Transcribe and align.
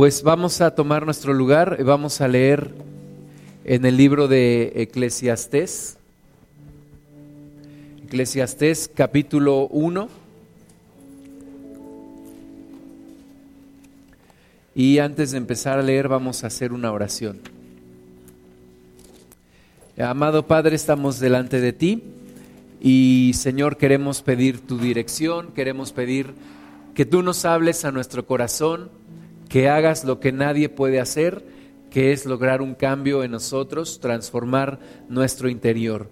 Pues 0.00 0.22
vamos 0.22 0.62
a 0.62 0.74
tomar 0.74 1.04
nuestro 1.04 1.34
lugar 1.34 1.76
y 1.78 1.82
vamos 1.82 2.22
a 2.22 2.26
leer 2.26 2.70
en 3.66 3.84
el 3.84 3.98
libro 3.98 4.28
de 4.28 4.72
Eclesiastés, 4.76 5.98
Eclesiastés 8.06 8.90
capítulo 8.94 9.66
1. 9.66 10.08
Y 14.74 15.00
antes 15.00 15.32
de 15.32 15.36
empezar 15.36 15.78
a 15.78 15.82
leer 15.82 16.08
vamos 16.08 16.44
a 16.44 16.46
hacer 16.46 16.72
una 16.72 16.92
oración. 16.92 17.38
Amado 19.98 20.46
Padre, 20.46 20.76
estamos 20.76 21.20
delante 21.20 21.60
de 21.60 21.74
ti 21.74 22.02
y 22.80 23.32
Señor 23.34 23.76
queremos 23.76 24.22
pedir 24.22 24.60
tu 24.60 24.78
dirección, 24.78 25.52
queremos 25.52 25.92
pedir 25.92 26.32
que 26.94 27.04
tú 27.04 27.22
nos 27.22 27.44
hables 27.44 27.84
a 27.84 27.92
nuestro 27.92 28.24
corazón, 28.24 28.88
que 29.50 29.68
hagas 29.68 30.04
lo 30.04 30.20
que 30.20 30.30
nadie 30.30 30.68
puede 30.68 31.00
hacer, 31.00 31.44
que 31.90 32.12
es 32.12 32.24
lograr 32.24 32.62
un 32.62 32.74
cambio 32.74 33.24
en 33.24 33.32
nosotros, 33.32 33.98
transformar 34.00 34.78
nuestro 35.08 35.48
interior. 35.48 36.08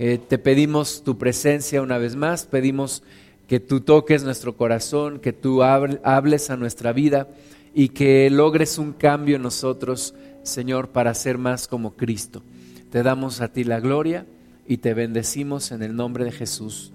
Eh, 0.00 0.18
te 0.18 0.38
pedimos 0.38 1.04
tu 1.04 1.16
presencia 1.16 1.82
una 1.82 1.98
vez 1.98 2.16
más, 2.16 2.46
pedimos 2.46 3.04
que 3.46 3.60
tú 3.60 3.80
toques 3.80 4.24
nuestro 4.24 4.56
corazón, 4.56 5.20
que 5.20 5.32
tú 5.32 5.62
hables 5.62 6.50
a 6.50 6.56
nuestra 6.56 6.92
vida 6.92 7.28
y 7.74 7.90
que 7.90 8.28
logres 8.28 8.76
un 8.76 8.92
cambio 8.92 9.36
en 9.36 9.42
nosotros, 9.42 10.12
Señor, 10.42 10.88
para 10.88 11.14
ser 11.14 11.38
más 11.38 11.68
como 11.68 11.94
Cristo. 11.94 12.42
Te 12.90 13.04
damos 13.04 13.40
a 13.40 13.52
ti 13.52 13.62
la 13.62 13.78
gloria 13.78 14.26
y 14.66 14.78
te 14.78 14.94
bendecimos 14.94 15.70
en 15.70 15.84
el 15.84 15.94
nombre 15.94 16.24
de 16.24 16.32
Jesús. 16.32 16.92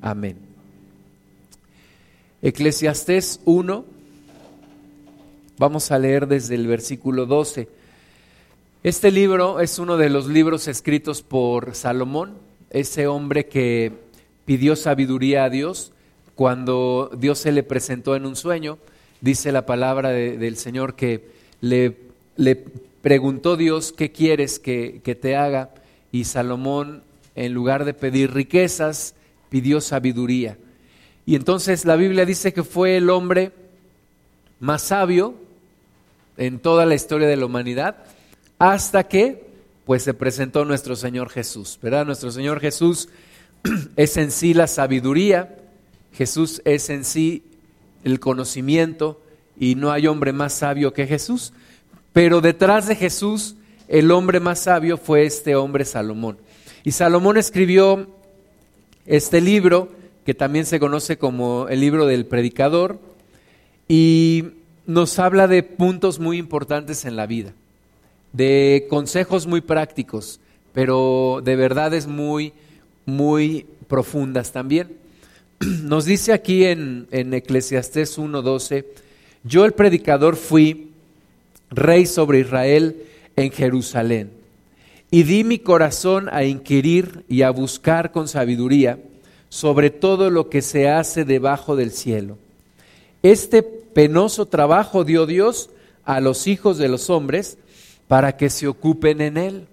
Amén. 0.00 0.38
Eclesiastés 2.40 3.40
1, 3.44 3.95
vamos 5.58 5.90
a 5.90 5.98
leer 5.98 6.26
desde 6.26 6.54
el 6.54 6.66
versículo 6.66 7.26
12. 7.26 7.68
Este 8.82 9.10
libro 9.10 9.60
es 9.60 9.78
uno 9.78 9.96
de 9.96 10.10
los 10.10 10.26
libros 10.26 10.68
escritos 10.68 11.22
por 11.22 11.74
Salomón, 11.74 12.34
ese 12.70 13.06
hombre 13.06 13.46
que 13.46 13.92
pidió 14.44 14.76
sabiduría 14.76 15.44
a 15.44 15.50
Dios 15.50 15.92
cuando 16.34 17.10
Dios 17.18 17.38
se 17.38 17.52
le 17.52 17.62
presentó 17.62 18.14
en 18.16 18.26
un 18.26 18.36
sueño. 18.36 18.78
Dice 19.20 19.50
la 19.50 19.66
palabra 19.66 20.10
del 20.10 20.56
Señor 20.56 20.94
que 20.94 21.30
le, 21.60 21.96
le, 22.36 22.56
preguntó 23.00 23.56
Dios, 23.56 23.92
¿qué 23.92 24.12
quieres 24.12 24.58
que, 24.58 25.00
que 25.02 25.14
te 25.14 25.36
haga? 25.36 25.70
Y 26.12 26.24
Salomón, 26.24 27.02
en 27.34 27.54
lugar 27.54 27.84
de 27.84 27.94
pedir 27.94 28.34
riquezas, 28.34 29.14
pidió 29.48 29.80
sabiduría. 29.80 30.58
Y 31.24 31.34
entonces 31.34 31.84
la 31.84 31.96
Biblia 31.96 32.24
dice 32.24 32.52
que 32.52 32.62
fue 32.62 32.96
el 32.98 33.10
hombre 33.10 33.52
más 34.60 34.82
sabio 34.82 35.34
en 36.36 36.58
toda 36.58 36.86
la 36.86 36.94
historia 36.94 37.28
de 37.28 37.36
la 37.36 37.46
humanidad, 37.46 37.96
hasta 38.58 39.08
que 39.08 39.46
pues 39.84 40.02
se 40.02 40.14
presentó 40.14 40.64
nuestro 40.64 40.96
Señor 40.96 41.30
Jesús, 41.30 41.78
¿verdad? 41.80 42.06
Nuestro 42.06 42.30
Señor 42.30 42.60
Jesús 42.60 43.08
es 43.96 44.16
en 44.16 44.30
sí 44.30 44.54
la 44.54 44.66
sabiduría, 44.66 45.56
Jesús 46.12 46.60
es 46.64 46.90
en 46.90 47.04
sí 47.04 47.44
el 48.02 48.20
conocimiento 48.20 49.20
y 49.58 49.74
no 49.74 49.92
hay 49.92 50.06
hombre 50.06 50.32
más 50.32 50.54
sabio 50.54 50.92
que 50.92 51.06
Jesús, 51.06 51.52
pero 52.12 52.40
detrás 52.40 52.88
de 52.88 52.96
Jesús 52.96 53.56
el 53.88 54.10
hombre 54.10 54.40
más 54.40 54.60
sabio 54.60 54.96
fue 54.96 55.24
este 55.24 55.54
hombre 55.54 55.84
Salomón. 55.84 56.38
Y 56.82 56.92
Salomón 56.92 57.36
escribió 57.36 58.08
este 59.06 59.40
libro 59.40 59.90
que 60.24 60.34
también 60.34 60.66
se 60.66 60.80
conoce 60.80 61.18
como 61.18 61.68
el 61.68 61.80
libro 61.80 62.06
del 62.06 62.26
predicador, 62.26 62.98
y 63.88 64.44
nos 64.86 65.18
habla 65.18 65.48
de 65.48 65.62
puntos 65.62 66.18
muy 66.18 66.38
importantes 66.38 67.04
en 67.04 67.16
la 67.16 67.26
vida, 67.26 67.52
de 68.32 68.86
consejos 68.88 69.46
muy 69.46 69.60
prácticos, 69.60 70.40
pero 70.72 71.40
de 71.44 71.56
verdades 71.56 72.06
muy, 72.06 72.52
muy 73.04 73.66
profundas 73.88 74.52
también. 74.52 74.96
Nos 75.60 76.04
dice 76.04 76.32
aquí 76.32 76.64
en, 76.64 77.08
en 77.10 77.34
Eclesiastés 77.34 78.18
1.12, 78.18 78.84
yo 79.42 79.64
el 79.64 79.72
predicador 79.72 80.36
fui 80.36 80.92
rey 81.70 82.06
sobre 82.06 82.40
Israel 82.40 82.96
en 83.36 83.50
Jerusalén, 83.50 84.30
y 85.10 85.22
di 85.22 85.44
mi 85.44 85.58
corazón 85.58 86.28
a 86.30 86.44
inquirir 86.44 87.24
y 87.28 87.42
a 87.42 87.50
buscar 87.50 88.12
con 88.12 88.28
sabiduría, 88.28 88.98
sobre 89.48 89.90
todo 89.90 90.30
lo 90.30 90.50
que 90.50 90.62
se 90.62 90.88
hace 90.88 91.24
debajo 91.24 91.76
del 91.76 91.90
cielo. 91.92 92.38
Este 93.22 93.75
penoso 93.96 94.44
trabajo 94.44 95.04
dio 95.04 95.24
Dios 95.24 95.70
a 96.04 96.20
los 96.20 96.48
hijos 96.48 96.76
de 96.76 96.86
los 96.86 97.08
hombres 97.08 97.56
para 98.08 98.36
que 98.36 98.50
se 98.50 98.68
ocupen 98.68 99.22
en 99.22 99.38
él. 99.38 99.68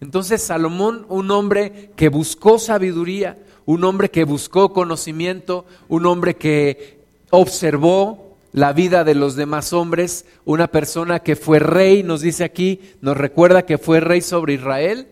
Entonces 0.00 0.42
Salomón, 0.42 1.06
un 1.08 1.30
hombre 1.30 1.92
que 1.94 2.08
buscó 2.08 2.58
sabiduría, 2.58 3.38
un 3.64 3.84
hombre 3.84 4.10
que 4.10 4.24
buscó 4.24 4.72
conocimiento, 4.72 5.66
un 5.88 6.06
hombre 6.06 6.34
que 6.34 6.98
observó 7.30 8.34
la 8.50 8.72
vida 8.72 9.04
de 9.04 9.14
los 9.14 9.36
demás 9.36 9.72
hombres, 9.72 10.24
una 10.44 10.66
persona 10.66 11.20
que 11.20 11.36
fue 11.36 11.60
rey, 11.60 12.02
nos 12.02 12.22
dice 12.22 12.42
aquí, 12.42 12.80
nos 13.02 13.16
recuerda 13.16 13.64
que 13.64 13.78
fue 13.78 14.00
rey 14.00 14.20
sobre 14.20 14.54
Israel. 14.54 15.06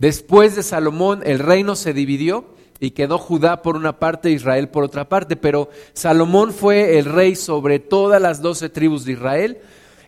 Después 0.00 0.56
de 0.56 0.64
Salomón 0.64 1.22
el 1.24 1.38
reino 1.38 1.76
se 1.76 1.92
dividió 1.92 2.46
y 2.80 2.90
quedó 2.90 3.18
Judá 3.18 3.62
por 3.62 3.76
una 3.76 3.98
parte, 3.98 4.30
Israel 4.30 4.68
por 4.68 4.84
otra 4.84 5.08
parte, 5.08 5.36
pero 5.36 5.70
Salomón 5.92 6.52
fue 6.52 6.98
el 6.98 7.04
rey 7.04 7.36
sobre 7.36 7.78
todas 7.78 8.20
las 8.20 8.42
doce 8.42 8.68
tribus 8.68 9.04
de 9.04 9.12
Israel 9.12 9.58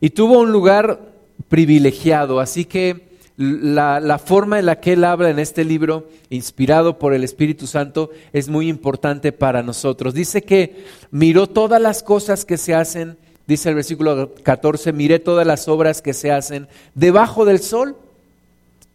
y 0.00 0.10
tuvo 0.10 0.40
un 0.40 0.52
lugar 0.52 1.00
privilegiado, 1.48 2.40
así 2.40 2.64
que 2.64 3.06
la, 3.36 4.00
la, 4.00 4.18
forma 4.18 4.58
en 4.58 4.66
la 4.66 4.80
que 4.80 4.94
él 4.94 5.04
habla 5.04 5.28
en 5.28 5.38
este 5.38 5.64
libro, 5.64 6.08
inspirado 6.30 6.98
por 6.98 7.12
el 7.12 7.22
Espíritu 7.22 7.66
Santo, 7.66 8.10
es 8.32 8.48
muy 8.48 8.68
importante 8.68 9.30
para 9.30 9.62
nosotros. 9.62 10.14
Dice 10.14 10.42
que 10.42 10.86
miró 11.10 11.46
todas 11.46 11.80
las 11.80 12.02
cosas 12.02 12.46
que 12.46 12.56
se 12.56 12.74
hacen, 12.74 13.18
dice 13.46 13.68
el 13.68 13.74
versículo 13.74 14.32
14, 14.42 14.94
miré 14.94 15.18
todas 15.18 15.46
las 15.46 15.68
obras 15.68 16.00
que 16.00 16.14
se 16.14 16.32
hacen 16.32 16.66
debajo 16.94 17.44
del 17.44 17.60
sol, 17.60 17.96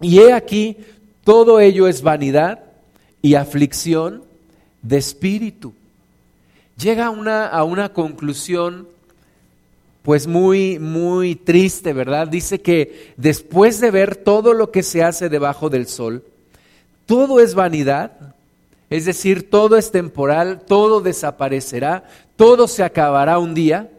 y 0.01 0.19
he 0.19 0.33
aquí, 0.33 0.77
todo 1.23 1.59
ello 1.59 1.87
es 1.87 2.01
vanidad 2.01 2.70
y 3.21 3.35
aflicción 3.35 4.23
de 4.81 4.97
espíritu. 4.97 5.73
Llega 6.77 7.07
a 7.07 7.09
una, 7.11 7.47
a 7.47 7.63
una 7.63 7.89
conclusión 7.93 8.87
pues 10.01 10.25
muy, 10.25 10.79
muy 10.79 11.35
triste, 11.35 11.93
¿verdad? 11.93 12.27
Dice 12.27 12.61
que 12.61 13.13
después 13.17 13.79
de 13.79 13.91
ver 13.91 14.15
todo 14.15 14.53
lo 14.53 14.71
que 14.71 14.81
se 14.81 15.03
hace 15.03 15.29
debajo 15.29 15.69
del 15.69 15.87
sol, 15.87 16.23
todo 17.05 17.39
es 17.39 17.53
vanidad, 17.53 18.35
es 18.89 19.05
decir, 19.05 19.49
todo 19.49 19.77
es 19.77 19.91
temporal, 19.91 20.61
todo 20.65 21.01
desaparecerá, 21.01 22.03
todo 22.35 22.67
se 22.67 22.83
acabará 22.83 23.37
un 23.37 23.53
día, 23.53 23.89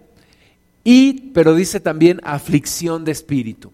y, 0.84 1.30
pero 1.30 1.54
dice 1.54 1.78
también, 1.78 2.20
aflicción 2.24 3.04
de 3.04 3.12
espíritu. 3.12 3.70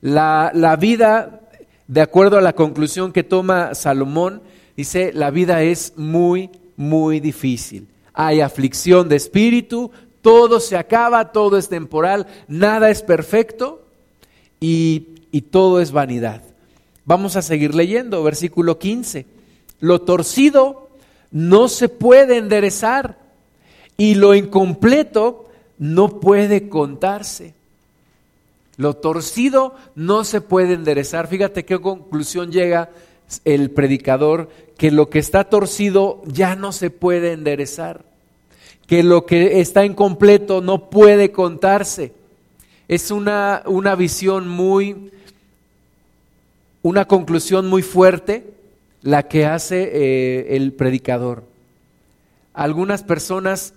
La, 0.00 0.50
la 0.52 0.74
vida, 0.74 1.40
de 1.86 2.00
acuerdo 2.00 2.36
a 2.36 2.42
la 2.42 2.54
conclusión 2.54 3.12
que 3.12 3.22
toma 3.22 3.74
Salomón, 3.74 4.42
Dice, 4.76 5.12
la 5.12 5.30
vida 5.30 5.62
es 5.62 5.94
muy, 5.96 6.50
muy 6.76 7.20
difícil. 7.20 7.88
Hay 8.12 8.40
aflicción 8.40 9.08
de 9.08 9.16
espíritu, 9.16 9.90
todo 10.22 10.60
se 10.60 10.76
acaba, 10.76 11.32
todo 11.32 11.58
es 11.58 11.68
temporal, 11.68 12.26
nada 12.48 12.90
es 12.90 13.02
perfecto 13.02 13.82
y, 14.60 15.08
y 15.30 15.42
todo 15.42 15.80
es 15.80 15.92
vanidad. 15.92 16.42
Vamos 17.04 17.36
a 17.36 17.42
seguir 17.42 17.74
leyendo, 17.74 18.22
versículo 18.22 18.78
15. 18.78 19.26
Lo 19.80 20.00
torcido 20.00 20.88
no 21.30 21.68
se 21.68 21.88
puede 21.88 22.38
enderezar 22.38 23.18
y 23.96 24.14
lo 24.14 24.34
incompleto 24.34 25.50
no 25.78 26.20
puede 26.20 26.68
contarse. 26.68 27.54
Lo 28.76 28.94
torcido 28.94 29.74
no 29.94 30.24
se 30.24 30.40
puede 30.40 30.74
enderezar. 30.74 31.28
Fíjate 31.28 31.64
qué 31.64 31.80
conclusión 31.80 32.50
llega 32.50 32.90
el 33.44 33.70
predicador 33.70 34.50
que 34.76 34.90
lo 34.90 35.08
que 35.10 35.18
está 35.18 35.44
torcido 35.44 36.22
ya 36.26 36.56
no 36.56 36.72
se 36.72 36.90
puede 36.90 37.32
enderezar, 37.32 38.04
que 38.86 39.02
lo 39.02 39.26
que 39.26 39.60
está 39.60 39.84
incompleto 39.84 40.60
no 40.60 40.90
puede 40.90 41.30
contarse. 41.32 42.12
Es 42.88 43.10
una, 43.10 43.62
una 43.66 43.94
visión 43.94 44.48
muy, 44.48 45.10
una 46.82 47.06
conclusión 47.06 47.66
muy 47.68 47.82
fuerte 47.82 48.52
la 49.02 49.28
que 49.28 49.46
hace 49.46 49.90
eh, 49.92 50.56
el 50.56 50.72
predicador. 50.72 51.44
Algunas 52.52 53.02
personas 53.02 53.74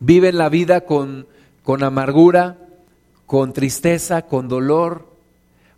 viven 0.00 0.38
la 0.38 0.48
vida 0.48 0.82
con, 0.82 1.26
con 1.62 1.82
amargura, 1.82 2.58
con 3.26 3.52
tristeza, 3.52 4.22
con 4.22 4.48
dolor. 4.48 5.06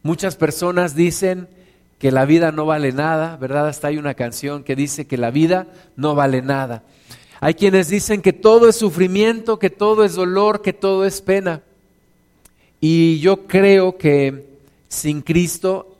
Muchas 0.02 0.36
personas 0.36 0.94
dicen, 0.94 1.48
que 2.00 2.10
la 2.10 2.24
vida 2.24 2.50
no 2.50 2.64
vale 2.64 2.92
nada, 2.92 3.36
¿verdad? 3.36 3.68
Hasta 3.68 3.88
hay 3.88 3.98
una 3.98 4.14
canción 4.14 4.64
que 4.64 4.74
dice 4.74 5.06
que 5.06 5.18
la 5.18 5.30
vida 5.30 5.66
no 5.96 6.14
vale 6.14 6.40
nada. 6.40 6.82
Hay 7.40 7.52
quienes 7.52 7.88
dicen 7.88 8.22
que 8.22 8.32
todo 8.32 8.70
es 8.70 8.76
sufrimiento, 8.76 9.58
que 9.58 9.68
todo 9.68 10.02
es 10.02 10.14
dolor, 10.14 10.62
que 10.62 10.72
todo 10.72 11.04
es 11.04 11.20
pena. 11.20 11.60
Y 12.80 13.18
yo 13.20 13.46
creo 13.46 13.98
que 13.98 14.46
sin 14.88 15.20
Cristo 15.20 15.94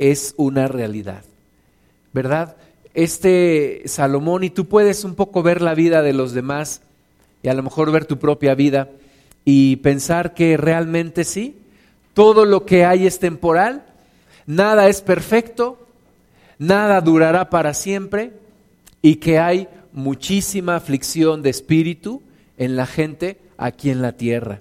es 0.00 0.34
una 0.36 0.66
realidad, 0.66 1.22
¿verdad? 2.12 2.56
Este 2.92 3.82
Salomón, 3.86 4.42
y 4.42 4.50
tú 4.50 4.66
puedes 4.66 5.04
un 5.04 5.14
poco 5.14 5.44
ver 5.44 5.62
la 5.62 5.74
vida 5.74 6.02
de 6.02 6.14
los 6.14 6.32
demás 6.32 6.80
y 7.44 7.48
a 7.48 7.54
lo 7.54 7.62
mejor 7.62 7.92
ver 7.92 8.06
tu 8.06 8.18
propia 8.18 8.56
vida 8.56 8.88
y 9.44 9.76
pensar 9.76 10.34
que 10.34 10.56
realmente 10.56 11.22
sí, 11.22 11.56
todo 12.12 12.44
lo 12.44 12.66
que 12.66 12.84
hay 12.84 13.06
es 13.06 13.20
temporal, 13.20 13.84
nada 14.46 14.88
es 14.88 15.00
perfecto, 15.00 15.78
nada 16.58 17.00
durará 17.00 17.50
para 17.50 17.74
siempre 17.74 18.32
y 19.02 19.16
que 19.16 19.38
hay 19.38 19.68
muchísima 19.92 20.76
aflicción 20.76 21.42
de 21.42 21.50
espíritu 21.50 22.22
en 22.58 22.76
la 22.76 22.86
gente 22.86 23.38
aquí 23.56 23.90
en 23.90 24.02
la 24.02 24.12
tierra. 24.12 24.60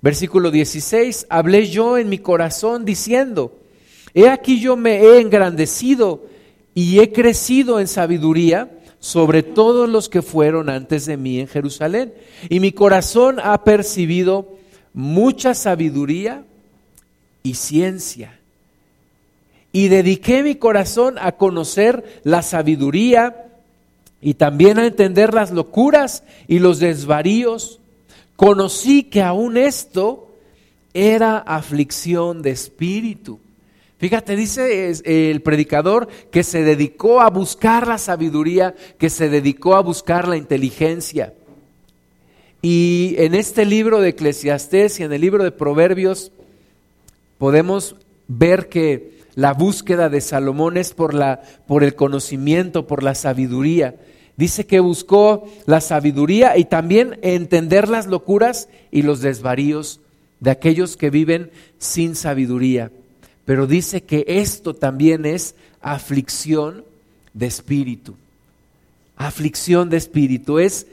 Versículo 0.00 0.50
16, 0.50 1.26
hablé 1.28 1.68
yo 1.68 1.96
en 1.96 2.08
mi 2.08 2.18
corazón 2.18 2.84
diciendo, 2.84 3.56
he 4.14 4.28
aquí 4.28 4.60
yo 4.60 4.76
me 4.76 4.96
he 4.96 5.20
engrandecido 5.20 6.26
y 6.74 6.98
he 6.98 7.12
crecido 7.12 7.78
en 7.78 7.86
sabiduría 7.86 8.70
sobre 8.98 9.42
todos 9.42 9.88
los 9.88 10.08
que 10.08 10.22
fueron 10.22 10.68
antes 10.70 11.06
de 11.06 11.16
mí 11.16 11.38
en 11.38 11.48
Jerusalén. 11.48 12.14
Y 12.48 12.60
mi 12.60 12.72
corazón 12.72 13.38
ha 13.42 13.62
percibido 13.64 14.58
mucha 14.92 15.54
sabiduría 15.54 16.44
y 17.42 17.54
ciencia. 17.54 18.38
Y 19.72 19.88
dediqué 19.88 20.42
mi 20.42 20.56
corazón 20.56 21.16
a 21.18 21.32
conocer 21.32 22.20
la 22.24 22.42
sabiduría 22.42 23.46
y 24.20 24.34
también 24.34 24.78
a 24.78 24.86
entender 24.86 25.34
las 25.34 25.50
locuras 25.50 26.22
y 26.46 26.58
los 26.58 26.78
desvaríos. 26.78 27.80
Conocí 28.36 29.04
que 29.04 29.22
aún 29.22 29.56
esto 29.56 30.28
era 30.94 31.38
aflicción 31.38 32.42
de 32.42 32.50
espíritu. 32.50 33.40
Fíjate, 33.98 34.34
dice 34.34 34.92
el 35.04 35.42
predicador 35.42 36.08
que 36.30 36.42
se 36.42 36.64
dedicó 36.64 37.20
a 37.20 37.30
buscar 37.30 37.86
la 37.86 37.98
sabiduría, 37.98 38.74
que 38.98 39.08
se 39.08 39.28
dedicó 39.28 39.76
a 39.76 39.80
buscar 39.80 40.26
la 40.26 40.36
inteligencia. 40.36 41.34
Y 42.60 43.14
en 43.18 43.34
este 43.34 43.64
libro 43.64 44.00
de 44.00 44.10
Eclesiastés 44.10 45.00
y 45.00 45.04
en 45.04 45.12
el 45.12 45.20
libro 45.20 45.44
de 45.44 45.52
Proverbios 45.52 46.32
podemos 47.38 47.96
ver 48.28 48.68
que 48.68 49.11
la 49.34 49.54
búsqueda 49.54 50.08
de 50.08 50.20
Salomón 50.20 50.76
es 50.76 50.92
por, 50.92 51.14
la, 51.14 51.42
por 51.66 51.84
el 51.84 51.94
conocimiento, 51.94 52.86
por 52.86 53.02
la 53.02 53.14
sabiduría. 53.14 53.96
Dice 54.36 54.66
que 54.66 54.80
buscó 54.80 55.46
la 55.66 55.80
sabiduría 55.80 56.56
y 56.56 56.64
también 56.64 57.18
entender 57.22 57.88
las 57.88 58.06
locuras 58.06 58.68
y 58.90 59.02
los 59.02 59.20
desvaríos 59.20 60.00
de 60.40 60.50
aquellos 60.50 60.96
que 60.96 61.10
viven 61.10 61.50
sin 61.78 62.16
sabiduría 62.16 62.90
pero 63.44 63.66
dice 63.66 64.02
que 64.02 64.24
esto 64.26 64.74
también 64.74 65.26
es 65.26 65.54
aflicción 65.80 66.84
de 67.34 67.46
espíritu. 67.46 68.14
Aflicción 69.16 69.90
de 69.90 69.96
espíritu. 69.96 70.58
Es, 70.58 70.86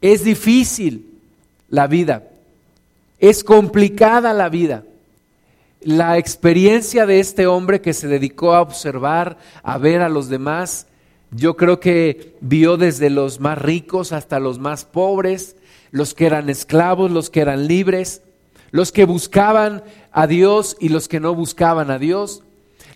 es 0.00 0.24
difícil 0.24 1.06
la 1.68 1.86
vida, 1.86 2.28
es 3.18 3.44
complicada 3.44 4.34
la 4.34 4.48
vida. 4.48 4.84
La 5.84 6.18
experiencia 6.18 7.06
de 7.06 7.20
este 7.20 7.46
hombre 7.46 7.80
que 7.80 7.92
se 7.92 8.08
dedicó 8.08 8.54
a 8.54 8.60
observar, 8.60 9.38
a 9.62 9.78
ver 9.78 10.00
a 10.00 10.08
los 10.08 10.28
demás, 10.28 10.86
yo 11.30 11.56
creo 11.56 11.80
que 11.80 12.36
vio 12.40 12.76
desde 12.76 13.10
los 13.10 13.40
más 13.40 13.58
ricos 13.58 14.12
hasta 14.12 14.38
los 14.38 14.58
más 14.58 14.84
pobres, 14.84 15.56
los 15.90 16.14
que 16.14 16.26
eran 16.26 16.50
esclavos, 16.50 17.10
los 17.10 17.30
que 17.30 17.40
eran 17.40 17.66
libres, 17.66 18.22
los 18.70 18.92
que 18.92 19.04
buscaban 19.04 19.82
a 20.12 20.26
Dios 20.26 20.76
y 20.80 20.88
los 20.88 21.08
que 21.08 21.20
no 21.20 21.34
buscaban 21.34 21.90
a 21.90 21.98
Dios, 21.98 22.42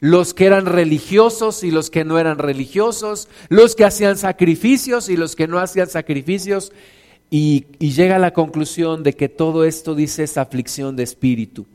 los 0.01 0.35
que 0.35 0.47
eran 0.47 0.67
religiosos 0.67 1.65
y 1.65 1.71
los 1.71 1.91
que 1.91 2.05
no 2.05 2.19
eran 2.19 2.39
religiosos, 2.39 3.29
los 3.49 3.75
que 3.75 3.85
hacían 3.85 4.19
sacrificios 4.19 5.09
y 5.09 5.17
los 5.17 5.37
que 5.37 5.49
no 5.49 5.59
hacían 5.59 5.89
sacrificios, 5.89 6.73
y, 7.31 7.67
llega 7.79 8.17
a 8.17 8.21
la 8.21 8.33
conclusión 8.33 9.03
de 9.03 9.15
que 9.15 9.29
todo 9.29 9.65
esto 9.65 9.95
dice 9.95 10.23
esta 10.23 10.43
aflicción 10.43 10.95
de 10.95 11.03
espíritu. 11.03 11.67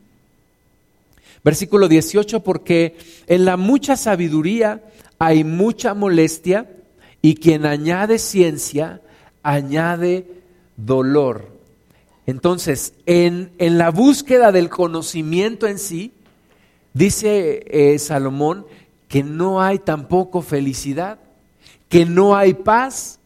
Versículo 1.44 1.88
18, 1.88 2.40
porque 2.40 2.96
en 3.26 3.44
la 3.44 3.56
mucha 3.56 3.96
sabiduría 3.96 4.82
hay 5.18 5.44
mucha 5.44 5.94
molestia 5.94 6.68
y 7.20 7.34
quien 7.34 7.66
añade 7.66 8.18
ciencia 8.18 9.00
añade 9.42 10.26
dolor. 10.76 11.48
Entonces, 12.26 12.94
en, 13.06 13.52
la 13.58 13.90
búsqueda 13.90 14.52
del 14.52 14.68
conocimiento 14.68 15.66
en 15.66 15.78
sí, 15.78 16.12
dice 16.94 17.64
eh, 17.66 17.98
Salomón 17.98 18.66
que 19.08 19.22
no 19.22 19.60
hay 19.60 19.78
tampoco 19.78 20.42
felicidad, 20.42 21.18
que 21.88 22.06
no 22.06 22.36
hay 22.36 22.54
paz. 22.54 23.18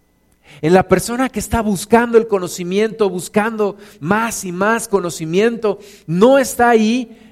En 0.63 0.73
la 0.73 0.89
persona 0.89 1.29
que 1.29 1.39
está 1.39 1.61
buscando 1.61 2.17
el 2.17 2.27
conocimiento, 2.27 3.11
buscando 3.11 3.77
más 4.01 4.45
y 4.45 4.53
más 4.53 4.89
conocimiento, 4.89 5.79
no 6.07 6.39
está 6.39 6.71
ahí 6.71 7.26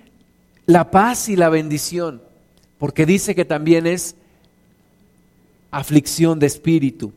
la 0.67 0.91
paz 0.91 1.29
y 1.29 1.37
la 1.37 1.49
bendición, 1.49 2.23
porque 2.79 3.07
dice 3.07 3.35
que 3.35 3.45
también 3.45 3.87
es 3.87 4.17
aflicción 5.71 6.39
de 6.39 6.47
espíritu. 6.47 7.13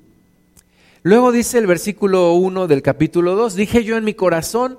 Luego 1.04 1.32
dice 1.32 1.58
el 1.58 1.68
versículo 1.68 2.34
1 2.34 2.68
del 2.68 2.82
capítulo 2.82 3.36
2, 3.36 3.56
dije 3.56 3.84
yo 3.84 3.98
en 3.98 4.04
mi 4.04 4.14
corazón, 4.14 4.78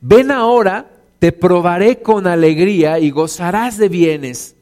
ven 0.00 0.30
ahora, 0.30 0.86
te 1.18 1.32
probaré 1.32 2.00
con 2.00 2.26
alegría 2.26 2.98
y 2.98 3.10
gozarás 3.10 3.76
de 3.76 3.88
bienes. 3.88 4.54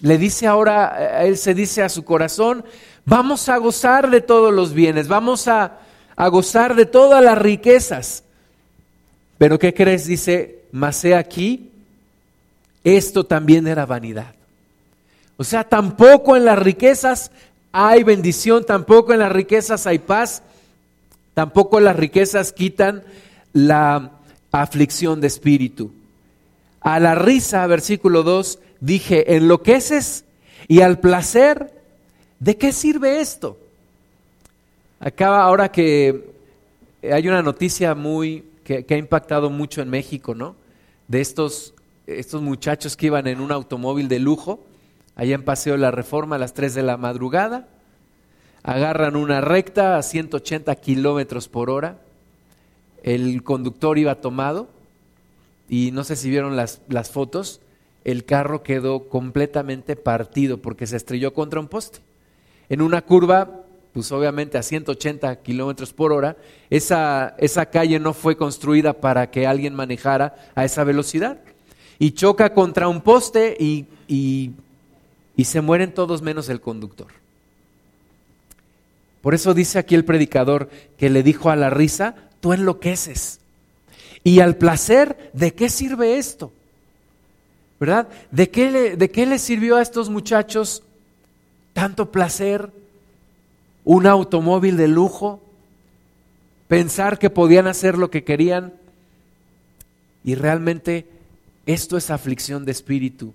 Le 0.00 0.16
dice 0.16 0.46
ahora, 0.46 1.24
él 1.24 1.36
se 1.36 1.54
dice 1.54 1.82
a 1.82 1.88
su 1.88 2.04
corazón, 2.04 2.64
vamos 3.04 3.48
a 3.48 3.56
gozar 3.58 4.10
de 4.10 4.20
todos 4.20 4.54
los 4.54 4.72
bienes, 4.72 5.08
vamos 5.08 5.48
a, 5.48 5.80
a 6.14 6.28
gozar 6.28 6.76
de 6.76 6.86
todas 6.86 7.22
las 7.22 7.36
riquezas. 7.36 8.22
Pero 9.38 9.58
¿qué 9.58 9.74
crees? 9.74 10.06
Dice, 10.06 10.57
mas 10.72 11.04
he 11.04 11.14
aquí, 11.14 11.70
esto 12.84 13.24
también 13.24 13.66
era 13.66 13.86
vanidad. 13.86 14.34
O 15.36 15.44
sea, 15.44 15.64
tampoco 15.64 16.36
en 16.36 16.44
las 16.44 16.58
riquezas 16.58 17.30
hay 17.72 18.02
bendición, 18.02 18.64
tampoco 18.64 19.12
en 19.12 19.20
las 19.20 19.32
riquezas 19.32 19.86
hay 19.86 19.98
paz, 19.98 20.42
tampoco 21.34 21.80
las 21.80 21.96
riquezas 21.96 22.52
quitan 22.52 23.04
la 23.52 24.12
aflicción 24.50 25.20
de 25.20 25.26
espíritu. 25.26 25.92
A 26.80 26.98
la 27.00 27.14
risa, 27.14 27.66
versículo 27.66 28.22
2, 28.22 28.58
dije, 28.80 29.36
enloqueces 29.36 30.24
y 30.66 30.80
al 30.80 30.98
placer, 30.98 31.72
¿de 32.40 32.56
qué 32.56 32.72
sirve 32.72 33.20
esto? 33.20 33.58
Acaba 35.00 35.42
ahora 35.42 35.70
que 35.70 36.30
hay 37.02 37.28
una 37.28 37.42
noticia 37.42 37.94
muy 37.94 38.44
que, 38.68 38.94
ha 38.94 38.98
impactado 38.98 39.48
mucho 39.48 39.80
en 39.80 39.88
México, 39.88 40.34
¿no? 40.34 40.54
De 41.06 41.22
estos, 41.22 41.72
estos 42.06 42.42
muchachos 42.42 42.96
que 42.96 43.06
iban 43.06 43.26
en 43.26 43.40
un 43.40 43.50
automóvil 43.50 44.08
de 44.08 44.18
lujo 44.18 44.60
allá 45.16 45.34
en 45.34 45.42
Paseo 45.42 45.72
de 45.72 45.78
la 45.78 45.90
Reforma 45.90 46.36
a 46.36 46.38
las 46.38 46.52
3 46.52 46.74
de 46.74 46.82
la 46.82 46.98
madrugada, 46.98 47.66
agarran 48.62 49.16
una 49.16 49.40
recta 49.40 49.96
a 49.96 50.02
180 50.02 50.74
kilómetros 50.76 51.48
por 51.48 51.70
hora, 51.70 51.98
el 53.02 53.42
conductor 53.42 53.96
iba 53.96 54.16
tomado 54.16 54.68
y 55.68 55.90
no 55.92 56.04
sé 56.04 56.14
si 56.14 56.28
vieron 56.28 56.54
las, 56.54 56.82
las 56.88 57.10
fotos, 57.10 57.60
el 58.04 58.24
carro 58.26 58.62
quedó 58.62 59.08
completamente 59.08 59.96
partido 59.96 60.58
porque 60.58 60.86
se 60.86 60.96
estrelló 60.96 61.32
contra 61.32 61.58
un 61.58 61.68
poste. 61.68 62.00
En 62.68 62.82
una 62.82 63.00
curva, 63.00 63.62
pues 63.98 64.12
obviamente 64.12 64.56
a 64.56 64.62
180 64.62 65.42
kilómetros 65.42 65.92
por 65.92 66.12
hora, 66.12 66.36
esa, 66.70 67.34
esa 67.36 67.66
calle 67.66 67.98
no 67.98 68.14
fue 68.14 68.36
construida 68.36 68.92
para 68.92 69.28
que 69.28 69.44
alguien 69.44 69.74
manejara 69.74 70.36
a 70.54 70.64
esa 70.64 70.84
velocidad. 70.84 71.40
Y 71.98 72.12
choca 72.12 72.54
contra 72.54 72.86
un 72.86 73.00
poste 73.00 73.56
y, 73.58 73.86
y 74.06 75.44
se 75.44 75.60
mueren 75.60 75.92
todos 75.92 76.22
menos 76.22 76.48
el 76.48 76.60
conductor. 76.60 77.08
Por 79.20 79.34
eso 79.34 79.52
dice 79.52 79.80
aquí 79.80 79.96
el 79.96 80.04
predicador 80.04 80.70
que 80.96 81.10
le 81.10 81.24
dijo 81.24 81.50
a 81.50 81.56
la 81.56 81.68
risa, 81.68 82.14
tú 82.38 82.52
enloqueces. 82.52 83.40
Y 84.22 84.38
al 84.38 84.54
placer, 84.54 85.32
¿de 85.32 85.54
qué 85.54 85.68
sirve 85.68 86.18
esto? 86.18 86.52
¿Verdad? 87.80 88.06
¿De 88.30 88.48
qué 88.48 88.70
le, 88.70 88.96
de 88.96 89.10
qué 89.10 89.26
le 89.26 89.40
sirvió 89.40 89.74
a 89.74 89.82
estos 89.82 90.08
muchachos 90.08 90.84
tanto 91.72 92.12
placer? 92.12 92.77
¿Un 93.88 94.06
automóvil 94.06 94.76
de 94.76 94.86
lujo? 94.86 95.40
¿Pensar 96.68 97.18
que 97.18 97.30
podían 97.30 97.66
hacer 97.66 97.96
lo 97.96 98.10
que 98.10 98.22
querían? 98.22 98.74
Y 100.22 100.34
realmente 100.34 101.06
esto 101.64 101.96
es 101.96 102.10
aflicción 102.10 102.66
de 102.66 102.72
espíritu 102.72 103.32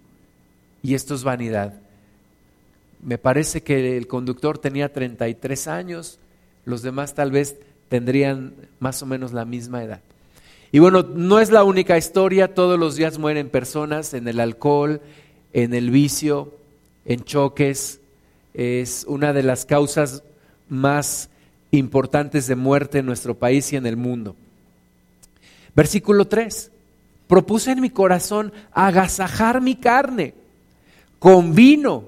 y 0.83 0.93
esto 0.93 1.15
es 1.15 1.23
vanidad. 1.23 1.73
me 3.01 3.17
parece 3.17 3.63
que 3.63 3.97
el 3.97 4.05
conductor 4.05 4.59
tenía 4.59 4.93
33 4.93 5.67
años, 5.67 6.19
los 6.65 6.83
demás 6.83 7.15
tal 7.15 7.31
vez 7.31 7.57
tendrían 7.89 8.53
más 8.79 9.01
o 9.01 9.07
menos 9.07 9.33
la 9.33 9.45
misma 9.45 9.83
edad. 9.83 10.01
Y 10.71 10.77
bueno, 10.77 11.01
no 11.01 11.39
es 11.39 11.49
la 11.49 11.63
única 11.63 11.97
historia, 11.97 12.53
todos 12.53 12.77
los 12.79 12.95
días 12.95 13.17
mueren 13.17 13.49
personas 13.49 14.13
en 14.13 14.27
el 14.27 14.39
alcohol, 14.39 15.01
en 15.51 15.73
el 15.73 15.89
vicio, 15.89 16.53
en 17.05 17.23
choques. 17.23 18.01
Es 18.53 19.03
una 19.07 19.33
de 19.33 19.41
las 19.41 19.65
causas 19.65 20.21
más 20.73 21.29
importantes 21.71 22.47
de 22.47 22.55
muerte 22.55 22.99
en 22.99 23.05
nuestro 23.05 23.35
país 23.35 23.71
y 23.73 23.75
en 23.75 23.85
el 23.85 23.97
mundo. 23.97 24.35
Versículo 25.75 26.27
3. 26.27 26.71
Propuse 27.27 27.71
en 27.71 27.81
mi 27.81 27.89
corazón 27.89 28.53
agasajar 28.71 29.61
mi 29.61 29.75
carne 29.75 30.33
con 31.19 31.55
vino 31.55 32.03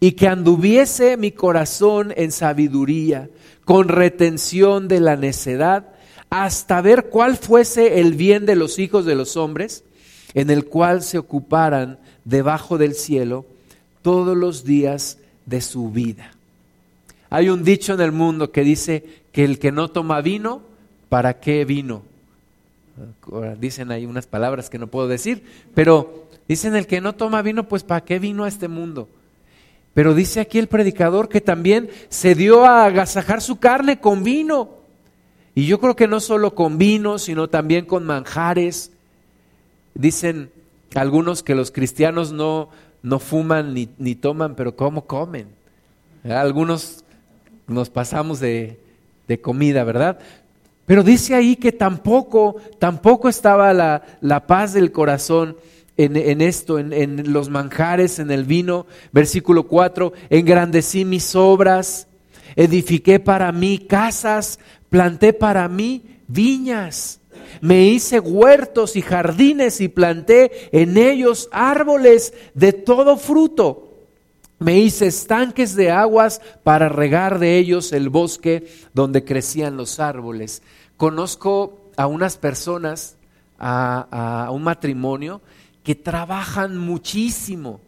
y 0.00 0.12
que 0.12 0.28
anduviese 0.28 1.16
mi 1.16 1.32
corazón 1.32 2.14
en 2.16 2.30
sabiduría, 2.30 3.28
con 3.64 3.88
retención 3.88 4.88
de 4.88 5.00
la 5.00 5.16
necedad 5.16 5.88
hasta 6.30 6.80
ver 6.80 7.06
cuál 7.06 7.36
fuese 7.36 8.00
el 8.00 8.14
bien 8.14 8.46
de 8.46 8.56
los 8.56 8.78
hijos 8.78 9.04
de 9.04 9.14
los 9.14 9.36
hombres, 9.36 9.84
en 10.34 10.50
el 10.50 10.66
cual 10.66 11.02
se 11.02 11.18
ocuparan 11.18 11.98
debajo 12.24 12.78
del 12.78 12.94
cielo 12.94 13.44
todos 14.02 14.36
los 14.36 14.64
días 14.64 15.18
de 15.46 15.60
su 15.60 15.90
vida. 15.90 16.30
Hay 17.30 17.48
un 17.50 17.62
dicho 17.62 17.94
en 17.94 18.00
el 18.00 18.12
mundo 18.12 18.50
que 18.50 18.62
dice 18.62 19.04
que 19.32 19.44
el 19.44 19.58
que 19.58 19.72
no 19.72 19.88
toma 19.88 20.20
vino, 20.20 20.62
¿para 21.08 21.40
qué 21.40 21.64
vino? 21.64 22.02
Dicen 23.58 23.90
ahí 23.92 24.06
unas 24.06 24.26
palabras 24.26 24.70
que 24.70 24.78
no 24.78 24.86
puedo 24.86 25.08
decir, 25.08 25.44
pero 25.74 26.26
dicen 26.48 26.74
el 26.74 26.86
que 26.86 27.00
no 27.00 27.14
toma 27.14 27.42
vino, 27.42 27.68
pues 27.68 27.84
¿para 27.84 28.04
qué 28.04 28.18
vino 28.18 28.44
a 28.44 28.48
este 28.48 28.68
mundo? 28.68 29.08
Pero 29.94 30.14
dice 30.14 30.40
aquí 30.40 30.58
el 30.58 30.68
predicador 30.68 31.28
que 31.28 31.40
también 31.40 31.90
se 32.08 32.34
dio 32.34 32.64
a 32.64 32.84
agasajar 32.84 33.42
su 33.42 33.58
carne 33.58 34.00
con 34.00 34.24
vino. 34.24 34.70
Y 35.54 35.66
yo 35.66 35.80
creo 35.80 35.96
que 35.96 36.06
no 36.06 36.20
solo 36.20 36.54
con 36.54 36.78
vino, 36.78 37.18
sino 37.18 37.48
también 37.48 37.84
con 37.84 38.06
manjares. 38.06 38.92
Dicen 39.94 40.50
algunos 40.94 41.42
que 41.42 41.56
los 41.56 41.72
cristianos 41.72 42.32
no, 42.32 42.68
no 43.02 43.18
fuman 43.18 43.74
ni, 43.74 43.88
ni 43.98 44.14
toman, 44.14 44.54
pero 44.54 44.76
¿cómo 44.76 45.04
comen? 45.04 45.48
Algunos 46.24 47.04
nos 47.68 47.90
pasamos 47.90 48.40
de, 48.40 48.80
de 49.28 49.40
comida, 49.40 49.84
¿verdad? 49.84 50.18
Pero 50.86 51.02
dice 51.02 51.34
ahí 51.34 51.56
que 51.56 51.70
tampoco, 51.70 52.56
tampoco 52.78 53.28
estaba 53.28 53.74
la, 53.74 54.02
la 54.20 54.46
paz 54.46 54.72
del 54.72 54.90
corazón 54.90 55.56
en, 55.98 56.16
en 56.16 56.40
esto, 56.40 56.78
en, 56.78 56.92
en, 56.94 57.32
los 57.32 57.50
manjares, 57.50 58.18
en 58.18 58.30
el 58.30 58.44
vino. 58.44 58.86
Versículo 59.12 59.64
4, 59.64 60.12
engrandecí 60.30 61.04
mis 61.04 61.36
obras, 61.36 62.06
edifiqué 62.56 63.20
para 63.20 63.52
mí 63.52 63.78
casas, 63.78 64.58
planté 64.88 65.34
para 65.34 65.68
mí 65.68 66.22
viñas, 66.26 67.20
me 67.60 67.84
hice 67.84 68.20
huertos 68.20 68.96
y 68.96 69.02
jardines 69.02 69.80
y 69.80 69.88
planté 69.88 70.70
en 70.72 70.96
ellos 70.96 71.48
árboles 71.52 72.32
de 72.54 72.72
todo 72.72 73.16
fruto. 73.16 73.87
Me 74.58 74.78
hice 74.78 75.06
estanques 75.06 75.76
de 75.76 75.90
aguas 75.90 76.40
para 76.64 76.88
regar 76.88 77.38
de 77.38 77.58
ellos 77.58 77.92
el 77.92 78.08
bosque 78.08 78.68
donde 78.92 79.24
crecían 79.24 79.76
los 79.76 80.00
árboles. 80.00 80.62
Conozco 80.96 81.78
a 81.96 82.06
unas 82.06 82.36
personas, 82.36 83.16
a, 83.58 84.48
un 84.52 84.64
matrimonio, 84.64 85.40
que 85.84 85.94
trabajan 85.94 86.76
muchísimo, 86.76 87.80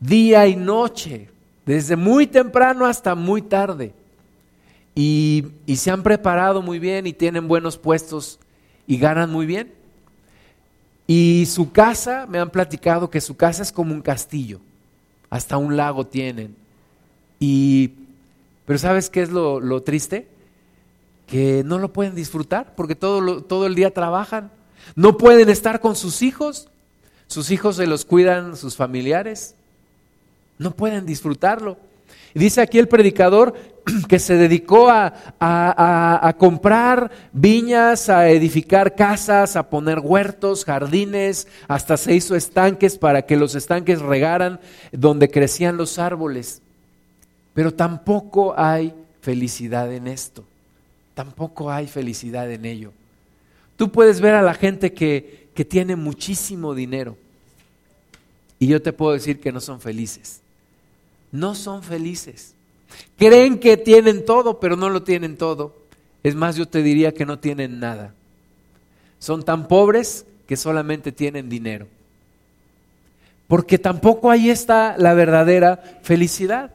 día 0.00 0.46
y 0.46 0.56
noche, 0.56 1.30
desde 1.64 1.96
muy 1.96 2.26
temprano 2.26 2.86
hasta 2.86 3.14
muy 3.14 3.42
tarde 3.42 3.94
y, 4.98 5.44
se 5.76 5.90
han 5.90 6.02
preparado 6.02 6.62
muy 6.62 6.78
bien 6.78 7.06
y 7.06 7.12
tienen 7.12 7.46
buenos 7.46 7.76
puestos 7.76 8.40
y 8.86 8.96
ganan 8.96 9.30
muy 9.30 9.44
bien. 9.44 9.72
Y 11.06 11.46
su 11.46 11.70
casa, 11.70 12.26
me 12.26 12.38
han 12.38 12.50
platicado 12.50 13.10
que 13.10 13.20
su 13.20 13.36
casa 13.36 13.62
es 13.62 13.70
como 13.70 13.92
un 13.92 14.00
castillo, 14.00 14.60
hasta 15.30 15.56
un 15.56 15.76
lago 15.76 16.06
tienen. 16.06 16.56
Y, 17.38 17.92
pero 18.64 18.78
¿sabes 18.78 19.10
qué 19.10 19.22
es 19.22 19.30
lo, 19.30 19.60
lo 19.60 19.82
triste? 19.82 20.28
Que 21.26 21.62
no 21.64 21.78
lo 21.78 21.92
pueden 21.92 22.14
disfrutar 22.14 22.74
porque 22.76 22.94
todo, 22.94 23.42
todo 23.42 23.66
el 23.66 23.74
día 23.74 23.92
trabajan. 23.92 24.50
No 24.94 25.16
pueden 25.16 25.48
estar 25.48 25.80
con 25.80 25.96
sus 25.96 26.22
hijos. 26.22 26.68
Sus 27.26 27.50
hijos 27.50 27.76
se 27.76 27.86
los 27.86 28.04
cuidan 28.04 28.56
sus 28.56 28.76
familiares. 28.76 29.54
No 30.58 30.70
pueden 30.72 31.06
disfrutarlo. 31.06 31.76
Dice 32.36 32.60
aquí 32.60 32.78
el 32.78 32.86
predicador 32.86 33.54
que 34.08 34.18
se 34.18 34.36
dedicó 34.36 34.90
a, 34.90 35.14
a, 35.40 36.34
comprar 36.36 37.10
viñas, 37.32 38.10
a 38.10 38.28
edificar 38.28 38.94
casas, 38.94 39.56
a 39.56 39.70
poner 39.70 40.00
huertos, 40.00 40.66
jardines, 40.66 41.48
hasta 41.66 41.96
se 41.96 42.14
hizo 42.14 42.36
estanques 42.36 42.98
para 42.98 43.22
que 43.22 43.36
los 43.36 43.54
estanques 43.54 44.02
regaran 44.02 44.60
donde 44.92 45.30
crecían 45.30 45.78
los 45.78 45.98
árboles. 45.98 46.60
Pero 47.54 47.72
tampoco 47.72 48.54
hay 48.54 48.92
felicidad 49.22 49.90
en 49.90 50.06
esto. 50.06 50.44
Tampoco 51.14 51.70
hay 51.70 51.86
felicidad 51.86 52.52
en 52.52 52.66
ello. 52.66 52.92
Tú 53.76 53.90
puedes 53.90 54.20
ver 54.20 54.34
a 54.34 54.42
la 54.42 54.52
gente 54.52 54.92
que, 54.92 55.48
que 55.54 55.64
tiene 55.64 55.96
muchísimo 55.96 56.74
dinero 56.74 57.16
y 58.58 58.66
yo 58.66 58.82
te 58.82 58.92
puedo 58.92 59.14
decir 59.14 59.40
que 59.40 59.52
no 59.52 59.60
son 59.62 59.80
felices 59.80 60.42
no 61.36 61.54
son 61.54 61.82
felices. 61.82 62.54
Creen 63.18 63.58
que 63.58 63.76
tienen 63.76 64.24
todo, 64.24 64.58
pero 64.58 64.76
no 64.76 64.88
lo 64.90 65.02
tienen 65.02 65.36
todo. 65.36 65.74
Es 66.22 66.34
más, 66.34 66.56
yo 66.56 66.66
te 66.66 66.82
diría 66.82 67.12
que 67.12 67.26
no 67.26 67.38
tienen 67.38 67.78
nada. 67.78 68.14
Son 69.18 69.44
tan 69.44 69.68
pobres 69.68 70.26
que 70.46 70.56
solamente 70.56 71.12
tienen 71.12 71.48
dinero. 71.48 71.86
Porque 73.48 73.78
tampoco 73.78 74.30
ahí 74.30 74.50
está 74.50 74.96
la 74.98 75.14
verdadera 75.14 76.00
felicidad. 76.02 76.72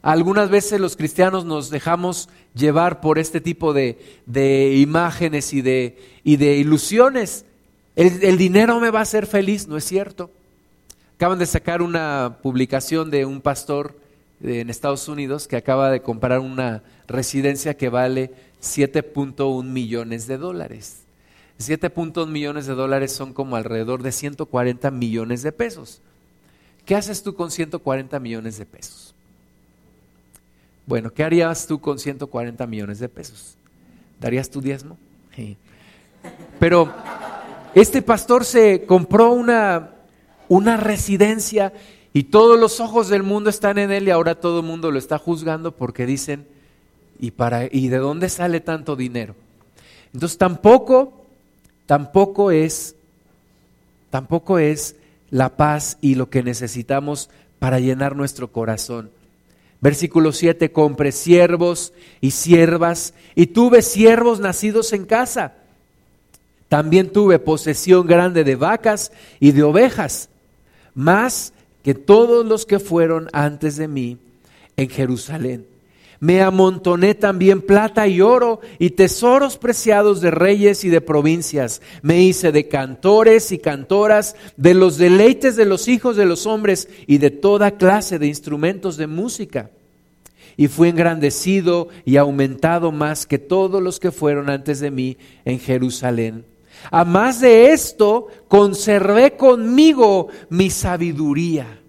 Algunas 0.00 0.48
veces 0.48 0.80
los 0.80 0.96
cristianos 0.96 1.44
nos 1.44 1.70
dejamos 1.70 2.28
llevar 2.54 3.00
por 3.00 3.18
este 3.18 3.40
tipo 3.40 3.72
de, 3.72 3.98
imágenes 4.76 5.52
y 5.52 5.60
de, 5.60 5.98
y 6.24 6.36
de 6.36 6.56
ilusiones. 6.56 7.44
el 7.96 8.38
dinero 8.38 8.80
me 8.80 8.90
va 8.90 9.00
a 9.00 9.02
hacer 9.02 9.26
feliz, 9.26 9.66
no 9.66 9.76
es 9.76 9.84
cierto. 9.84 10.30
Acaban 11.18 11.40
de 11.40 11.46
sacar 11.46 11.82
una 11.82 12.38
publicación 12.42 13.10
de 13.10 13.24
un 13.24 13.40
pastor 13.40 13.98
en 14.40 14.70
Estados 14.70 15.08
Unidos 15.08 15.48
que 15.48 15.56
acaba 15.56 15.90
de 15.90 16.00
comprar 16.00 16.38
una 16.38 16.84
residencia 17.08 17.76
que 17.76 17.88
vale 17.88 18.30
7.1 18.62 19.64
millones 19.64 20.28
de 20.28 20.38
dólares. 20.38 21.00
7.1 21.58 22.28
millones 22.28 22.66
de 22.66 22.74
dólares 22.74 23.10
son 23.10 23.32
como 23.32 23.56
alrededor 23.56 24.04
de 24.04 24.12
140 24.12 24.92
millones 24.92 25.42
de 25.42 25.50
pesos. 25.50 26.02
¿Qué 26.84 26.94
haces 26.94 27.24
tú 27.24 27.34
con 27.34 27.50
140 27.50 28.20
millones 28.20 28.56
de 28.56 28.66
pesos? 28.66 29.12
Bueno, 30.86 31.12
¿qué 31.12 31.24
harías 31.24 31.66
tú 31.66 31.80
con 31.80 31.98
140 31.98 32.64
millones 32.68 33.00
de 33.00 33.08
pesos? 33.08 33.56
¿Darías 34.20 34.48
tu 34.48 34.60
diezmo? 34.60 34.96
Pero 36.60 36.94
este 37.74 38.02
pastor 38.02 38.44
se 38.44 38.84
compró 38.86 39.32
una 39.32 39.97
una 40.48 40.76
residencia 40.76 41.72
y 42.12 42.24
todos 42.24 42.58
los 42.58 42.80
ojos 42.80 43.08
del 43.08 43.22
mundo 43.22 43.50
están 43.50 43.78
en 43.78 43.92
él 43.92 44.08
y 44.08 44.10
ahora 44.10 44.34
todo 44.34 44.60
el 44.60 44.66
mundo 44.66 44.90
lo 44.90 44.98
está 44.98 45.18
juzgando 45.18 45.72
porque 45.72 46.06
dicen, 46.06 46.46
¿y, 47.20 47.30
para, 47.32 47.66
¿y 47.70 47.88
de 47.88 47.98
dónde 47.98 48.28
sale 48.28 48.60
tanto 48.60 48.96
dinero? 48.96 49.34
Entonces 50.12 50.38
tampoco, 50.38 51.12
tampoco 51.86 52.50
es, 52.50 52.96
tampoco 54.10 54.58
es 54.58 54.96
la 55.30 55.56
paz 55.56 55.98
y 56.00 56.14
lo 56.14 56.30
que 56.30 56.42
necesitamos 56.42 57.28
para 57.58 57.78
llenar 57.78 58.16
nuestro 58.16 58.50
corazón. 58.50 59.10
Versículo 59.80 60.32
7, 60.32 60.72
compré 60.72 61.12
siervos 61.12 61.92
y 62.20 62.32
siervas 62.32 63.14
y 63.34 63.48
tuve 63.48 63.82
siervos 63.82 64.40
nacidos 64.40 64.92
en 64.92 65.04
casa. 65.04 65.54
También 66.68 67.12
tuve 67.12 67.38
posesión 67.38 68.06
grande 68.06 68.44
de 68.44 68.56
vacas 68.56 69.12
y 69.38 69.52
de 69.52 69.62
ovejas 69.62 70.30
más 70.98 71.52
que 71.84 71.94
todos 71.94 72.44
los 72.44 72.66
que 72.66 72.80
fueron 72.80 73.28
antes 73.32 73.76
de 73.76 73.86
mí 73.86 74.18
en 74.76 74.88
Jerusalén. 74.88 75.64
Me 76.18 76.42
amontoné 76.42 77.14
también 77.14 77.62
plata 77.62 78.08
y 78.08 78.20
oro 78.20 78.60
y 78.80 78.90
tesoros 78.90 79.56
preciados 79.56 80.20
de 80.20 80.32
reyes 80.32 80.82
y 80.82 80.88
de 80.88 81.00
provincias. 81.00 81.80
Me 82.02 82.20
hice 82.20 82.50
de 82.50 82.66
cantores 82.66 83.52
y 83.52 83.58
cantoras, 83.58 84.34
de 84.56 84.74
los 84.74 84.98
deleites 84.98 85.54
de 85.54 85.66
los 85.66 85.86
hijos 85.86 86.16
de 86.16 86.26
los 86.26 86.46
hombres 86.46 86.88
y 87.06 87.18
de 87.18 87.30
toda 87.30 87.76
clase 87.76 88.18
de 88.18 88.26
instrumentos 88.26 88.96
de 88.96 89.06
música. 89.06 89.70
Y 90.56 90.66
fui 90.66 90.88
engrandecido 90.88 91.90
y 92.04 92.16
aumentado 92.16 92.90
más 92.90 93.24
que 93.24 93.38
todos 93.38 93.80
los 93.80 94.00
que 94.00 94.10
fueron 94.10 94.50
antes 94.50 94.80
de 94.80 94.90
mí 94.90 95.16
en 95.44 95.60
Jerusalén. 95.60 96.57
A 96.90 97.04
más 97.04 97.40
de 97.40 97.72
esto, 97.72 98.28
conservé 98.48 99.36
conmigo 99.36 100.28
mi 100.50 100.70
sabiduría. 100.70 101.80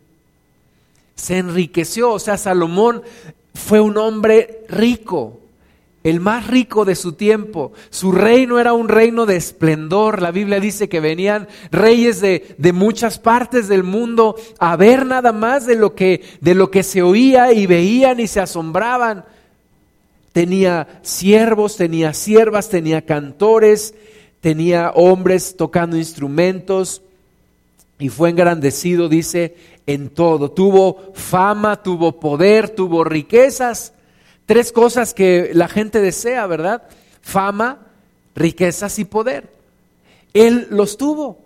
se 1.15 1.37
enriqueció. 1.37 2.11
O 2.13 2.19
sea, 2.19 2.37
Salomón 2.37 3.01
fue 3.53 3.81
un 3.81 3.97
hombre 3.97 4.63
rico, 4.69 5.39
el 6.03 6.21
más 6.21 6.47
rico 6.47 6.85
de 6.85 6.95
su 6.95 7.13
tiempo. 7.13 7.73
Su 7.89 8.11
reino 8.13 8.57
era 8.57 8.73
un 8.73 8.87
reino 8.87 9.25
de 9.25 9.35
esplendor. 9.35 10.21
La 10.21 10.31
Biblia 10.31 10.59
dice 10.59 10.87
que 10.87 11.01
venían 11.01 11.47
reyes 11.71 12.21
de, 12.21 12.55
de, 12.57 12.73
muchas 12.73 13.19
partes 13.19 13.67
del 13.67 13.83
mundo 13.83 14.35
a 14.59 14.77
ver 14.77 15.05
nada 15.05 15.33
más 15.33 15.65
de 15.65 15.75
lo, 15.75 15.95
que, 15.95 16.23
de 16.39 16.55
lo 16.55 16.71
que 16.71 16.83
se 16.83 17.01
oía 17.01 17.51
y 17.51 17.67
veían 17.67 18.19
y 18.19 18.27
se 18.27 18.39
asombraban. 18.39 19.25
Tenía 20.31 21.01
siervos, 21.01 21.75
tenía 21.75 22.13
siervas, 22.13 22.69
tenía 22.69 23.05
cantores, 23.05 23.93
tenía 24.41 24.91
hombres 24.91 25.55
tocando 25.57 25.97
instrumentos 25.97 27.01
y 27.99 28.09
fue 28.09 28.29
engrandecido, 28.29 29.09
dice, 29.09 29.55
en 29.85 30.09
todo. 30.09 30.51
Tuvo 30.51 31.11
fama, 31.13 31.83
tuvo 31.83 32.19
poder, 32.19 32.69
tuvo 32.69 33.03
riquezas. 33.03 33.93
Tres 34.45 34.71
cosas 34.71 35.13
que 35.13 35.51
la 35.53 35.67
gente 35.67 35.99
desea, 36.01 36.47
¿verdad? 36.47 36.83
Fama, 37.21 37.79
riquezas 38.35 38.97
y 38.99 39.05
poder. 39.05 39.49
Él 40.33 40.67
los 40.69 40.97
tuvo. 40.97 41.39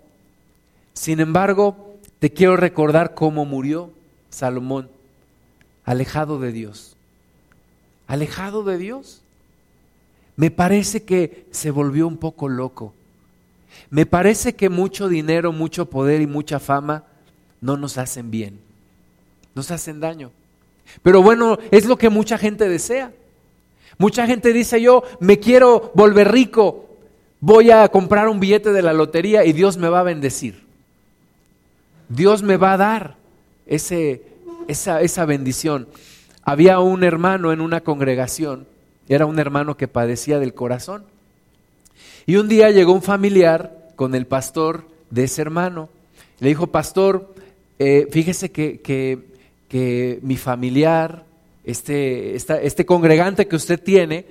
Sin 0.92 1.18
embargo, 1.18 1.96
te 2.20 2.32
quiero 2.32 2.56
recordar 2.56 3.14
cómo 3.14 3.44
murió 3.44 3.90
Salomón, 4.30 4.88
alejado 5.84 6.38
de 6.38 6.52
Dios. 6.52 6.96
Alejado 8.06 8.62
de 8.62 8.78
Dios. 8.78 9.23
Me 10.36 10.50
parece 10.50 11.04
que 11.04 11.46
se 11.50 11.70
volvió 11.70 12.06
un 12.06 12.16
poco 12.16 12.48
loco. 12.48 12.94
Me 13.90 14.06
parece 14.06 14.54
que 14.54 14.68
mucho 14.68 15.08
dinero, 15.08 15.52
mucho 15.52 15.88
poder 15.90 16.20
y 16.20 16.26
mucha 16.26 16.58
fama 16.58 17.04
no 17.60 17.76
nos 17.76 17.98
hacen 17.98 18.30
bien, 18.30 18.60
nos 19.54 19.70
hacen 19.70 20.00
daño. 20.00 20.30
Pero 21.02 21.22
bueno, 21.22 21.58
es 21.70 21.86
lo 21.86 21.96
que 21.96 22.10
mucha 22.10 22.38
gente 22.38 22.68
desea. 22.68 23.12
Mucha 23.98 24.26
gente 24.26 24.52
dice 24.52 24.80
yo, 24.80 25.04
me 25.20 25.38
quiero 25.38 25.92
volver 25.94 26.32
rico, 26.32 26.88
voy 27.40 27.70
a 27.70 27.88
comprar 27.88 28.28
un 28.28 28.40
billete 28.40 28.72
de 28.72 28.82
la 28.82 28.92
lotería 28.92 29.44
y 29.44 29.52
Dios 29.52 29.76
me 29.76 29.88
va 29.88 30.00
a 30.00 30.04
bendecir. 30.04 30.64
Dios 32.08 32.42
me 32.42 32.56
va 32.56 32.72
a 32.72 32.76
dar 32.76 33.16
ese, 33.66 34.22
esa, 34.68 35.00
esa 35.00 35.24
bendición. 35.24 35.88
Había 36.42 36.80
un 36.80 37.04
hermano 37.04 37.52
en 37.52 37.60
una 37.60 37.82
congregación, 37.82 38.66
era 39.08 39.26
un 39.26 39.38
hermano 39.38 39.76
que 39.76 39.88
padecía 39.88 40.38
del 40.38 40.54
corazón. 40.54 41.04
Y 42.26 42.36
un 42.36 42.48
día 42.48 42.70
llegó 42.70 42.92
un 42.92 43.02
familiar 43.02 43.90
con 43.96 44.14
el 44.14 44.26
pastor 44.26 44.84
de 45.10 45.24
ese 45.24 45.42
hermano. 45.42 45.88
Le 46.40 46.48
dijo, 46.48 46.68
pastor, 46.68 47.34
eh, 47.78 48.08
fíjese 48.10 48.50
que, 48.50 48.80
que, 48.80 49.34
mi 50.22 50.36
familiar, 50.36 51.24
este, 51.64 52.36
este 52.36 52.86
congregante 52.86 53.48
que 53.48 53.56
usted 53.56 53.82
tiene, 53.82 54.24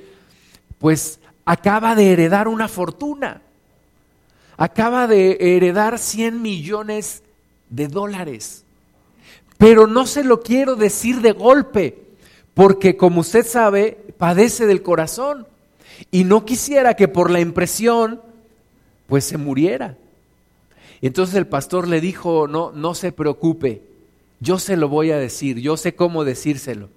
pues 0.80 1.20
acaba 1.46 1.96
de 1.96 2.12
heredar 2.12 2.48
una 2.48 2.68
fortuna. 2.68 3.42
Acaba 4.56 5.08
de 5.08 5.38
heredar 5.40 6.00
100 6.00 6.42
millones 6.42 7.24
de 7.70 7.88
dólares. 7.88 8.64
Pero 9.58 9.88
no 9.88 10.06
se 10.06 10.24
lo 10.24 10.42
quiero 10.42 10.76
decir 10.76 11.22
de 11.22 11.32
golpe, 11.32 11.98
porque 12.54 12.96
como 12.96 13.22
usted 13.22 13.46
sabe, 13.46 13.98
padece 14.24 14.66
del 14.68 14.82
corazón. 14.84 15.46
Y 16.10 16.24
no 16.24 16.46
quisiera 16.46 16.94
que 16.94 17.10
por 17.10 17.30
la 17.30 17.42
impresión, 17.42 18.22
pues 19.06 19.26
se 19.26 19.36
muriera. 19.36 19.98
Y 21.02 21.08
entonces 21.08 21.36
el 21.36 21.46
pastor 21.46 21.90
le 21.90 22.00
dijo, 22.00 22.48
no, 22.48 22.72
no 22.72 22.96
se 22.96 23.12
preocupe, 23.12 23.82
yo 24.40 24.60
se 24.60 24.78
lo 24.78 24.88
voy 24.88 25.12
a 25.12 25.18
decir, 25.18 25.60
yo 25.60 25.76
sé 25.76 25.94
cómo 25.94 26.24
decírselo. 26.24 26.88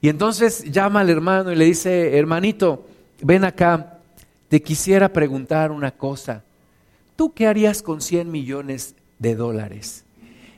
Y 0.00 0.10
entonces 0.10 0.62
llama 0.70 1.00
al 1.00 1.10
hermano 1.10 1.50
y 1.50 1.56
le 1.56 1.64
dice, 1.64 2.16
hermanito, 2.16 2.86
ven 3.20 3.44
acá, 3.44 3.98
te 4.48 4.62
quisiera 4.62 5.12
preguntar 5.12 5.72
una 5.72 5.90
cosa. 5.90 6.44
¿Tú 7.16 7.32
qué 7.32 7.48
harías 7.48 7.82
con 7.82 8.00
100 8.00 8.30
millones 8.30 8.94
de 9.18 9.34
dólares? 9.34 10.04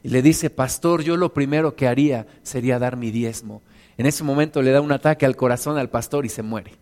Y 0.03 0.11
le 0.11 0.21
dice, 0.21 0.51
pastor, 0.51 1.03
yo 1.05 1.17
lo 1.17 1.33
primero 1.33 1.75
que 1.75 1.89
haría 1.89 2.27
sería 2.43 2.79
dar 2.79 2.99
mi 2.99 3.11
diezmo. 3.11 3.63
En 3.99 4.07
ese 4.07 4.25
momento 4.25 4.63
le 4.63 4.71
da 4.71 4.81
un 4.81 4.93
ataque 4.93 5.27
al 5.27 5.37
corazón 5.37 5.79
al 5.79 5.91
pastor 5.91 6.25
y 6.25 6.29
se 6.29 6.43
muere. 6.43 6.73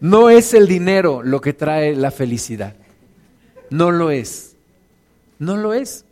No 0.00 0.28
es 0.28 0.52
el 0.52 0.68
dinero 0.68 1.22
lo 1.22 1.40
que 1.40 1.54
trae 1.54 1.96
la 1.96 2.10
felicidad. 2.10 2.74
No 3.70 3.90
lo 3.90 4.10
es. 4.10 4.56
No 5.38 5.56
lo 5.56 5.72
es. 5.72 6.04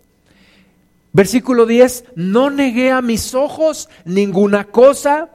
Versículo 1.13 1.67
10, 1.67 2.05
no 2.15 2.49
negué 2.49 2.91
a 2.91 3.03
mis 3.03 3.35
ojos 3.35 3.91
ninguna 4.07 4.65
cosa 4.65 5.29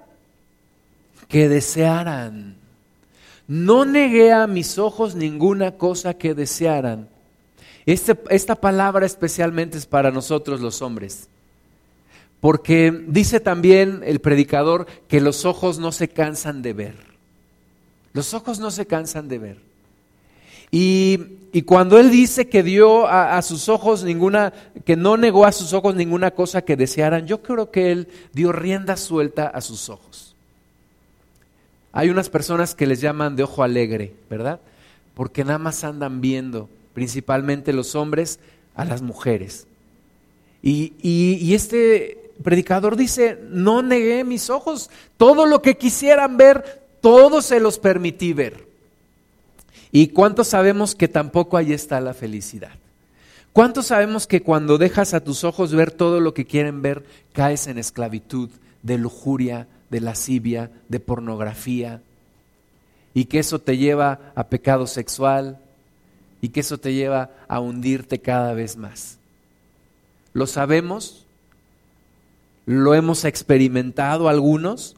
que 1.27 1.47
desearan. 1.47 2.57
No 3.47 3.85
negué 3.85 4.33
a 4.33 4.47
mis 4.47 4.79
ojos 4.79 5.13
ninguna 5.13 5.77
cosa 5.77 6.15
que 6.15 6.33
desearan. 6.33 7.09
Este, 7.85 8.17
esta 8.29 8.55
palabra 8.55 9.05
especialmente 9.05 9.77
es 9.77 9.85
para 9.85 10.11
nosotros 10.11 10.59
los 10.61 10.81
hombres. 10.81 11.29
Porque 12.39 13.05
dice 13.07 13.39
también 13.39 14.01
el 14.05 14.19
predicador 14.19 14.85
que 15.07 15.21
los 15.21 15.45
ojos 15.45 15.79
no 15.79 15.91
se 15.91 16.07
cansan 16.07 16.61
de 16.61 16.73
ver. 16.73 16.95
Los 18.13 18.33
ojos 18.33 18.59
no 18.59 18.71
se 18.71 18.85
cansan 18.85 19.27
de 19.27 19.37
ver. 19.39 19.57
Y, 20.69 21.17
cuando 21.65 21.97
Él 21.97 22.11
dice 22.11 22.49
que 22.49 22.61
dio 22.61 23.07
a, 23.07 23.37
a, 23.37 23.41
sus 23.41 23.69
ojos 23.69 24.03
ninguna, 24.03 24.53
que 24.85 24.95
no 24.95 25.17
negó 25.17 25.45
a 25.45 25.51
sus 25.51 25.73
ojos 25.73 25.95
ninguna 25.95 26.31
cosa 26.31 26.61
que 26.61 26.75
desearan, 26.75 27.25
yo 27.25 27.41
creo 27.41 27.71
que 27.71 27.91
Él 27.91 28.07
dio 28.33 28.51
rienda 28.51 28.97
suelta 28.97 29.47
a 29.47 29.61
sus 29.61 29.89
ojos. 29.89 30.35
Hay 31.93 32.09
unas 32.09 32.29
personas 32.29 32.75
que 32.75 32.85
les 32.85 33.01
llaman 33.01 33.35
de 33.35 33.43
ojo 33.43 33.63
alegre, 33.63 34.13
¿verdad? 34.29 34.59
Porque 35.15 35.43
nada 35.43 35.57
más 35.57 35.83
andan 35.83 36.21
viendo, 36.21 36.69
principalmente 36.93 37.73
los 37.73 37.95
hombres, 37.95 38.39
a 38.75 38.85
las 38.85 39.01
mujeres. 39.01 39.65
Y, 40.61 40.93
y 41.01 41.55
este 41.55 42.26
predicador 42.43 42.95
dice, 42.95 43.39
no 43.49 43.81
negué 43.81 44.23
mis 44.23 44.49
ojos, 44.49 44.89
todo 45.17 45.45
lo 45.45 45.61
que 45.61 45.77
quisieran 45.77 46.37
ver, 46.37 46.83
todos 47.01 47.45
se 47.45 47.59
los 47.59 47.79
permití 47.79 48.33
ver. 48.33 48.67
¿Y 49.91 50.07
cuántos 50.09 50.49
sabemos 50.49 50.95
que 50.95 51.07
tampoco 51.07 51.57
ahí 51.57 51.73
está 51.73 52.01
la 52.01 52.13
felicidad? 52.13 52.71
¿Cuántos 53.53 53.87
sabemos 53.87 54.27
que 54.27 54.43
cuando 54.43 54.77
dejas 54.77 55.13
a 55.13 55.23
tus 55.23 55.43
ojos 55.43 55.73
ver 55.73 55.91
todo 55.91 56.19
lo 56.19 56.33
que 56.33 56.45
quieren 56.45 56.81
ver, 56.81 57.05
caes 57.33 57.67
en 57.67 57.77
esclavitud 57.77 58.49
de 58.83 58.97
lujuria, 58.97 59.67
de 59.89 60.01
lascivia, 60.01 60.69
de 60.89 60.99
pornografía? 60.99 62.01
Y 63.13 63.25
que 63.25 63.39
eso 63.39 63.59
te 63.59 63.77
lleva 63.77 64.19
a 64.35 64.43
pecado 64.43 64.85
sexual 64.85 65.59
y 66.41 66.49
que 66.49 66.59
eso 66.59 66.77
te 66.77 66.93
lleva 66.93 67.31
a 67.47 67.59
hundirte 67.59 68.19
cada 68.19 68.53
vez 68.53 68.77
más. 68.77 69.17
¿Lo 70.33 70.45
sabemos? 70.45 71.25
¿Lo 72.67 72.93
hemos 72.93 73.23
experimentado 73.23 74.27
algunos? 74.27 74.97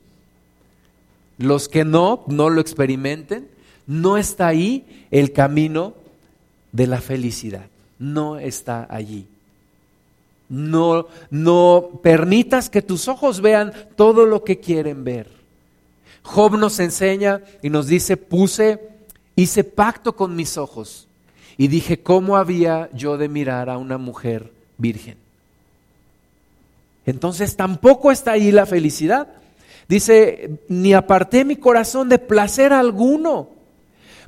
Los 1.37 1.69
que 1.69 1.85
no, 1.85 2.23
no 2.25 2.49
lo 2.49 2.59
experimenten, 2.59 3.47
no 3.85 4.17
está 4.17 4.47
ahí 4.47 5.05
el 5.11 5.31
camino 5.31 5.93
de 6.71 6.87
la 6.87 6.99
felicidad. 6.99 7.67
No 7.99 8.39
está 8.39 8.87
allí. 8.89 9.27
No, 10.49 11.05
no 11.29 12.01
permitas 12.01 12.71
que 12.71 12.81
tus 12.81 13.07
ojos 13.07 13.39
vean 13.39 13.71
todo 13.95 14.25
lo 14.25 14.43
que 14.43 14.59
quieren 14.59 15.03
ver. 15.03 15.29
Job 16.23 16.57
nos 16.57 16.79
enseña 16.79 17.41
y 17.61 17.69
nos 17.69 17.85
dice, 17.85 18.17
puse, 18.17 18.79
hice 19.35 19.63
pacto 19.63 20.15
con 20.15 20.35
mis 20.35 20.57
ojos 20.57 21.07
y 21.55 21.67
dije, 21.67 22.01
¿cómo 22.01 22.35
había 22.35 22.89
yo 22.93 23.17
de 23.19 23.29
mirar 23.29 23.69
a 23.69 23.77
una 23.77 23.99
mujer 23.99 24.51
virgen? 24.79 25.28
Entonces 27.09 27.55
tampoco 27.55 28.11
está 28.11 28.33
ahí 28.33 28.51
la 28.51 28.65
felicidad. 28.65 29.27
Dice, 29.87 30.59
ni 30.67 30.93
aparté 30.93 31.43
mi 31.43 31.55
corazón 31.55 32.09
de 32.09 32.19
placer 32.19 32.71
alguno, 32.73 33.49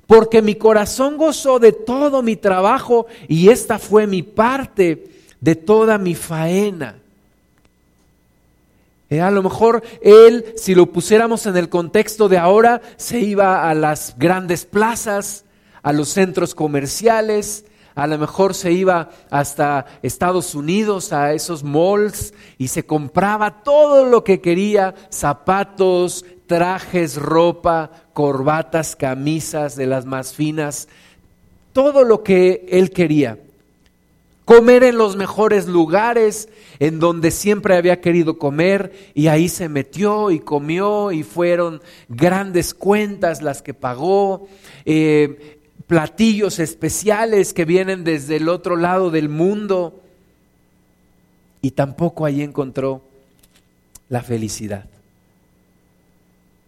porque 0.07 0.41
mi 0.41 0.55
corazón 0.55 1.17
gozó 1.17 1.59
de 1.59 1.71
todo 1.71 2.23
mi 2.23 2.35
trabajo 2.35 3.05
y 3.27 3.49
esta 3.49 3.77
fue 3.77 4.07
mi 4.07 4.23
parte 4.23 5.09
de 5.39 5.55
toda 5.55 5.99
mi 5.99 6.15
faena. 6.15 6.95
Eh, 9.11 9.21
a 9.21 9.29
lo 9.29 9.43
mejor 9.43 9.83
él, 10.01 10.53
si 10.55 10.73
lo 10.73 10.87
pusiéramos 10.87 11.45
en 11.45 11.57
el 11.57 11.69
contexto 11.69 12.29
de 12.29 12.37
ahora, 12.37 12.81
se 12.97 13.19
iba 13.19 13.69
a 13.69 13.75
las 13.75 14.15
grandes 14.17 14.65
plazas, 14.65 15.45
a 15.83 15.93
los 15.93 16.09
centros 16.09 16.55
comerciales, 16.55 17.65
a 17.95 18.07
lo 18.07 18.17
mejor 18.17 18.53
se 18.53 18.71
iba 18.71 19.09
hasta 19.29 19.85
Estados 20.01 20.55
Unidos, 20.55 21.11
a 21.11 21.33
esos 21.33 21.63
malls, 21.63 22.33
y 22.57 22.69
se 22.69 22.85
compraba 22.85 23.63
todo 23.63 24.05
lo 24.05 24.23
que 24.23 24.39
quería, 24.39 24.95
zapatos, 25.09 26.25
trajes, 26.47 27.15
ropa, 27.15 27.91
corbatas, 28.13 28.95
camisas 28.95 29.75
de 29.75 29.87
las 29.87 30.05
más 30.05 30.33
finas, 30.33 30.87
todo 31.73 32.03
lo 32.03 32.23
que 32.23 32.65
él 32.69 32.91
quería. 32.91 33.39
comer 34.43 34.83
en 34.83 34.97
los 34.97 35.15
mejores 35.15 35.65
lugares, 35.65 36.49
en 36.79 36.99
donde 36.99 37.31
siempre 37.31 37.77
había 37.77 38.01
querido 38.01 38.37
comer, 38.37 38.91
y 39.13 39.27
ahí 39.27 39.47
se 39.47 39.69
metió 39.69 40.29
y 40.29 40.39
comió, 40.39 41.13
y 41.13 41.23
fueron 41.23 41.81
grandes 42.09 42.73
cuentas 42.73 43.41
las 43.41 43.61
que 43.61 43.73
pagó, 43.73 44.49
eh, 44.83 45.60
platillos 45.91 46.59
especiales 46.59 47.53
que 47.53 47.65
vienen 47.65 48.05
desde 48.05 48.37
el 48.37 48.47
otro 48.47 48.77
lado 48.77 49.11
del 49.11 49.27
mundo, 49.27 50.01
y 51.61 51.71
tampoco 51.71 52.23
ahí 52.23 52.41
encontró 52.41 53.01
la 54.07 54.23
felicidad. 54.23 54.85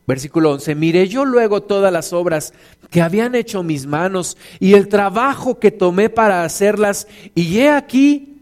Versículo 0.05 0.51
11, 0.51 0.75
miré 0.75 1.07
yo 1.07 1.23
luego 1.23 1.63
todas 1.63 1.93
las 1.93 2.11
obras 2.11 2.53
que 2.91 3.01
habían 3.01 3.33
hecho 3.33 3.63
mis 3.63 3.85
manos 3.85 4.35
y 4.59 4.73
el 4.73 4.89
trabajo 4.89 5.57
que 5.57 5.71
tomé 5.71 6.09
para 6.09 6.43
hacerlas, 6.43 7.07
y 7.33 7.59
he 7.59 7.69
aquí, 7.69 8.41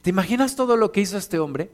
¿te 0.00 0.08
imaginas 0.08 0.56
todo 0.56 0.78
lo 0.78 0.90
que 0.90 1.02
hizo 1.02 1.18
este 1.18 1.38
hombre? 1.38 1.68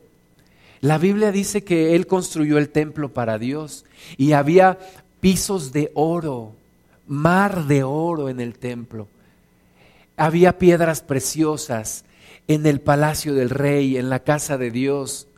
La 0.81 0.98
Biblia 0.98 1.31
dice 1.31 1.62
que 1.62 1.94
él 1.94 2.09
construyó 2.09 2.59
el 2.59 2.70
templo 2.70 3.11
para 3.11 3.38
Dios 3.38 3.85
y 4.16 4.33
había 4.33 4.77
pisos 5.20 5.70
de 5.70 5.92
oro, 5.94 6.58
mar 7.09 7.64
de 7.64 7.83
oro 7.83 8.29
en 8.29 8.40
el 8.40 8.59
templo. 8.59 9.09
Había 10.16 10.59
piedras 10.59 11.01
preciosas 11.01 12.05
en 12.47 12.66
el 12.66 12.81
palacio 12.81 13.35
del 13.35 13.51
rey, 13.51 13.97
en 13.97 14.11
la 14.11 14.21
casa 14.21 14.59
de 14.59 14.71
Dios 14.71 15.29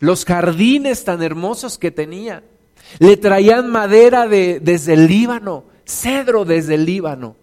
los 0.00 0.24
jardines 0.24 1.04
tan 1.04 1.22
hermosos 1.22 1.78
que 1.78 1.90
tenía. 1.90 2.42
Le 2.98 3.16
traían 3.16 3.70
madera 3.70 4.26
de, 4.26 4.60
desde 4.60 4.94
el 4.94 5.06
Líbano, 5.06 5.64
cedro 5.86 6.44
desde 6.44 6.74
el 6.74 6.84
Líbano. 6.84 7.36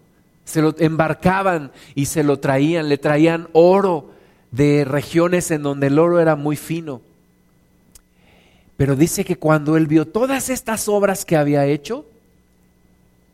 Se 0.44 0.62
lo 0.62 0.74
embarcaban 0.78 1.72
y 1.94 2.06
se 2.06 2.22
lo 2.22 2.38
traían. 2.38 2.88
Le 2.88 2.98
traían 2.98 3.48
oro 3.52 4.10
de 4.50 4.84
regiones 4.84 5.50
en 5.50 5.62
donde 5.62 5.88
el 5.88 5.98
oro 5.98 6.20
era 6.20 6.36
muy 6.36 6.56
fino. 6.56 7.00
Pero 8.76 8.96
dice 8.96 9.24
que 9.24 9.36
cuando 9.36 9.76
él 9.76 9.86
vio 9.86 10.08
todas 10.08 10.48
estas 10.48 10.88
obras 10.88 11.24
que 11.24 11.36
había 11.36 11.66
hecho, 11.66 12.06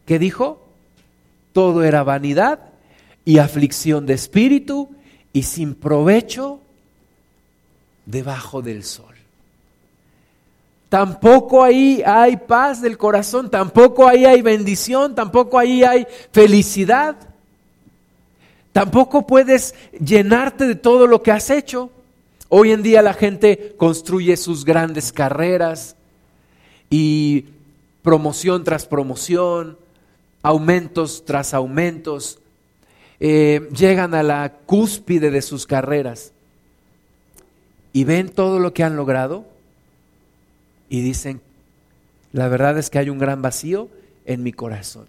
¿qué 0.07 0.19
dijo? 0.19 0.63
Todo 1.53 1.85
era 1.85 2.03
vanidad 2.03 2.61
y 3.25 3.39
aflicción 3.39 4.07
de 4.07 4.15
espíritu 4.15 4.89
y 5.33 5.43
sin 5.43 5.75
provecho 5.75 6.61
debajo 8.07 8.63
del 8.63 8.85
sol. 8.85 9.17
Tampoco 10.89 11.65
ahí 11.65 12.03
hay 12.07 12.37
paz 12.37 12.81
del 12.81 12.97
corazón, 12.97 13.51
tampoco 13.51 14.07
ahí 14.07 14.25
hay 14.25 14.41
bendición, 14.41 15.15
tampoco 15.15 15.59
ahí 15.59 15.83
hay 15.83 16.07
felicidad. 16.31 17.17
Tampoco 18.73 19.27
puedes 19.27 19.75
llenarte 19.99 20.67
de 20.67 20.77
todo 20.77 21.07
lo 21.07 21.23
que 21.23 21.33
has 21.33 21.51
hecho. 21.51 21.91
Hoy 22.49 22.71
en 22.71 22.83
día 22.83 23.03
la 23.03 23.15
gente 23.15 23.75
construye 23.77 24.37
sus 24.37 24.65
grandes 24.65 25.13
carreras 25.13 25.97
y 26.89 27.47
promoción 28.03 28.63
tras 28.63 28.87
promoción, 28.87 29.77
aumentos 30.47 31.25
tras 31.25 31.55
aumentos, 31.55 32.39
eh, 33.19 33.69
llegan 33.77 34.15
a 34.15 34.23
la 34.23 34.53
cúspide 34.65 35.33
de 35.33 35.43
sus 35.43 35.67
carreras 35.67 36.31
y 37.93 38.05
ven 38.05 38.29
todo 38.29 38.61
lo 38.61 38.73
que 38.73 38.85
han 38.85 38.95
logrado 38.95 39.45
y 40.89 41.01
dicen, 41.01 41.41
la 42.33 42.47
verdad 42.47 42.79
es 42.79 42.91
que 42.91 43.01
hay 43.01 43.11
un 43.11 43.19
gran 43.19 43.43
vacío 43.43 43.89
en 44.25 44.45
mi 44.45 44.53
corazón. 44.53 45.07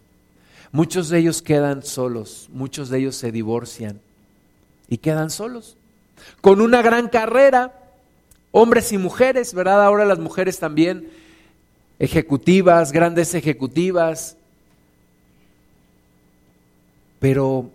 Muchos 0.71 1.09
de 1.09 1.19
ellos 1.19 1.43
quedan 1.43 1.83
solos, 1.83 2.49
muchos 2.51 2.89
de 2.89 2.97
ellos 2.97 3.15
se 3.15 3.31
divorcian 3.31 4.01
y 4.89 4.97
quedan 4.97 5.29
solos, 5.29 5.77
con 6.41 6.61
una 6.61 6.81
gran 6.81 7.09
carrera, 7.09 7.79
hombres 8.49 8.91
y 8.91 8.97
mujeres, 8.97 9.53
¿verdad? 9.53 9.83
Ahora 9.83 10.03
las 10.03 10.17
mujeres 10.17 10.57
también, 10.57 11.11
ejecutivas, 11.99 12.91
grandes 12.91 13.35
ejecutivas, 13.35 14.35
pero 17.19 17.69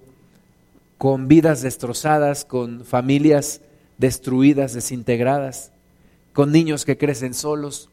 con 0.99 1.29
vidas 1.29 1.63
destrozadas, 1.63 2.45
con 2.45 2.85
familias 2.85 3.61
destruidas, 3.99 4.73
desintegradas, 4.75 5.73
con 6.33 6.53
niños 6.53 6.85
que 6.85 6.97
crecen 6.97 7.35
solos. 7.35 7.89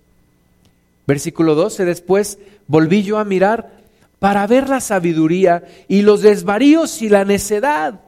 Versículo 1.07 1.55
12, 1.55 1.85
después 1.85 2.37
volví 2.67 3.03
yo 3.03 3.17
a 3.17 3.25
mirar 3.25 3.79
para 4.19 4.45
ver 4.47 4.69
la 4.69 4.81
sabiduría 4.81 5.63
y 5.87 6.01
los 6.01 6.21
desvaríos 6.21 7.01
y 7.01 7.09
la 7.09 7.25
necedad, 7.25 7.99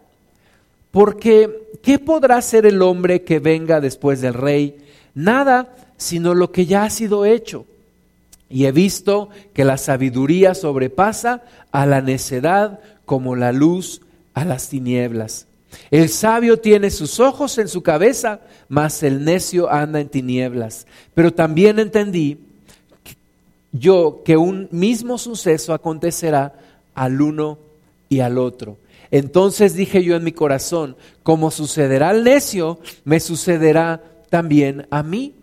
porque 0.91 1.69
¿qué 1.81 1.97
podrá 1.99 2.37
hacer 2.37 2.65
el 2.65 2.81
hombre 2.81 3.23
que 3.23 3.39
venga 3.39 3.79
después 3.79 4.21
del 4.21 4.33
rey? 4.33 4.77
Nada, 5.15 5.73
sino 5.97 6.35
lo 6.35 6.51
que 6.51 6.65
ya 6.65 6.83
ha 6.83 6.89
sido 6.89 7.25
hecho. 7.25 7.65
Y 8.49 8.65
he 8.65 8.73
visto 8.73 9.29
que 9.53 9.63
la 9.63 9.77
sabiduría 9.77 10.53
sobrepasa 10.53 11.43
a 11.71 11.85
la 11.85 12.01
necedad 12.01 12.81
como 13.05 13.35
la 13.35 13.51
luz 13.51 14.01
a 14.33 14.45
las 14.45 14.69
tinieblas. 14.69 15.47
El 15.89 16.09
sabio 16.09 16.57
tiene 16.57 16.89
sus 16.89 17.19
ojos 17.19 17.57
en 17.57 17.67
su 17.67 17.81
cabeza, 17.81 18.41
mas 18.67 19.03
el 19.03 19.23
necio 19.23 19.71
anda 19.71 19.99
en 19.99 20.09
tinieblas. 20.09 20.85
Pero 21.13 21.33
también 21.33 21.79
entendí 21.79 22.39
yo 23.71 24.21
que 24.25 24.37
un 24.37 24.67
mismo 24.71 25.17
suceso 25.17 25.73
acontecerá 25.73 26.53
al 26.93 27.21
uno 27.21 27.57
y 28.09 28.19
al 28.19 28.37
otro. 28.37 28.77
Entonces 29.11 29.73
dije 29.73 30.03
yo 30.03 30.15
en 30.15 30.23
mi 30.23 30.31
corazón, 30.31 30.95
como 31.23 31.51
sucederá 31.51 32.09
al 32.09 32.23
necio, 32.23 32.79
me 33.03 33.19
sucederá 33.19 34.01
también 34.29 34.87
a 34.89 35.03
mí. 35.03 35.35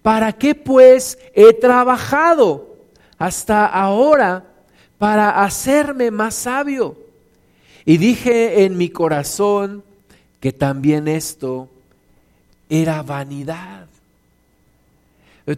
¿Para 0.00 0.32
qué 0.32 0.54
pues 0.54 1.18
he 1.34 1.52
trabajado 1.52 2.76
hasta 3.18 3.66
ahora 3.66 4.51
para 5.02 5.42
hacerme 5.42 6.12
más 6.12 6.32
sabio? 6.32 6.96
Y 7.84 7.96
dije 7.96 8.62
en 8.62 8.78
mi 8.78 8.88
corazón 8.88 9.82
que 10.38 10.52
también 10.52 11.08
esto 11.08 11.68
era 12.70 13.02
vanidad. 13.02 13.88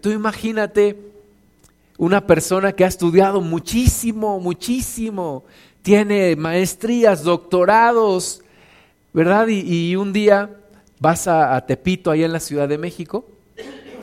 Tú 0.01 0.09
imagínate 0.13 0.99
una 1.99 2.27
persona 2.27 2.73
que 2.73 2.87
ha 2.87 2.89
estudiado 2.89 3.43
muchísimo, 3.43 4.41
muchísimo, 4.41 5.45
tiene 5.83 6.37
maestrías, 6.37 7.23
doctorados, 7.23 8.41
¿verdad? 9.13 9.47
Y, 9.49 9.95
un 9.95 10.15
día 10.15 10.57
vas 11.01 11.29
a, 11.29 11.61
Tepito, 11.67 12.11
ahí 12.11 12.25
en 12.25 12.33
la 12.33 12.41
Ciudad 12.41 12.67
de 12.67 12.79
México, 12.79 13.27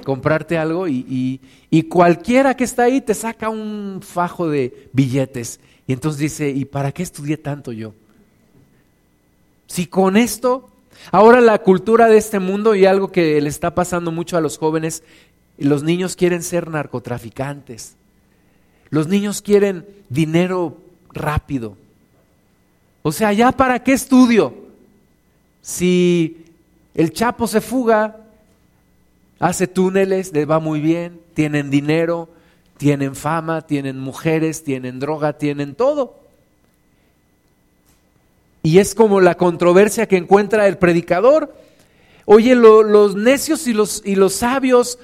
comprarte 0.04 0.58
algo 0.58 0.88
y, 0.88 1.40
y, 1.70 1.84
cualquiera 1.84 2.56
que 2.56 2.64
está 2.64 2.84
ahí 2.84 3.02
te 3.02 3.14
saca 3.14 3.50
un 3.50 4.00
fajo 4.02 4.50
de 4.50 4.90
billetes. 4.94 5.60
Y 5.88 5.94
entonces 5.94 6.20
dice, 6.20 6.50
¿y 6.50 6.66
para 6.66 6.92
qué 6.92 7.04
estudié 7.04 7.38
tanto 7.38 7.72
yo? 7.72 7.94
Si 9.68 9.88
con 9.88 10.18
esto, 10.18 10.70
ahora 11.12 11.42
la 11.42 11.60
cultura 11.60 12.08
de 12.08 12.18
este 12.18 12.40
mundo 12.40 12.76
y 12.76 12.86
algo 12.86 13.12
que 13.12 13.40
le 13.42 13.50
está 13.50 13.74
pasando 13.74 14.12
mucho 14.12 14.38
a 14.38 14.42
los 14.42 14.58
jóvenes, 14.58 15.04
los 15.58 15.84
niños 15.84 16.16
quieren 16.16 16.44
ser 16.44 16.70
narcotraficantes. 16.70 17.96
Los 18.90 19.08
niños 19.08 19.42
quieren 19.42 19.86
dinero 20.10 20.78
rápido. 21.14 21.78
O 23.04 23.12
sea, 23.12 23.34
¿ya 23.34 23.52
para 23.52 23.84
qué 23.84 23.94
estudio? 23.94 24.54
Si 25.62 26.46
el 26.94 27.14
Chapo 27.14 27.48
se 27.48 27.62
fuga, 27.62 28.21
hace 29.42 29.68
túneles, 29.68 30.32
le 30.34 30.46
va 30.46 30.60
muy 30.60 30.80
bien, 30.80 31.20
tienen 31.34 31.72
dinero, 31.72 32.30
tienen 32.78 33.16
fama, 33.16 33.62
tienen 33.62 34.00
mujeres, 34.00 34.64
tienen 34.64 35.00
droga, 35.00 35.34
tienen 35.34 35.74
todo. 35.74 36.16
Y 38.62 38.78
es 38.78 38.94
como 38.94 39.20
la 39.20 39.36
controversia 39.36 40.08
que 40.08 40.18
encuentra 40.18 40.68
el 40.68 40.78
predicador. 40.78 41.54
Oye, 42.26 42.54
los 42.54 43.16
necios 43.16 43.66
y 43.66 43.74
los, 43.74 44.04
y 44.06 44.16
los 44.16 44.34
sabios, 44.34 45.00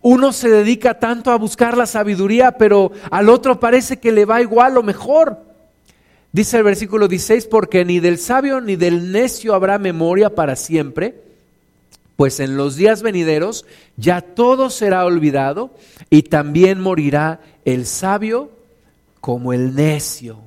uno 0.00 0.32
se 0.32 0.48
dedica 0.48 0.98
tanto 0.98 1.30
a 1.30 1.36
buscar 1.36 1.76
la 1.76 1.84
sabiduría, 1.84 2.52
pero 2.52 2.92
al 3.10 3.28
otro 3.28 3.60
parece 3.60 3.98
que 3.98 4.10
le 4.10 4.24
va 4.24 4.40
igual 4.40 4.78
o 4.78 4.82
mejor. 4.82 5.38
Dice 6.32 6.56
el 6.56 6.62
versículo 6.62 7.08
16, 7.08 7.46
porque 7.46 7.84
ni 7.84 8.00
del 8.00 8.16
sabio 8.16 8.62
ni 8.62 8.76
del 8.76 9.12
necio 9.12 9.54
habrá 9.54 9.78
memoria 9.78 10.34
para 10.34 10.56
siempre, 10.56 11.31
pues 12.22 12.38
en 12.38 12.56
los 12.56 12.76
días 12.76 13.02
venideros 13.02 13.66
ya 13.96 14.20
todo 14.20 14.70
será 14.70 15.04
olvidado 15.04 15.72
y 16.08 16.22
también 16.22 16.80
morirá 16.80 17.40
el 17.64 17.84
sabio 17.84 18.52
como 19.20 19.52
el 19.52 19.74
necio. 19.74 20.38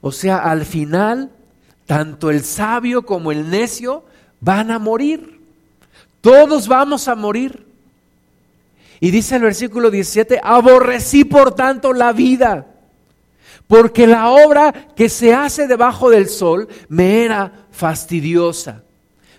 O 0.00 0.12
sea, 0.12 0.38
al 0.38 0.64
final 0.64 1.30
tanto 1.84 2.30
el 2.30 2.42
sabio 2.42 3.04
como 3.04 3.32
el 3.32 3.50
necio 3.50 4.06
van 4.40 4.70
a 4.70 4.78
morir. 4.78 5.42
Todos 6.22 6.68
vamos 6.68 7.06
a 7.06 7.14
morir. 7.14 7.66
Y 8.98 9.10
dice 9.10 9.36
el 9.36 9.42
versículo 9.42 9.90
17, 9.90 10.40
aborrecí 10.42 11.26
por 11.26 11.54
tanto 11.54 11.92
la 11.92 12.14
vida, 12.14 12.64
porque 13.66 14.06
la 14.06 14.30
obra 14.30 14.72
que 14.96 15.10
se 15.10 15.34
hace 15.34 15.66
debajo 15.66 16.08
del 16.08 16.30
sol 16.30 16.66
me 16.88 17.26
era 17.26 17.66
fastidiosa, 17.70 18.85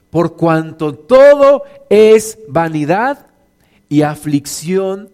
por 0.10 0.36
cuanto 0.36 0.93
todo 0.93 1.63
es 1.89 2.38
vanidad 2.48 3.28
y 3.89 4.02
aflicción 4.02 5.10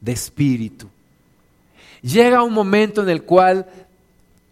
de 0.00 0.12
espíritu. 0.12 0.88
Llega 2.02 2.42
un 2.42 2.52
momento 2.52 3.02
en 3.02 3.08
el 3.08 3.22
cual 3.22 3.66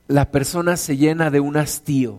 la 0.09 0.31
persona 0.31 0.77
se 0.77 0.97
llena 0.97 1.31
de 1.31 1.41
un 1.41 1.57
hastío. 1.57 2.19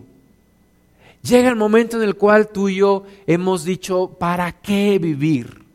Llega 1.22 1.48
el 1.48 1.56
momento 1.56 1.96
en 1.96 2.04
el 2.04 2.16
cual 2.16 2.48
tú 2.48 2.68
y 2.68 2.76
yo 2.76 3.04
hemos 3.26 3.64
dicho, 3.64 4.08
¿para 4.18 4.52
qué 4.52 4.98
vivir? 4.98 5.66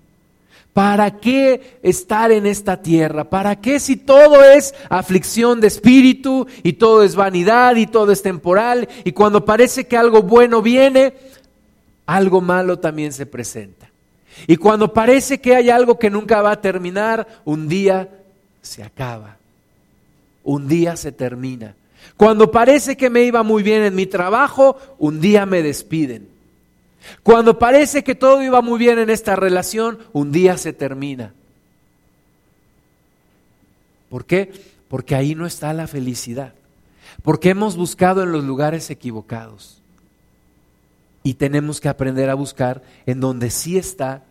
¿Para 0.74 1.20
qué 1.20 1.80
estar 1.84 2.32
en 2.32 2.46
esta 2.46 2.82
tierra? 2.82 3.26
¿Para 3.26 3.60
qué 3.60 3.80
si 3.80 3.98
todo 3.98 4.41
es 4.41 4.74
aflicción 4.89 5.60
de 5.60 5.67
espíritu 5.67 6.48
y 6.63 6.74
todo 6.74 7.04
es 7.04 7.15
vanidad 7.15 7.76
y 7.76 7.88
todo 7.88 8.13
es 8.13 8.22
temporal 8.22 8.88
y 9.04 9.12
cuando 9.12 9.44
parece 9.44 9.86
que 9.86 9.98
algo 9.98 10.22
bueno 10.22 10.62
viene, 10.62 11.13
algo 12.15 12.41
malo 12.41 12.80
también 12.80 13.13
se 13.13 13.26
presenta? 13.26 13.89
Y 14.47 14.58
cuando 14.58 14.93
parece 14.93 15.39
que 15.39 15.56
hay 15.56 15.69
algo 15.69 16.00
que 16.00 16.10
nunca 16.10 16.41
va 16.41 16.52
a 16.52 16.62
terminar, 16.62 17.28
un 17.45 17.67
día 17.67 18.10
se 18.62 18.84
acaba, 18.84 19.38
un 20.43 20.67
día 20.67 20.95
se 20.95 21.12
termina. 21.12 21.76
Cuando 22.17 22.52
parece 22.52 22.97
que 22.97 23.10
me 23.10 23.24
iba 23.24 23.43
muy 23.43 23.63
bien 23.63 23.84
en 23.84 23.95
mi 23.95 24.06
trabajo, 24.06 24.78
un 24.97 25.19
día 25.19 25.45
me 25.45 25.62
despiden. 25.62 26.30
Cuando 27.24 27.58
parece 27.58 28.04
que 28.04 28.15
todo 28.15 28.41
iba 28.41 28.62
muy 28.62 28.80
bien 28.80 29.00
en 29.00 29.10
esta 29.10 29.36
relación, 29.36 30.00
un 30.13 30.32
día 30.32 30.58
se 30.58 30.74
termina. 30.74 31.34
¿Por 34.10 34.26
qué? 34.26 34.52
Porque 34.88 35.15
ahí 35.15 35.36
no 35.36 35.45
está 35.45 35.74
la 35.74 35.88
felicidad. 35.88 36.54
Porque 37.24 37.50
hemos 37.50 37.76
buscado 37.76 38.24
en 38.24 38.32
los 38.32 38.43
lugares 38.43 38.89
equivocados. 38.89 39.81
Y 41.23 41.36
tenemos 41.36 41.79
que 41.79 41.89
aprender 41.89 42.29
a 42.29 42.36
buscar 42.36 42.81
en 43.05 43.19
donde 43.19 43.49
sí 43.49 43.77
está 43.77 44.23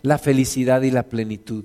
la 0.00 0.18
felicidad 0.18 0.82
y 0.82 0.90
la 0.90 1.04
plenitud. 1.04 1.64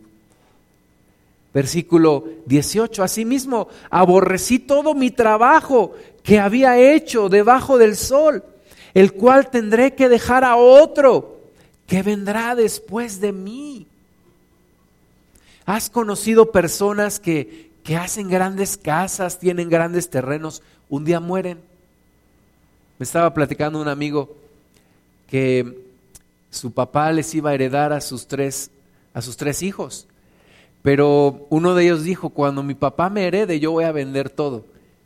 Versículo 1.54 2.26
18, 2.46 3.04
asimismo, 3.04 3.68
aborrecí 3.90 4.60
todo 4.60 4.94
mi 4.94 5.12
trabajo 5.12 5.94
que 6.24 6.40
había 6.40 6.78
hecho 6.78 7.30
debajo 7.30 7.78
del 7.78 7.96
sol 7.96 8.44
el 8.98 9.14
cual 9.14 9.52
tendré 9.52 9.94
que 9.94 10.10
dejar 10.10 10.44
a 10.44 10.56
otro 10.56 11.38
que 11.86 12.02
vendrá 12.02 12.56
después 12.56 13.22
de 13.22 13.32
mí. 13.32 13.86
¿Has 15.68 15.92
conocido 15.92 16.52
personas 16.52 17.20
que, 17.20 17.70
que 17.84 17.96
hacen 17.96 18.28
grandes 18.28 18.76
casas, 18.76 19.38
tienen 19.38 19.70
grandes 19.70 20.10
terrenos, 20.10 20.64
un 20.90 21.06
día 21.06 21.20
mueren? 21.20 21.60
Me 23.00 23.04
estaba 23.04 23.34
platicando 23.34 23.82
un 23.82 23.88
amigo 23.88 24.36
que 25.28 25.86
su 26.50 26.72
papá 26.72 27.12
les 27.12 27.34
iba 27.36 27.52
a 27.52 27.54
heredar 27.54 27.94
a 27.94 28.02
sus 28.02 28.28
tres, 28.28 28.72
a 29.14 29.22
sus 29.22 29.38
tres 29.38 29.62
hijos. 29.62 30.08
Pero 30.82 31.46
uno 31.50 31.76
de 31.76 31.84
ellos 31.84 32.04
dijo, 32.04 32.30
cuando 32.30 32.64
mi 32.64 32.74
papá 32.74 33.10
me 33.10 33.28
herede, 33.28 33.60
yo 33.60 33.72
voy 33.72 33.84
a 33.84 33.92
vender 33.92 34.30
todo. 34.30 34.66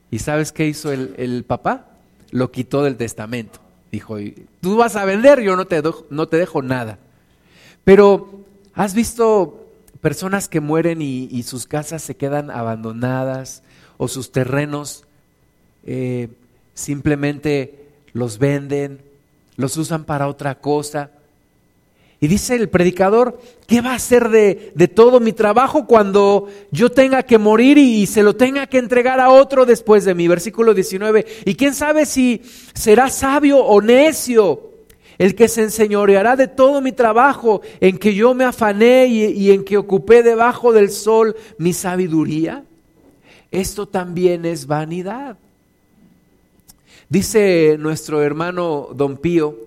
¿Y 0.09 0.19
sabes 0.19 0.51
qué 0.51 0.67
hizo 0.67 0.91
el, 0.91 1.15
el 1.17 1.43
papá? 1.43 1.87
Lo 2.31 2.51
quitó 2.51 2.83
del 2.83 2.97
testamento. 2.97 3.59
Dijo, 3.91 4.17
tú 4.61 4.77
vas 4.77 4.95
a 4.95 5.05
vender, 5.05 5.41
yo 5.41 5.55
no 5.55 5.65
te, 5.65 5.81
dejo, 5.81 6.05
no 6.09 6.27
te 6.27 6.37
dejo 6.37 6.61
nada. 6.61 6.97
Pero, 7.83 8.45
¿has 8.73 8.93
visto 8.93 9.67
personas 10.01 10.47
que 10.47 10.61
mueren 10.61 11.01
y, 11.01 11.43
sus 11.43 11.67
casas 11.67 12.01
se 12.01 12.15
quedan 12.15 12.51
abandonadas 12.51 13.63
o 13.97 14.07
sus 14.07 14.31
terrenos 14.31 15.05
eh, 15.85 16.29
simplemente 16.73 17.80
los 18.13 18.37
venden, 18.37 19.01
los 19.57 19.77
usan 19.77 20.03
para 20.03 20.27
otra 20.27 20.55
cosa? 20.55 21.11
Y 22.23 22.27
dice 22.27 22.53
el 22.53 22.69
predicador, 22.69 23.39
¿qué 23.65 23.81
va 23.81 23.93
a 23.93 23.95
hacer 23.95 24.29
de, 24.29 24.87
todo 24.93 25.19
mi 25.19 25.33
trabajo 25.33 25.87
cuando 25.87 26.47
yo 26.69 26.91
tenga 26.91 27.23
que 27.23 27.39
morir 27.39 27.79
y, 27.79 28.05
se 28.05 28.21
lo 28.21 28.35
tenga 28.35 28.67
que 28.67 28.77
entregar 28.77 29.19
a 29.19 29.31
otro 29.31 29.65
después 29.65 30.05
de 30.05 30.13
mi 30.13 30.27
Versículo 30.27 30.75
19. 30.75 31.25
Y 31.45 31.55
quién 31.55 31.73
sabe 31.73 32.05
si 32.05 32.43
será 32.75 33.09
sabio 33.09 33.57
o 33.57 33.81
necio 33.81 34.69
el 35.17 35.33
que 35.33 35.47
se 35.47 35.63
enseñoreará 35.63 36.35
de 36.35 36.47
todo 36.47 36.79
mi 36.79 36.91
trabajo 36.91 37.61
en 37.79 37.97
que 37.97 38.13
yo 38.13 38.35
me 38.35 38.43
afané 38.43 39.07
y 39.07 39.49
en 39.51 39.63
que 39.63 39.77
ocupé 39.77 40.21
debajo 40.21 40.73
del 40.73 40.91
sol 40.91 41.35
mi 41.57 41.73
sabiduría. 41.73 42.63
Esto 43.49 43.87
también 43.87 44.45
es 44.45 44.67
vanidad. 44.67 45.37
Dice 47.11 47.75
nuestro 47.77 48.23
hermano 48.23 48.87
Don 48.95 49.17
Pío, 49.17 49.57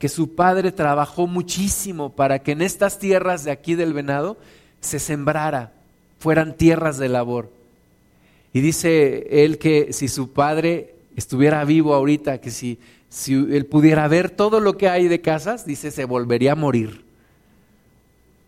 que 0.00 0.08
su 0.08 0.34
padre 0.34 0.72
trabajó 0.72 1.28
muchísimo 1.28 2.10
para 2.10 2.40
que 2.40 2.50
en 2.50 2.60
estas 2.60 2.98
tierras 2.98 3.44
de 3.44 3.52
aquí 3.52 3.76
del 3.76 3.92
venado 3.92 4.36
se 4.80 4.98
sembrara, 4.98 5.72
fueran 6.18 6.56
tierras 6.56 6.98
de 6.98 7.08
labor. 7.08 7.50
Y 8.52 8.62
dice 8.62 9.44
él 9.44 9.58
que 9.58 9.92
si 9.92 10.08
su 10.08 10.32
padre 10.32 10.96
estuviera 11.14 11.64
vivo 11.64 11.94
ahorita, 11.94 12.40
que 12.40 12.50
si, 12.50 12.80
si 13.08 13.34
él 13.34 13.66
pudiera 13.66 14.08
ver 14.08 14.30
todo 14.30 14.58
lo 14.58 14.76
que 14.76 14.88
hay 14.88 15.06
de 15.06 15.20
casas, 15.20 15.66
dice, 15.66 15.92
se 15.92 16.04
volvería 16.04 16.52
a 16.52 16.56
morir. 16.56 17.04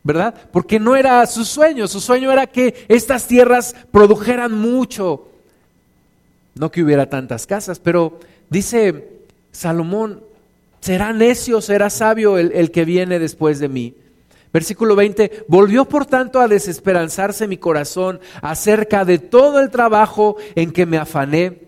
¿Verdad? 0.03 0.35
Porque 0.51 0.81
no 0.81 0.97
era 0.97 1.25
su 1.27 1.45
sueño, 1.45 1.87
su 1.87 2.01
sueño 2.01 2.33
era 2.33 2.49
que 2.49 2.85
estas 2.89 3.29
tierras 3.29 3.77
produjeran 3.93 4.59
mucho. 4.59 5.28
No 6.59 6.71
que 6.71 6.83
hubiera 6.83 7.09
tantas 7.09 7.47
casas, 7.47 7.79
pero 7.79 8.19
dice 8.51 9.09
Salomón, 9.53 10.29
Será 10.81 11.13
necio, 11.13 11.61
será 11.61 11.91
sabio 11.91 12.39
el, 12.39 12.71
que 12.71 12.85
viene 12.85 13.19
después 13.19 13.59
de 13.59 13.69
mí. 13.69 13.95
Versículo 14.53 14.97
20, 14.97 15.45
volvió 15.49 15.85
por 15.85 16.07
tanto 16.07 16.41
a 16.41 16.49
desesperanzarse 16.49 17.49
mi 17.49 17.59
corazón 17.59 18.21
acerca 18.41 19.05
de 19.05 19.19
todo 19.19 19.61
el 19.61 19.71
trabajo 19.71 20.37
en 20.55 20.71
que 20.71 20.87
me 20.87 20.97
afané 20.97 21.61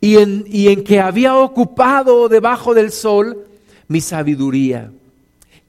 y 0.00 0.18
en, 0.18 0.44
y 0.46 0.68
en 0.68 0.84
que 0.84 1.00
había 1.00 1.36
ocupado 1.36 2.28
debajo 2.28 2.74
del 2.74 2.90
sol 2.90 3.46
mi 3.88 4.00
sabiduría. 4.00 4.92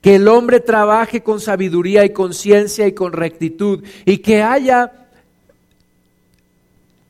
Que 0.02 0.15
el 0.15 0.28
hombre 0.28 0.60
trabaje 0.60 1.21
con 1.21 1.39
sabiduría 1.39 2.04
y 2.04 2.10
conciencia 2.10 2.88
y 2.88 2.93
con 2.93 3.13
rectitud 3.13 3.84
y 4.06 4.17
que 4.17 4.41
haya 4.41 5.01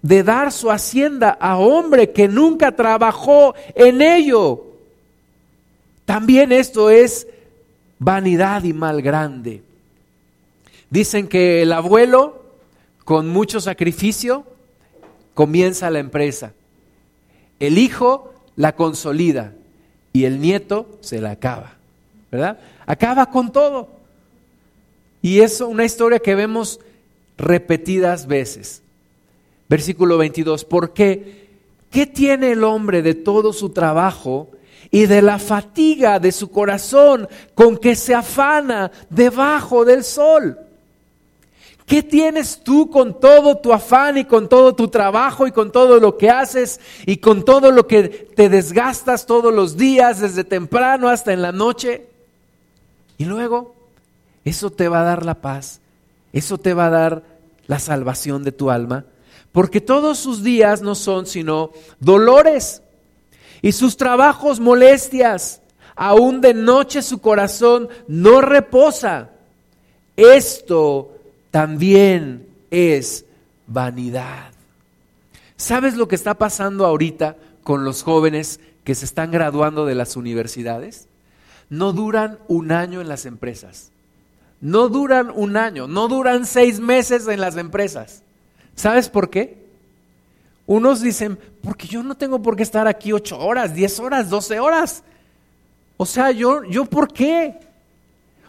de 0.02 0.24
dar 0.24 0.52
su 0.52 0.72
hacienda 0.72 1.30
a 1.40 1.58
hombre 1.58 2.12
que 2.12 2.28
nunca 2.28 2.76
trabajó 2.76 3.54
en 3.76 4.02
ello 4.02 4.72
también 6.12 6.52
esto 6.52 6.90
es 6.90 7.26
vanidad 7.98 8.66
y 8.66 8.74
mal 8.74 9.02
grande. 9.02 9.64
Dicen 10.90 11.30
que 11.30 11.62
el 11.62 11.72
abuelo, 11.72 12.44
con 13.06 13.30
mucho 13.30 13.62
sacrificio, 13.62 14.46
comienza 15.34 15.90
la 15.90 16.00
empresa. 16.00 16.52
El 17.62 17.78
hijo 17.78 18.34
la 18.58 18.76
consolida 18.76 19.54
y 20.12 20.26
el 20.26 20.42
nieto 20.42 20.98
se 21.00 21.22
la 21.22 21.32
acaba. 21.32 21.78
¿Verdad? 22.30 22.60
Acaba 22.86 23.28
con 23.28 23.54
todo. 23.54 23.88
Y 25.22 25.40
es 25.40 25.62
una 25.62 25.86
historia 25.86 26.20
que 26.20 26.36
vemos 26.36 26.82
repetidas 27.38 28.28
veces. 28.28 28.82
Versículo 29.72 30.20
22. 30.20 30.66
¿Por 30.66 30.92
qué? 30.92 31.48
¿Qué 31.90 32.06
tiene 32.06 32.52
el 32.52 32.64
hombre 32.64 33.02
de 33.02 33.16
todo 33.16 33.54
su 33.54 33.70
trabajo 33.70 34.50
y 34.92 35.06
de 35.06 35.22
la 35.22 35.40
fatiga 35.40 36.20
de 36.20 36.34
su 36.34 36.52
corazón 36.52 37.28
con 37.56 37.78
que 37.78 37.96
se 37.96 38.14
afana 38.14 38.92
debajo 39.10 39.86
del 39.86 40.04
sol. 40.04 40.60
¿Qué 41.86 42.04
tienes 42.04 42.62
tú 42.64 42.90
con 42.90 43.20
todo 43.20 43.58
tu 43.58 43.72
afán 43.72 44.18
y 44.18 44.26
con 44.26 44.50
todo 44.50 44.76
tu 44.76 44.90
trabajo 44.90 45.48
y 45.48 45.52
con 45.52 45.72
todo 45.72 46.00
lo 46.00 46.18
que 46.18 46.30
haces 46.30 46.80
y 47.06 47.18
con 47.18 47.44
todo 47.44 47.72
lo 47.72 47.88
que 47.88 48.04
te 48.10 48.50
desgastas 48.50 49.26
todos 49.26 49.54
los 49.54 49.78
días, 49.78 50.20
desde 50.20 50.44
temprano 50.44 51.08
hasta 51.08 51.32
en 51.32 51.42
la 51.42 51.54
noche? 51.54 52.08
Y 53.18 53.26
luego, 53.26 53.76
eso 54.44 54.72
te 54.72 54.90
va 54.90 55.02
a 55.02 55.06
dar 55.06 55.26
la 55.26 55.36
paz, 55.36 55.80
eso 56.34 56.58
te 56.58 56.74
va 56.74 56.88
a 56.88 56.92
dar 56.92 57.24
la 57.68 57.80
salvación 57.80 58.44
de 58.44 58.52
tu 58.52 58.72
alma, 58.72 59.06
porque 59.52 59.82
todos 59.82 60.18
sus 60.18 60.44
días 60.44 60.82
no 60.82 60.96
son 60.96 61.26
sino 61.26 61.72
dolores 62.00 62.82
y 63.62 63.72
sus 63.72 63.98
trabajos 63.98 64.60
molestias. 64.60 65.62
Aún 65.96 66.42
de 66.42 66.54
noche 66.54 67.02
su 67.02 67.20
corazón 67.20 67.90
no 68.08 68.42
reposa. 68.42 69.32
Esto 70.16 71.16
también 71.52 72.48
es 72.72 73.26
vanidad. 73.68 74.52
¿Sabes 75.58 75.96
lo 75.96 76.08
que 76.08 76.16
está 76.16 76.36
pasando 76.36 76.86
ahorita 76.86 77.36
con 77.64 77.84
los 77.84 78.04
jóvenes 78.04 78.60
que 78.84 78.96
se 78.96 79.06
están 79.06 79.32
graduando 79.32 79.86
de 79.86 79.96
las 79.96 80.16
universidades? 80.16 81.08
No 81.70 81.94
duran 81.94 82.40
un 82.48 82.72
año 82.72 83.02
en 83.02 83.10
las 83.10 83.26
empresas. 83.26 83.92
No 84.60 84.90
duran 84.90 85.32
un 85.34 85.58
año, 85.58 85.88
no 85.88 86.08
duran 86.08 86.46
seis 86.46 86.80
meses 86.80 87.28
en 87.28 87.42
las 87.42 87.58
empresas. 87.58 88.24
¿Sabes 88.76 89.10
por 89.10 89.30
qué? 89.30 89.62
Unos 90.66 91.02
dicen, 91.02 91.38
porque 91.62 91.88
yo 91.88 92.02
no 92.04 92.16
tengo 92.16 92.42
por 92.42 92.56
qué 92.56 92.64
estar 92.64 92.88
aquí 92.88 93.12
ocho 93.12 93.38
horas, 93.38 93.74
diez 93.74 94.00
horas, 94.00 94.30
doce 94.30 94.60
horas. 94.60 95.04
O 95.98 96.06
sea, 96.06 96.32
yo, 96.32 96.64
yo 96.64 96.86
por 96.86 97.12
qué? 97.12 97.60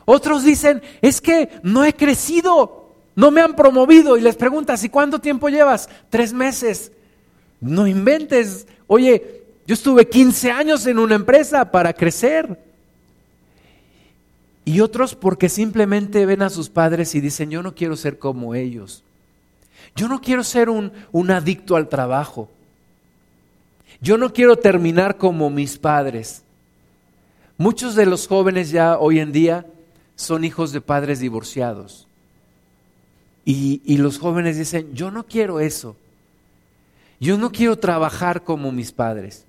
Otros 0.04 0.44
dicen, 0.44 0.82
es 1.00 1.20
que 1.20 1.48
no 1.62 1.84
he 1.84 1.94
crecido, 1.94 2.94
no 3.14 3.30
me 3.30 3.40
han 3.40 3.54
promovido. 3.54 4.16
Y 4.16 4.20
les 4.20 4.36
preguntas, 4.36 4.82
¿y 4.84 4.88
cuánto 4.88 5.18
tiempo 5.18 5.48
llevas? 5.48 5.88
Tres 6.10 6.32
meses. 6.32 6.92
No 7.60 7.86
inventes. 7.86 8.66
Oye, 8.86 9.42
yo 9.66 9.74
estuve 9.74 10.08
15 10.08 10.50
años 10.50 10.86
en 10.86 10.98
una 10.98 11.14
empresa 11.14 11.70
para 11.70 11.92
crecer. 11.92 12.58
Y 14.64 14.80
otros 14.80 15.14
porque 15.14 15.48
simplemente 15.48 16.24
ven 16.24 16.42
a 16.42 16.50
sus 16.50 16.68
padres 16.68 17.14
y 17.14 17.20
dicen, 17.20 17.50
yo 17.50 17.62
no 17.62 17.74
quiero 17.74 17.96
ser 17.96 18.18
como 18.18 18.54
ellos. 18.54 19.02
Yo 19.94 20.08
no 20.08 20.20
quiero 20.20 20.42
ser 20.44 20.70
un, 20.70 20.92
un 21.12 21.30
adicto 21.30 21.76
al 21.76 21.88
trabajo. 21.88 22.48
Yo 24.00 24.16
no 24.16 24.32
quiero 24.32 24.56
terminar 24.56 25.16
como 25.16 25.50
mis 25.50 25.78
padres. 25.78 26.42
Muchos 27.58 27.94
de 27.94 28.06
los 28.06 28.26
jóvenes 28.26 28.70
ya 28.70 28.98
hoy 28.98 29.20
en 29.20 29.32
día 29.32 29.66
son 30.16 30.44
hijos 30.44 30.72
de 30.72 30.80
padres 30.80 31.20
divorciados. 31.20 32.08
Y, 33.44 33.82
y, 33.84 33.98
los 33.98 34.18
jóvenes 34.18 34.56
dicen, 34.56 34.94
yo 34.94 35.10
no 35.10 35.24
quiero 35.26 35.60
eso. 35.60 35.96
Yo 37.20 37.38
no 37.38 37.50
quiero 37.50 37.76
trabajar 37.76 38.44
como 38.44 38.70
mis 38.72 38.92
padres. 38.92 39.44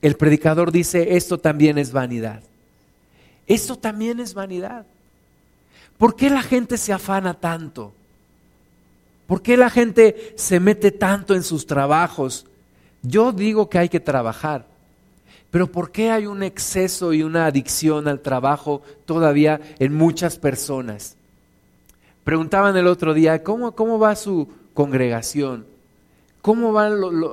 El 0.00 0.16
predicador 0.16 0.72
dice, 0.72 1.16
esto 1.16 1.38
también 1.38 1.78
es 1.78 1.92
vanidad. 1.92 2.42
Esto 3.46 3.76
también 3.76 4.20
es 4.20 4.34
vanidad. 4.34 4.86
¿Por 5.98 6.16
qué 6.16 6.30
la 6.30 6.42
gente 6.42 6.78
se 6.78 6.92
afana 6.92 7.34
tanto? 7.34 7.92
¿Por 9.32 9.40
qué 9.40 9.56
la 9.56 9.70
gente 9.70 10.34
se 10.36 10.60
mete 10.60 10.90
tanto 10.90 11.34
en 11.34 11.42
sus 11.42 11.66
trabajos? 11.66 12.44
Yo 13.00 13.32
digo 13.32 13.70
que 13.70 13.78
hay 13.78 13.88
que 13.88 13.98
trabajar, 13.98 14.66
pero 15.50 15.72
¿por 15.72 15.90
qué 15.90 16.10
hay 16.10 16.26
un 16.26 16.42
exceso 16.42 17.14
y 17.14 17.22
una 17.22 17.46
adicción 17.46 18.08
al 18.08 18.20
trabajo 18.20 18.82
todavía 19.06 19.58
en 19.78 19.94
muchas 19.94 20.36
personas? 20.36 21.16
Preguntaban 22.24 22.76
el 22.76 22.86
otro 22.86 23.14
día, 23.14 23.42
¿cómo, 23.42 23.72
cómo 23.72 23.98
va 23.98 24.16
su 24.16 24.48
congregación? 24.74 25.64
¿Cómo 26.42 26.78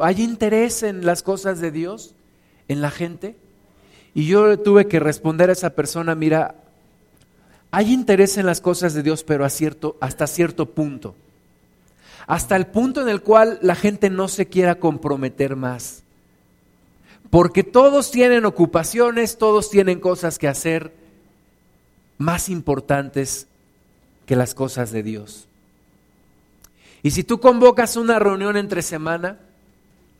¿Hay 0.01 0.21
interés 0.21 0.83
en 0.83 1.05
las 1.05 1.21
cosas 1.21 1.59
de 1.59 1.71
Dios 1.71 2.15
en 2.69 2.79
la 2.79 2.91
gente? 2.91 3.35
Y 4.15 4.25
yo 4.25 4.57
tuve 4.57 4.87
que 4.87 5.01
responder 5.01 5.49
a 5.49 5.51
esa 5.51 5.71
persona, 5.71 6.15
mira, 6.15 6.55
hay 7.71 7.91
interés 7.91 8.37
en 8.37 8.45
las 8.45 8.61
cosas 8.61 8.93
de 8.93 9.03
Dios, 9.03 9.25
pero 9.25 9.43
a 9.43 9.49
cierto, 9.49 9.97
hasta 9.99 10.27
cierto 10.27 10.65
punto. 10.67 11.13
Hasta 12.29 12.55
el 12.55 12.67
punto 12.67 13.01
en 13.01 13.09
el 13.09 13.23
cual 13.23 13.57
la 13.63 13.73
gente 13.73 14.11
no 14.11 14.27
se 14.27 14.45
quiera 14.45 14.75
comprometer 14.75 15.55
más. 15.55 16.03
Porque 17.31 17.63
todos 17.63 18.11
tienen 18.11 18.45
ocupaciones, 18.45 19.39
todos 19.39 19.71
tienen 19.71 19.99
cosas 19.99 20.37
que 20.37 20.47
hacer 20.47 20.93
más 22.19 22.47
importantes 22.47 23.47
que 24.27 24.35
las 24.35 24.53
cosas 24.53 24.91
de 24.91 25.01
Dios. 25.01 25.47
Y 27.01 27.09
si 27.11 27.23
tú 27.23 27.39
convocas 27.39 27.95
una 27.95 28.19
reunión 28.19 28.57
entre 28.57 28.83
semana, 28.83 29.39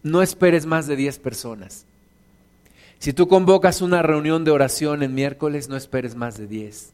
no 0.02 0.24
esperes 0.24 0.66
más 0.66 0.88
de 0.88 0.96
10 0.96 1.20
personas. 1.20 1.86
Si 2.98 3.14
tú 3.14 3.28
convocas 3.28 3.84
una 3.84 4.02
reunión 4.02 4.44
de 4.46 4.50
oración 4.50 5.04
en 5.04 5.14
miércoles, 5.14 5.70
no 5.70 5.78
esperes 5.78 6.16
más 6.16 6.40
de 6.40 6.48
10. 6.48 6.92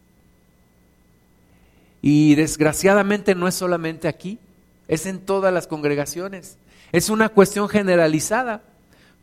Y 2.02 2.36
desgraciadamente 2.36 3.34
no 3.34 3.48
es 3.48 3.56
solamente 3.56 4.10
aquí, 4.10 4.40
es 4.88 5.06
en 5.06 5.20
todas 5.20 5.54
las 5.54 5.68
congregaciones. 5.68 6.58
Es 6.92 7.10
una 7.10 7.30
cuestión 7.30 7.70
generalizada. 7.70 8.62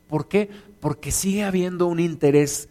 ¿Por 0.09 0.29
qué? 0.29 0.51
Porque 0.81 1.11
sigue 1.11 1.45
habiendo 1.45 1.87
un 1.87 2.01
interés 2.01 2.69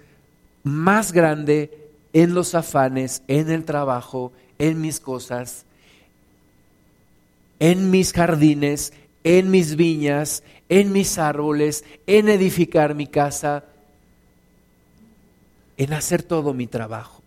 más 0.63 1.12
grande 1.12 1.89
en 2.13 2.34
los 2.34 2.56
afanes, 2.56 3.23
en 3.27 3.49
el 3.49 3.63
trabajo, 3.65 4.32
en 4.60 4.82
mis 4.82 4.99
cosas, 4.99 5.65
en 7.60 7.89
mis 7.89 8.13
jardines, 8.13 8.93
en 9.23 9.49
mis 9.49 9.75
viñas, 9.75 10.43
en 10.69 10.91
mis 10.91 11.17
árboles, 11.17 11.84
en 12.08 12.30
edificar 12.30 12.95
mi 12.95 13.08
casa, 13.08 13.65
en 15.77 15.93
hacer 15.93 16.23
todo 16.23 16.54
mi 16.54 16.67
trabajo. 16.67 17.21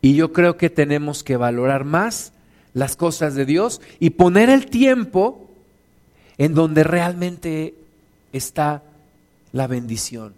Y 0.00 0.14
yo 0.14 0.32
creo 0.32 0.56
que 0.56 0.70
tenemos 0.70 1.24
que 1.24 1.36
valorar 1.36 1.84
más 1.84 2.32
las 2.76 2.94
cosas 2.94 3.34
de 3.34 3.46
Dios 3.46 3.80
y 4.00 4.10
poner 4.10 4.50
el 4.50 4.66
tiempo 4.66 5.48
en 6.36 6.52
donde 6.52 6.84
realmente 6.84 7.74
está 8.34 8.82
la 9.52 9.66
bendición. 9.66 10.34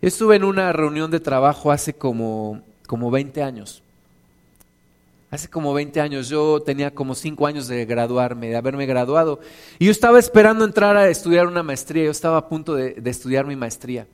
Estuve 0.00 0.36
en 0.36 0.44
una 0.44 0.72
reunión 0.72 1.10
de 1.10 1.20
trabajo 1.20 1.70
hace 1.70 1.92
como, 1.92 2.62
como 2.86 3.10
20 3.10 3.42
años. 3.42 3.82
Hace 5.30 5.48
como 5.48 5.74
20 5.74 6.00
años, 6.00 6.30
yo 6.30 6.60
tenía 6.60 6.94
como 6.94 7.14
5 7.14 7.46
años 7.46 7.68
de 7.68 7.84
graduarme, 7.84 8.48
de 8.48 8.56
haberme 8.56 8.86
graduado. 8.86 9.38
Y 9.78 9.84
yo 9.84 9.90
estaba 9.90 10.18
esperando 10.18 10.64
entrar 10.64 10.96
a 10.96 11.10
estudiar 11.10 11.46
una 11.46 11.62
maestría, 11.62 12.04
yo 12.04 12.10
estaba 12.10 12.38
a 12.38 12.48
punto 12.48 12.74
de, 12.74 13.02
estudiar 13.04 13.44
mi 13.44 13.54
maestría. 13.54 14.06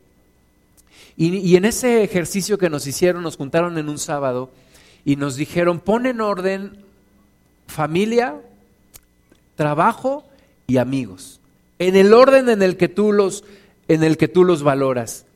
Y, 1.17 1.37
y, 1.37 1.55
en 1.55 1.65
ese 1.65 2.03
ejercicio 2.03 2.59
que 2.59 2.69
nos 2.69 2.89
hicieron, 2.89 3.23
nos 3.23 3.37
juntaron 3.37 3.79
en 3.79 3.89
un 3.89 3.99
sábado 3.99 4.51
y 5.05 5.17
nos 5.17 5.37
dijeron, 5.37 5.81
pon 5.81 6.07
en 6.07 6.21
orden 6.21 6.85
familia, 7.67 8.41
trabajo 9.55 10.25
y 10.67 10.79
amigos. 10.79 11.41
En 11.79 11.97
el 11.97 12.13
orden 12.13 12.49
en 12.49 12.63
el 12.63 12.77
que 12.77 12.89
tú 12.89 13.13
los, 13.13 13.45
en 13.87 14.03
el 14.03 14.17
que 14.17 14.29
tú 14.29 14.45
los 14.45 14.63
valoras. 14.63 15.27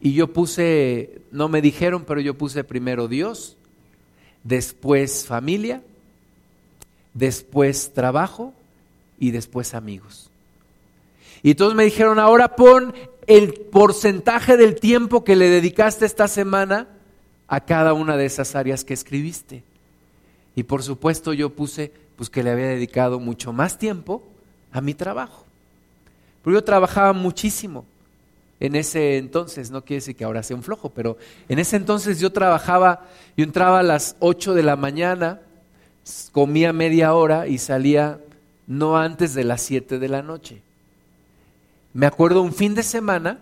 Y 0.00 0.14
yo 0.14 0.32
puse, 0.32 1.22
no 1.30 1.48
me 1.48 1.60
dijeron, 1.60 2.04
pero 2.06 2.20
yo 2.20 2.34
puse 2.34 2.64
primero 2.64 3.08
Dios, 3.08 3.56
después 4.42 5.26
familia, 5.26 5.82
después 7.12 7.92
trabajo 7.94 8.52
y 9.18 9.30
después 9.30 9.74
amigos. 9.74 10.30
Y 11.42 11.54
todos 11.54 11.74
me 11.74 11.84
dijeron, 11.84 12.18
ahora 12.18 12.56
pon 12.56 12.94
el 13.26 13.54
porcentaje 13.54 14.56
del 14.56 14.74
tiempo 14.76 15.24
que 15.24 15.36
le 15.36 15.48
dedicaste 15.48 16.06
esta 16.06 16.28
semana 16.28 16.88
a 17.48 17.60
cada 17.60 17.92
una 17.92 18.16
de 18.16 18.26
esas 18.26 18.54
áreas 18.54 18.84
que 18.84 18.94
escribiste. 18.94 19.62
Y 20.56 20.64
por 20.64 20.82
supuesto 20.82 21.32
yo 21.32 21.50
puse 21.50 21.92
pues 22.16 22.30
que 22.30 22.42
le 22.42 22.50
había 22.50 22.66
dedicado 22.66 23.18
mucho 23.18 23.52
más 23.52 23.78
tiempo 23.78 24.22
a 24.72 24.80
mi 24.80 24.94
trabajo. 24.94 25.44
Porque 26.42 26.54
yo 26.54 26.64
trabajaba 26.64 27.12
muchísimo 27.12 27.84
en 28.60 28.76
ese 28.76 29.18
entonces, 29.18 29.70
no 29.70 29.82
quiere 29.84 29.96
decir 29.96 30.16
que 30.16 30.24
ahora 30.24 30.42
sea 30.42 30.56
un 30.56 30.62
flojo, 30.62 30.88
pero 30.90 31.18
en 31.48 31.58
ese 31.58 31.76
entonces 31.76 32.20
yo 32.20 32.32
trabajaba, 32.32 33.08
yo 33.36 33.44
entraba 33.44 33.80
a 33.80 33.82
las 33.82 34.16
8 34.20 34.54
de 34.54 34.62
la 34.62 34.76
mañana, 34.76 35.40
comía 36.32 36.72
media 36.72 37.14
hora 37.14 37.46
y 37.46 37.58
salía 37.58 38.20
no 38.66 38.96
antes 38.96 39.34
de 39.34 39.44
las 39.44 39.60
7 39.62 39.98
de 39.98 40.08
la 40.08 40.22
noche. 40.22 40.62
Me 41.92 42.06
acuerdo 42.06 42.42
un 42.42 42.52
fin 42.52 42.74
de 42.74 42.82
semana, 42.82 43.38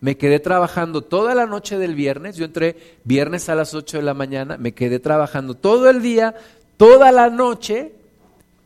me 0.00 0.16
quedé 0.16 0.40
trabajando 0.40 1.02
toda 1.02 1.34
la 1.34 1.46
noche 1.46 1.78
del 1.78 1.94
viernes, 1.94 2.36
yo 2.36 2.44
entré 2.44 2.76
viernes 3.04 3.48
a 3.48 3.54
las 3.54 3.74
8 3.74 3.98
de 3.98 4.02
la 4.02 4.14
mañana, 4.14 4.56
me 4.58 4.72
quedé 4.72 4.98
trabajando 4.98 5.54
todo 5.54 5.88
el 5.88 6.02
día, 6.02 6.34
toda 6.76 7.12
la 7.12 7.30
noche, 7.30 7.92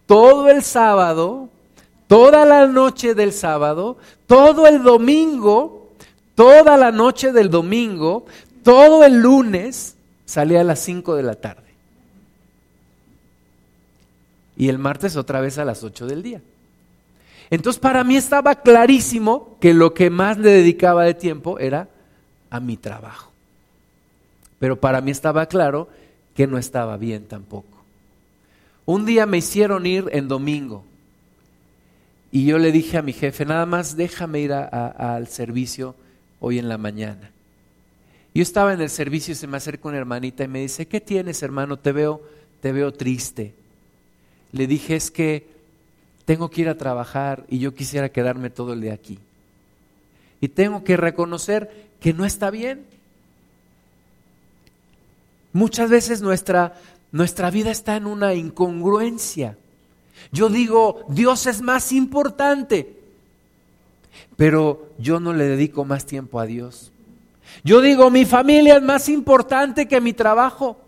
todo 0.06 0.48
el 0.48 0.62
sábado, 0.62 1.48
toda 2.08 2.44
la 2.44 2.66
noche 2.66 3.14
del 3.14 3.32
sábado, 3.32 3.96
todo 4.26 4.66
el 4.66 4.82
domingo, 4.82 5.90
toda 6.34 6.76
la 6.76 6.90
noche 6.90 7.32
del 7.32 7.50
domingo, 7.50 8.26
todo 8.64 9.04
el 9.04 9.20
lunes, 9.20 9.96
salía 10.24 10.62
a 10.62 10.64
las 10.64 10.80
5 10.80 11.14
de 11.14 11.22
la 11.22 11.34
tarde. 11.36 11.70
Y 14.56 14.68
el 14.68 14.78
martes 14.78 15.16
otra 15.16 15.40
vez 15.40 15.58
a 15.58 15.64
las 15.64 15.84
8 15.84 16.06
del 16.06 16.22
día. 16.22 16.42
Entonces 17.50 17.80
para 17.80 18.04
mí 18.04 18.16
estaba 18.16 18.54
clarísimo 18.54 19.56
que 19.60 19.74
lo 19.74 19.92
que 19.92 20.08
más 20.08 20.38
le 20.38 20.50
dedicaba 20.50 21.04
de 21.04 21.14
tiempo 21.14 21.58
era 21.58 21.88
a 22.48 22.60
mi 22.60 22.76
trabajo. 22.76 23.32
Pero 24.58 24.78
para 24.78 25.00
mí 25.00 25.10
estaba 25.10 25.46
claro 25.46 25.88
que 26.34 26.46
no 26.46 26.58
estaba 26.58 26.96
bien 26.96 27.26
tampoco. 27.26 27.66
Un 28.86 29.04
día 29.04 29.26
me 29.26 29.38
hicieron 29.38 29.84
ir 29.86 30.08
en 30.12 30.28
domingo 30.28 30.84
y 32.32 32.44
yo 32.44 32.58
le 32.58 32.70
dije 32.70 32.98
a 32.98 33.02
mi 33.02 33.12
jefe, 33.12 33.44
nada 33.44 33.66
más 33.66 33.96
déjame 33.96 34.40
ir 34.40 34.52
al 34.52 35.26
servicio 35.26 35.96
hoy 36.38 36.58
en 36.58 36.68
la 36.68 36.78
mañana. 36.78 37.30
Yo 38.32 38.42
estaba 38.42 38.72
en 38.72 38.80
el 38.80 38.90
servicio 38.90 39.32
y 39.32 39.36
se 39.36 39.48
me 39.48 39.56
acerca 39.56 39.88
una 39.88 39.98
hermanita 39.98 40.44
y 40.44 40.48
me 40.48 40.60
dice, 40.60 40.86
¿qué 40.86 41.00
tienes 41.00 41.42
hermano? 41.42 41.78
Te 41.78 41.90
veo, 41.90 42.22
te 42.60 42.70
veo 42.70 42.92
triste. 42.92 43.54
Le 44.52 44.68
dije, 44.68 44.94
es 44.94 45.10
que 45.10 45.48
tengo 46.30 46.48
que 46.48 46.60
ir 46.60 46.68
a 46.68 46.78
trabajar 46.78 47.44
y 47.48 47.58
yo 47.58 47.74
quisiera 47.74 48.08
quedarme 48.08 48.50
todo 48.50 48.72
el 48.72 48.80
día 48.80 48.94
aquí. 48.94 49.18
Y 50.40 50.46
tengo 50.46 50.84
que 50.84 50.96
reconocer 50.96 51.88
que 51.98 52.12
no 52.12 52.24
está 52.24 52.52
bien. 52.52 52.86
Muchas 55.52 55.90
veces 55.90 56.22
nuestra, 56.22 56.74
nuestra 57.10 57.50
vida 57.50 57.72
está 57.72 57.96
en 57.96 58.06
una 58.06 58.34
incongruencia. 58.34 59.58
Yo 60.30 60.48
digo, 60.50 61.04
Dios 61.08 61.48
es 61.48 61.62
más 61.62 61.90
importante, 61.90 62.96
pero 64.36 64.88
yo 64.98 65.18
no 65.18 65.32
le 65.32 65.48
dedico 65.48 65.84
más 65.84 66.06
tiempo 66.06 66.38
a 66.38 66.46
Dios. 66.46 66.92
Yo 67.64 67.80
digo, 67.80 68.08
mi 68.08 68.24
familia 68.24 68.76
es 68.76 68.82
más 68.82 69.08
importante 69.08 69.88
que 69.88 70.00
mi 70.00 70.12
trabajo, 70.12 70.80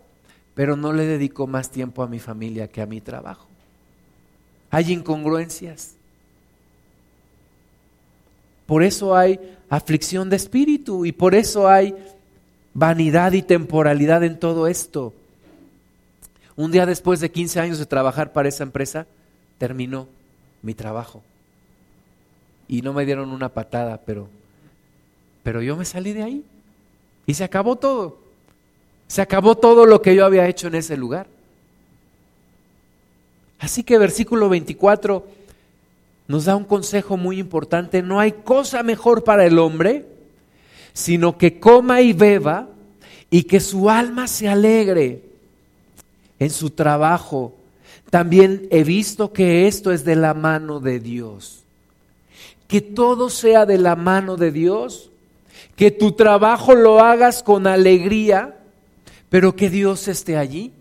pero 0.55 0.77
no 0.77 0.93
le 0.93 1.05
dedico 1.05 1.49
más 1.49 1.69
tiempo 1.69 2.05
a 2.05 2.07
mi 2.07 2.21
familia 2.21 2.69
que 2.69 2.81
a 2.81 2.87
mi 2.87 3.01
trabajo. 3.01 3.52
Hay 4.73 4.91
incongruencias. 4.91 5.93
Por 8.65 8.83
eso 8.83 9.15
hay 9.15 9.39
aflicción 9.69 10.31
de 10.31 10.37
espíritu 10.37 11.05
y 11.05 11.13
por 11.13 11.35
eso 11.35 11.69
hay 11.69 11.95
vanidad 12.73 13.33
y 13.33 13.43
temporalidad 13.43 14.25
en 14.25 14.41
todo 14.41 14.67
esto. 14.67 15.13
Un 16.57 16.73
día 16.73 16.87
después 16.87 17.21
de 17.21 17.31
15 17.31 17.61
años 17.61 17.79
de 17.79 17.85
trabajar 17.85 18.33
para 18.33 18.49
esa 18.49 18.63
empresa, 18.63 19.07
terminó 19.59 20.09
mi 20.63 20.73
trabajo. 20.73 21.23
Y 22.67 22.81
no 22.81 22.95
me 22.95 23.05
dieron 23.05 23.31
una 23.31 23.51
patada, 23.51 24.01
pero, 24.07 24.27
pero 25.43 25.61
yo 25.61 25.77
me 25.77 25.85
salí 25.85 26.15
de 26.15 26.23
ahí. 26.23 26.45
Y 27.27 27.35
se 27.35 27.45
acabó 27.45 27.77
todo. 27.77 28.17
Se 29.07 29.21
acabó 29.21 29.55
todo 29.55 29.85
lo 29.85 30.01
que 30.01 30.15
yo 30.15 30.25
había 30.25 30.49
hecho 30.49 30.69
en 30.69 30.77
ese 30.77 30.97
lugar. 30.97 31.27
Así 33.63 33.85
que 33.85 33.97
versículo 33.97 34.49
24 34.49 35.25
nos 36.27 36.47
da 36.47 36.57
un 36.57 36.65
consejo 36.65 37.17
muy 37.17 37.39
importante. 37.39 38.03
No 38.03 38.19
hay 38.19 38.33
cosa 38.33 38.83
mejor 38.83 39.23
para 39.23 39.47
el 39.47 39.57
hombre, 39.61 40.05
sino 40.93 41.39
que 41.39 41.61
coma 41.61 42.01
y 42.01 42.13
beba 42.13 42.69
y 43.31 43.45
que 43.45 43.61
su 43.61 43.89
alma 43.89 44.27
se 44.27 44.49
alegre 44.49 45.23
en 46.41 46.51
su 46.51 46.71
trabajo. 46.71 47.55
También 48.11 48.67
he 48.73 48.83
visto 48.83 49.33
que 49.33 49.69
esto 49.69 49.93
es 49.93 50.05
de 50.05 50.17
la 50.17 50.35
mano 50.35 50.81
de 50.81 50.99
Dios. 50.99 51.63
Que 52.67 52.81
todo 52.81 53.31
sea 53.31 53.65
de 53.65 53.79
la 53.79 53.95
mano 53.95 54.37
de 54.37 54.51
Dios. 54.51 55.09
Que 55.77 55.93
tu 55.93 56.13
trabajo 56.13 56.75
lo 56.75 56.99
hagas 56.99 57.45
con 57.45 57.69
alegría, 57.69 58.57
pero 59.29 59.55
que 59.55 59.71
Dios 59.71 60.09
esté 60.09 60.37
allí. 60.37 60.73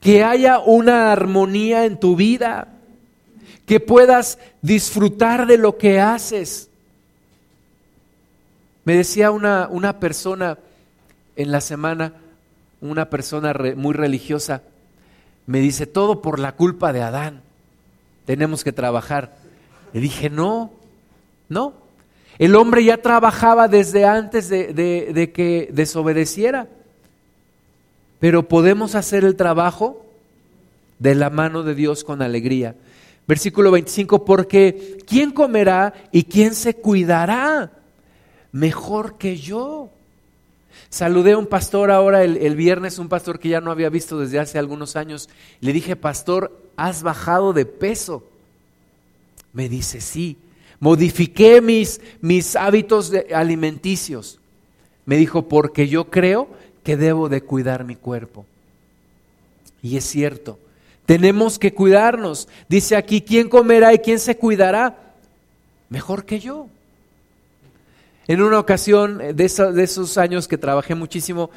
Que 0.00 0.24
haya 0.24 0.58
una 0.58 1.12
armonía 1.12 1.84
en 1.84 1.98
tu 1.98 2.16
vida. 2.16 2.68
Que 3.66 3.80
puedas 3.80 4.38
disfrutar 4.60 5.46
de 5.46 5.58
lo 5.58 5.78
que 5.78 6.00
haces. 6.00 6.68
Me 8.84 8.96
decía 8.96 9.30
una, 9.30 9.68
una 9.70 10.00
persona 10.00 10.58
en 11.36 11.52
la 11.52 11.60
semana, 11.60 12.14
una 12.80 13.08
persona 13.08 13.54
muy 13.76 13.94
religiosa, 13.94 14.62
me 15.46 15.60
dice, 15.60 15.86
todo 15.86 16.22
por 16.22 16.38
la 16.38 16.52
culpa 16.52 16.92
de 16.92 17.02
Adán, 17.02 17.42
tenemos 18.26 18.64
que 18.64 18.72
trabajar. 18.72 19.36
Le 19.92 20.00
dije, 20.00 20.30
no, 20.30 20.72
no, 21.48 21.74
el 22.38 22.54
hombre 22.54 22.84
ya 22.84 22.98
trabajaba 22.98 23.68
desde 23.68 24.04
antes 24.04 24.48
de, 24.48 24.72
de 24.72 25.32
que 25.32 25.68
desobedeciera, 25.72 26.68
pero 28.22 28.46
podemos 28.46 28.94
hacer 28.94 29.24
el 29.24 29.34
trabajo 29.34 30.06
de 31.00 31.16
la 31.16 31.28
mano 31.28 31.64
de 31.64 31.74
Dios 31.74 32.04
con 32.04 32.22
alegría. 32.22 32.76
Versículo 33.26 33.72
25, 33.72 34.24
porque 34.24 34.98
¿quién 35.08 35.32
comerá 35.32 35.92
y 36.12 36.22
quién 36.22 36.54
se 36.54 36.76
cuidará 36.76 37.72
mejor 38.52 39.18
que 39.18 39.38
yo? 39.38 39.90
Saludé 40.88 41.32
a 41.32 41.38
un 41.38 41.48
pastor 41.48 41.90
ahora 41.90 42.22
el, 42.22 42.54
viernes, 42.54 43.00
un 43.00 43.08
pastor 43.08 43.40
que 43.40 43.48
ya 43.48 43.60
no 43.60 43.72
había 43.72 43.88
visto 43.88 44.20
desde 44.20 44.38
hace 44.38 44.56
algunos 44.56 44.94
años. 44.94 45.28
Le 45.58 45.72
dije, 45.72 45.96
pastor, 45.96 46.56
has 46.76 47.02
bajado 47.02 47.52
de 47.52 47.66
peso. 47.66 48.22
Me 49.52 49.68
dice, 49.68 50.00
sí. 50.00 50.36
Modifiqué 50.78 51.60
mis, 51.60 52.00
mis 52.20 52.54
hábitos 52.54 53.12
alimenticios. 53.34 54.38
Me 55.06 55.16
dijo, 55.16 55.48
porque 55.48 55.88
yo 55.88 56.04
creo 56.08 56.62
que 56.82 56.96
debo 56.96 57.28
de 57.28 57.42
cuidar 57.42 57.84
mi 57.84 57.96
cuerpo. 57.96 58.46
Y 59.82 59.96
es 59.96 60.04
cierto, 60.04 60.58
tenemos 61.06 61.58
que 61.58 61.74
cuidarnos. 61.74 62.48
Dice 62.68 62.96
aquí, 62.96 63.20
¿quién 63.20 63.48
comerá 63.48 63.92
y 63.92 63.98
quién 63.98 64.18
se 64.18 64.36
cuidará? 64.36 65.14
Mejor 65.88 66.24
que 66.24 66.40
yo. 66.40 66.68
En 68.28 68.40
una 68.40 68.58
ocasión 68.58 69.20
eh, 69.20 69.34
de, 69.34 69.44
esos 69.44 70.16
años 70.16 70.46
que 70.46 70.58
trabajé 70.58 70.94
muchísimo, 70.94 71.50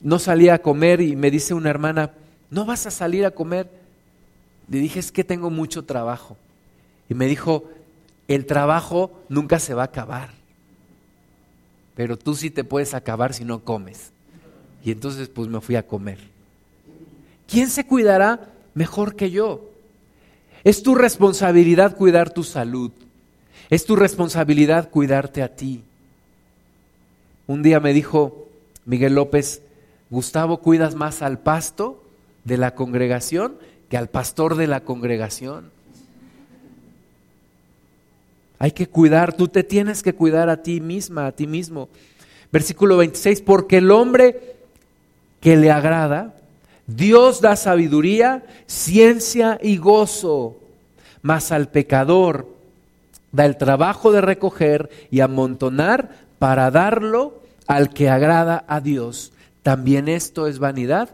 no 0.00 0.18
salía 0.18 0.54
a 0.54 0.58
comer 0.60 1.00
y 1.00 1.16
me 1.16 1.30
dice 1.30 1.54
una 1.54 1.70
hermana, 1.70 2.12
¿no 2.50 2.64
vas 2.64 2.86
a 2.86 2.90
salir 2.90 3.26
a 3.26 3.32
comer? 3.32 3.68
Le 4.68 4.78
dije, 4.78 5.00
es 5.00 5.10
que 5.10 5.24
tengo 5.24 5.50
mucho 5.50 5.84
trabajo. 5.84 6.36
Y 7.08 7.14
me 7.14 7.26
dijo, 7.26 7.64
el 8.28 8.46
trabajo 8.46 9.10
nunca 9.28 9.58
se 9.58 9.74
va 9.74 9.82
a 9.82 9.86
acabar, 9.86 10.30
pero 11.94 12.16
tú 12.16 12.34
sí 12.34 12.50
te 12.50 12.64
puedes 12.64 12.94
acabar 12.94 13.34
si 13.34 13.44
no 13.44 13.64
comes. 13.64 14.11
Y 14.84 14.90
entonces 14.90 15.28
pues 15.28 15.48
me 15.48 15.60
fui 15.60 15.76
a 15.76 15.86
comer. 15.86 16.18
¿Quién 17.48 17.68
se 17.68 17.86
cuidará 17.86 18.52
mejor 18.74 19.14
que 19.14 19.30
yo? 19.30 19.70
Es 20.64 20.82
tu 20.82 20.94
responsabilidad 20.94 21.96
cuidar 21.96 22.30
tu 22.30 22.44
salud. 22.44 22.90
Es 23.70 23.84
tu 23.84 23.96
responsabilidad 23.96 24.90
cuidarte 24.90 25.42
a 25.42 25.54
ti. 25.54 25.82
Un 27.46 27.62
día 27.62 27.80
me 27.80 27.92
dijo 27.92 28.48
Miguel 28.84 29.14
López, 29.14 29.62
Gustavo, 30.10 30.58
cuidas 30.58 30.94
más 30.94 31.22
al 31.22 31.38
pasto 31.38 32.02
de 32.44 32.56
la 32.56 32.74
congregación 32.74 33.56
que 33.88 33.96
al 33.96 34.08
pastor 34.08 34.56
de 34.56 34.66
la 34.66 34.80
congregación. 34.80 35.70
Hay 38.58 38.72
que 38.72 38.86
cuidar, 38.86 39.34
tú 39.34 39.48
te 39.48 39.64
tienes 39.64 40.02
que 40.02 40.14
cuidar 40.14 40.48
a 40.48 40.62
ti 40.62 40.80
misma, 40.80 41.26
a 41.26 41.32
ti 41.32 41.46
mismo. 41.46 41.88
Versículo 42.52 42.96
26, 42.96 43.42
porque 43.42 43.78
el 43.78 43.90
hombre 43.90 44.56
que 45.42 45.56
le 45.56 45.70
agrada, 45.70 46.36
Dios 46.86 47.40
da 47.40 47.56
sabiduría, 47.56 48.44
ciencia 48.66 49.58
y 49.60 49.76
gozo, 49.76 50.56
mas 51.20 51.52
al 51.52 51.68
pecador 51.68 52.48
da 53.32 53.44
el 53.44 53.56
trabajo 53.56 54.12
de 54.12 54.20
recoger 54.20 54.88
y 55.10 55.20
amontonar 55.20 56.16
para 56.38 56.70
darlo 56.70 57.42
al 57.66 57.90
que 57.90 58.08
agrada 58.08 58.64
a 58.68 58.80
Dios. 58.80 59.32
También 59.62 60.08
esto 60.08 60.46
es 60.46 60.60
vanidad 60.60 61.10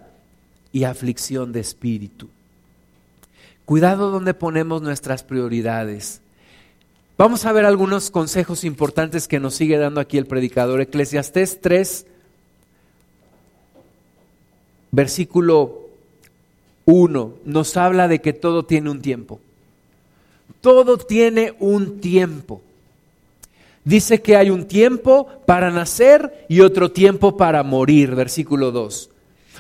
y 0.73 0.85
aflicción 0.85 1.53
de 1.53 1.61
espíritu. 1.61 2.29
Cuidado 3.65 4.11
donde 4.11 4.35
ponemos 4.35 4.83
nuestras 4.83 5.23
prioridades. 5.23 6.21
Vamos 7.17 7.47
a 7.47 7.53
ver 7.53 7.65
algunos 7.65 8.11
consejos 8.11 8.65
importantes 8.65 9.27
que 9.27 9.41
nos 9.41 9.55
sigue 9.55 9.79
dando 9.79 10.01
aquí 10.01 10.19
el 10.19 10.27
predicador. 10.27 10.81
Eclesiastés 10.81 11.61
3, 11.61 12.07
versículo 14.91 15.89
1, 16.85 17.35
nos 17.45 17.77
habla 17.77 18.09
de 18.09 18.21
que 18.21 18.33
todo 18.33 18.65
tiene 18.65 18.91
un 18.91 19.03
tiempo. 19.03 19.41
Todo 20.61 20.97
tiene 20.99 21.55
un 21.59 22.01
tiempo 22.01 22.63
dice 23.89 24.21
que 24.21 24.37
hay 24.37 24.51
un 24.51 24.67
tiempo 24.67 25.29
para 25.47 25.71
nacer 25.71 26.45
y 26.51 26.61
otro 26.61 26.93
tiempo 26.93 27.39
para 27.39 27.63
morir, 27.63 28.15
versículo 28.15 28.71
2. 28.71 29.09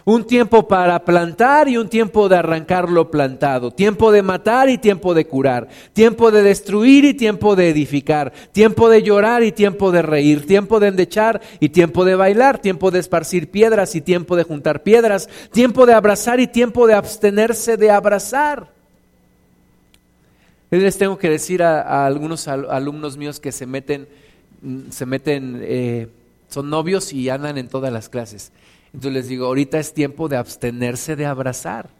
Un 0.05 0.24
tiempo 0.24 0.68
para 0.68 1.05
plantar 1.05 1.68
y 1.68 1.76
un 1.76 1.88
tiempo 1.88 2.28
de 2.28 2.36
arrancar 2.36 2.90
lo 2.90 3.11
plantado. 3.11 3.70
Tiempo 3.70 4.12
de 4.12 4.22
matar 4.22 4.68
y 4.68 4.78
tiempo 4.78 5.14
de 5.14 5.26
curar. 5.26 5.68
Tiempo 5.92 6.30
de 6.30 6.42
destruir 6.42 7.05
y 7.05 7.14
tiempo 7.14 7.57
de 7.57 7.68
edificar. 7.70 8.32
Tiempo 8.53 8.88
de 8.88 9.03
llorar 9.03 9.42
y 9.42 9.53
tiempo 9.53 9.92
de 9.92 10.03
reír. 10.03 10.46
Tiempo 10.46 10.80
de 10.80 10.88
endechar 10.88 11.40
y 11.61 11.70
tiempo 11.70 12.05
de 12.05 12.14
bailar. 12.14 12.59
Tiempo 12.59 12.90
de 12.90 13.01
esparcir 13.01 13.51
piedras 13.51 13.94
y 13.94 14.01
tiempo 14.01 14.36
de 14.36 14.44
juntar 14.44 14.82
piedras. 14.82 15.28
Tiempo 15.53 15.86
de 15.86 15.94
abrazar 15.94 16.40
y 16.40 16.46
tiempo 16.46 16.86
de 16.86 16.94
abstenerse 16.94 17.76
de 17.76 17.90
abrazar. 17.90 18.78
Les 20.70 20.99
tengo 20.99 21.16
que 21.16 21.30
decir 21.30 21.62
a, 21.62 22.07
algunos 22.07 22.46
alumnos 22.46 23.16
míos 23.16 23.40
que 23.40 23.53
se 23.53 23.64
meten, 23.64 24.07
mm, 24.61 24.90
se 24.90 25.07
meten, 25.07 25.61
eh, 25.62 26.09
son 26.49 26.68
novios 26.68 27.12
y 27.12 27.30
andan 27.30 27.57
en 27.57 27.68
todas 27.68 27.92
las 27.92 28.11
clases. 28.11 28.53
Entonces 28.93 29.12
les 29.12 29.28
digo, 29.28 29.47
ahorita 29.47 29.78
es 29.78 29.93
tiempo 29.93 30.28
de 30.28 30.36
abstenerse 30.36 31.16
de 31.16 31.26
abrazar. 31.26 31.91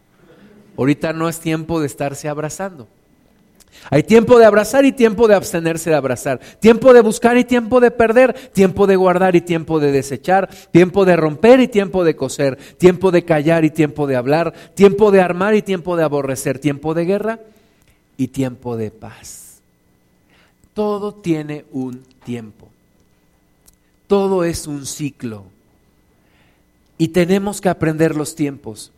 Ahorita 0.77 1.13
no 1.13 1.29
es 1.29 1.39
tiempo 1.39 1.79
de 1.79 1.87
estarse 1.87 2.29
abrazando. 2.29 2.87
Hay 3.89 4.03
tiempo 4.03 4.39
de 4.39 4.45
abrazar 4.45 4.85
y 4.85 4.91
tiempo 4.91 5.27
de 5.27 5.35
abstenerse 5.35 5.89
de 5.89 5.95
abrazar. 5.95 6.39
Tiempo 6.59 6.93
de 6.93 7.01
buscar 7.01 7.37
y 7.37 7.43
tiempo 7.43 7.79
de 7.79 7.91
perder. 7.91 8.33
Tiempo 8.51 8.87
de 8.87 8.95
guardar 8.95 9.35
y 9.35 9.41
tiempo 9.41 9.79
de 9.79 9.91
desechar. 9.91 10.49
Tiempo 10.71 11.05
de 11.05 11.15
romper 11.15 11.59
y 11.59 11.67
tiempo 11.67 12.03
de 12.03 12.15
coser. 12.15 12.57
Tiempo 12.77 13.11
de 13.11 13.23
callar 13.23 13.65
y 13.65 13.69
tiempo 13.69 14.07
de 14.07 14.15
hablar. 14.15 14.53
Tiempo 14.73 15.11
de 15.11 15.21
armar 15.21 15.55
y 15.55 15.61
tiempo 15.61 15.95
de 15.95 16.03
aborrecer. 16.03 16.59
Tiempo 16.59 16.93
de 16.93 17.05
guerra 17.05 17.39
y 18.17 18.27
tiempo 18.29 18.75
de 18.75 18.91
paz. 18.91 19.61
Todo 20.73 21.13
tiene 21.13 21.65
un 21.71 22.03
tiempo. 22.23 22.69
Todo 24.07 24.43
es 24.43 24.67
un 24.67 24.85
ciclo. 24.85 25.45
Y 26.99 27.07
tenemos 27.07 27.61
que 27.61 27.69
aprender 27.69 28.15
los 28.15 28.35
tiempos. 28.35 28.91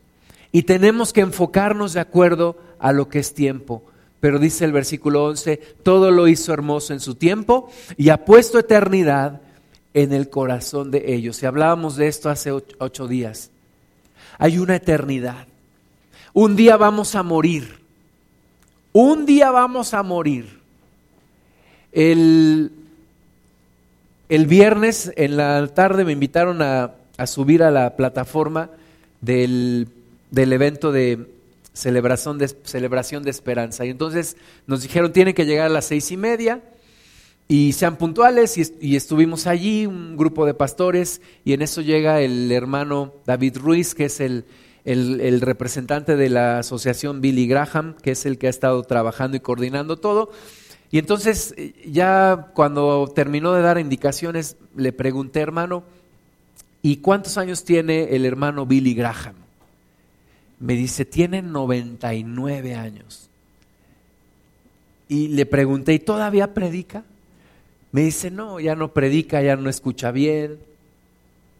Y 0.51 0.63
tenemos 0.63 1.13
que 1.13 1.21
enfocarnos 1.21 1.93
de 1.93 1.99
acuerdo 1.99 2.57
a 2.79 2.91
lo 2.91 3.07
que 3.07 3.19
es 3.19 3.35
tiempo. 3.35 3.83
Pero 4.19 4.39
dice 4.39 4.65
el 4.65 4.71
versículo 4.71 5.23
11, 5.25 5.57
todo 5.83 6.09
lo 6.09 6.27
hizo 6.27 6.51
hermoso 6.51 6.93
en 6.93 6.99
su 6.99 7.13
tiempo 7.13 7.69
y 7.97 8.09
ha 8.09 8.25
puesto 8.25 8.57
eternidad 8.57 9.39
en 9.93 10.13
el 10.13 10.29
corazón 10.29 10.89
de 10.89 11.13
ellos. 11.13 11.41
Y 11.43 11.45
hablábamos 11.45 11.95
de 11.95 12.07
esto 12.07 12.29
hace 12.29 12.51
ocho 12.51 13.07
días. 13.07 13.51
Hay 14.39 14.57
una 14.57 14.77
eternidad. 14.77 15.45
Un 16.33 16.55
día 16.55 16.77
vamos 16.77 17.13
a 17.13 17.21
morir. 17.21 17.81
Un 18.93 19.27
día 19.27 19.51
vamos 19.51 19.93
a 19.93 20.01
morir. 20.01 20.59
El, 21.91 22.71
el 24.27 24.47
viernes 24.47 25.13
en 25.17 25.37
la 25.37 25.67
tarde 25.67 26.03
me 26.03 26.13
invitaron 26.13 26.63
a, 26.63 26.95
a 27.17 27.27
subir 27.27 27.63
a 27.63 27.71
la 27.71 27.95
plataforma 27.95 28.69
del, 29.21 29.87
del 30.31 30.53
evento 30.53 30.91
de 30.91 31.27
celebración, 31.73 32.37
de 32.37 32.47
celebración 32.63 33.23
de 33.23 33.31
esperanza. 33.31 33.85
Y 33.85 33.89
entonces 33.89 34.37
nos 34.67 34.81
dijeron, 34.81 35.13
tienen 35.13 35.33
que 35.33 35.45
llegar 35.45 35.67
a 35.67 35.69
las 35.69 35.85
seis 35.85 36.11
y 36.11 36.17
media 36.17 36.61
y 37.47 37.73
sean 37.73 37.97
puntuales 37.97 38.57
y, 38.57 38.95
estuvimos 38.95 39.45
allí, 39.45 39.85
un 39.85 40.15
grupo 40.15 40.45
de 40.45 40.53
pastores, 40.53 41.21
y 41.43 41.51
en 41.51 41.61
eso 41.61 41.81
llega 41.81 42.21
el 42.21 42.49
hermano 42.49 43.13
David 43.25 43.57
Ruiz, 43.57 43.93
que 43.93 44.05
es 44.05 44.21
el, 44.21 44.45
el, 44.85 45.41
representante 45.41 46.15
de 46.15 46.29
la 46.29 46.59
asociación 46.59 47.19
Billy 47.19 47.47
Graham, 47.47 47.97
que 48.01 48.11
es 48.11 48.25
el 48.25 48.37
que 48.37 48.47
ha 48.47 48.49
estado 48.49 48.81
trabajando 48.83 49.35
y 49.35 49.41
coordinando 49.41 49.97
todo. 49.97 50.31
Y 50.91 50.97
entonces 50.97 51.53
ya 51.85 52.51
cuando 52.53 53.11
terminó 53.13 53.51
de 53.51 53.63
dar 53.63 53.77
indicaciones, 53.79 54.55
le 54.77 54.93
pregunté, 54.93 55.41
hermano, 55.41 55.83
¿y 56.81 56.97
cuántos 56.97 57.37
años 57.37 57.63
tiene 57.63 58.15
el 58.15 58.25
hermano 58.25 58.65
Billy 58.65 58.93
Graham? 58.93 59.35
Me 60.59 60.73
dice, 60.73 61.05
tiene 61.05 61.41
99 61.41 62.75
años. 62.75 63.29
Y 65.07 65.29
le 65.29 65.45
pregunté, 65.45 65.93
¿y 65.93 65.99
todavía 65.99 66.53
predica? 66.53 67.03
Me 67.91 68.01
dice, 68.01 68.31
no, 68.31 68.59
ya 68.59 68.75
no 68.75 68.93
predica, 68.93 69.41
ya 69.41 69.55
no 69.55 69.69
escucha 69.69 70.11
bien, 70.11 70.59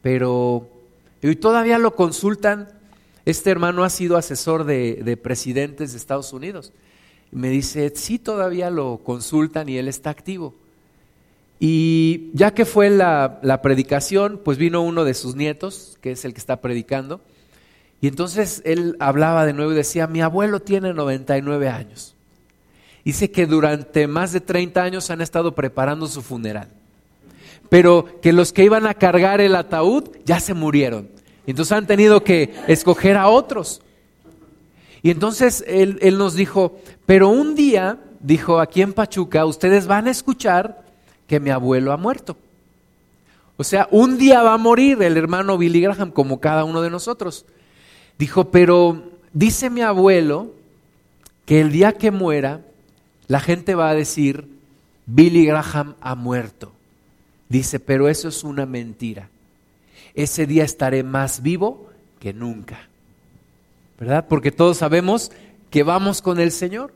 pero 0.01 0.69
y 1.21 1.35
todavía 1.35 1.77
lo 1.77 1.95
consultan. 1.95 2.67
Este 3.25 3.51
hermano 3.51 3.83
ha 3.83 3.89
sido 3.89 4.17
asesor 4.17 4.63
de, 4.63 5.19
presidentes 5.21 5.91
de 5.91 5.97
Estados 5.97 6.33
Unidos. 6.33 6.73
Me 7.31 7.49
dice, 7.49 7.91
sí, 7.95 8.17
todavía 8.17 8.69
lo 8.69 8.99
consultan 9.03 9.69
y 9.69 9.77
él 9.77 9.87
está 9.87 10.09
activo. 10.09 10.55
Y 11.63 12.31
ya 12.33 12.55
que 12.55 12.65
fue 12.65 12.89
la, 12.89 13.39
la, 13.43 13.61
predicación, 13.61 14.41
pues 14.43 14.57
vino 14.57 14.81
uno 14.81 15.03
de 15.03 15.13
sus 15.13 15.35
nietos, 15.35 15.99
que 16.01 16.13
es 16.13 16.25
el 16.25 16.33
que 16.33 16.39
está 16.39 16.59
predicando, 16.59 17.21
y 18.01 18.07
entonces 18.07 18.63
él 18.65 18.97
hablaba 18.99 19.45
de 19.45 19.53
nuevo 19.53 19.71
y 19.71 19.75
decía, 19.75 20.07
mi 20.07 20.21
abuelo 20.21 20.59
tiene 20.59 20.91
99 20.91 21.69
años. 21.69 22.15
Dice 23.05 23.29
que 23.29 23.45
durante 23.45 24.07
más 24.07 24.31
de 24.31 24.41
30 24.41 24.81
años 24.81 25.11
han 25.11 25.21
estado 25.21 25.53
preparando 25.53 26.07
su 26.07 26.23
funeral. 26.23 26.67
Pero 27.69 28.19
que 28.21 28.33
los 28.33 28.53
que 28.53 28.63
iban 28.63 28.87
a 28.87 28.95
cargar 28.95 29.39
el 29.39 29.55
ataúd 29.55 30.09
ya 30.25 30.39
se 30.39 30.55
murieron. 30.55 31.09
Entonces 31.45 31.73
han 31.73 31.85
tenido 31.85 32.23
que 32.23 32.55
escoger 32.67 33.17
a 33.17 33.27
otros. 33.27 33.83
Y 35.03 35.11
entonces 35.11 35.63
él, 35.67 35.99
él 36.01 36.17
nos 36.17 36.33
dijo, 36.33 36.79
pero 37.05 37.29
un 37.29 37.53
día, 37.53 37.99
dijo, 38.19 38.59
aquí 38.59 38.81
en 38.81 38.93
Pachuca, 38.93 39.45
ustedes 39.45 39.85
van 39.85 40.07
a 40.07 40.11
escuchar 40.11 40.90
que 41.31 41.39
mi 41.39 41.49
abuelo 41.49 41.93
ha 41.93 41.97
muerto. 41.97 42.35
O 43.55 43.63
sea, 43.63 43.87
un 43.89 44.17
día 44.17 44.43
va 44.43 44.53
a 44.53 44.57
morir 44.57 45.01
el 45.01 45.15
hermano 45.15 45.57
Billy 45.57 45.79
Graham, 45.79 46.11
como 46.11 46.41
cada 46.41 46.65
uno 46.65 46.81
de 46.81 46.89
nosotros. 46.89 47.45
Dijo, 48.17 48.51
pero 48.51 49.01
dice 49.31 49.69
mi 49.69 49.79
abuelo 49.79 50.51
que 51.45 51.61
el 51.61 51.71
día 51.71 51.93
que 51.93 52.11
muera, 52.11 52.59
la 53.27 53.39
gente 53.39 53.75
va 53.75 53.89
a 53.89 53.95
decir, 53.95 54.45
Billy 55.05 55.45
Graham 55.45 55.95
ha 56.01 56.15
muerto. 56.15 56.73
Dice, 57.47 57.79
pero 57.79 58.09
eso 58.09 58.27
es 58.27 58.43
una 58.43 58.65
mentira. 58.65 59.29
Ese 60.13 60.45
día 60.45 60.65
estaré 60.65 61.01
más 61.01 61.41
vivo 61.41 61.87
que 62.19 62.33
nunca. 62.33 62.89
¿Verdad? 63.97 64.25
Porque 64.27 64.51
todos 64.51 64.79
sabemos 64.79 65.31
que 65.69 65.83
vamos 65.83 66.21
con 66.21 66.41
el 66.41 66.51
Señor. 66.51 66.93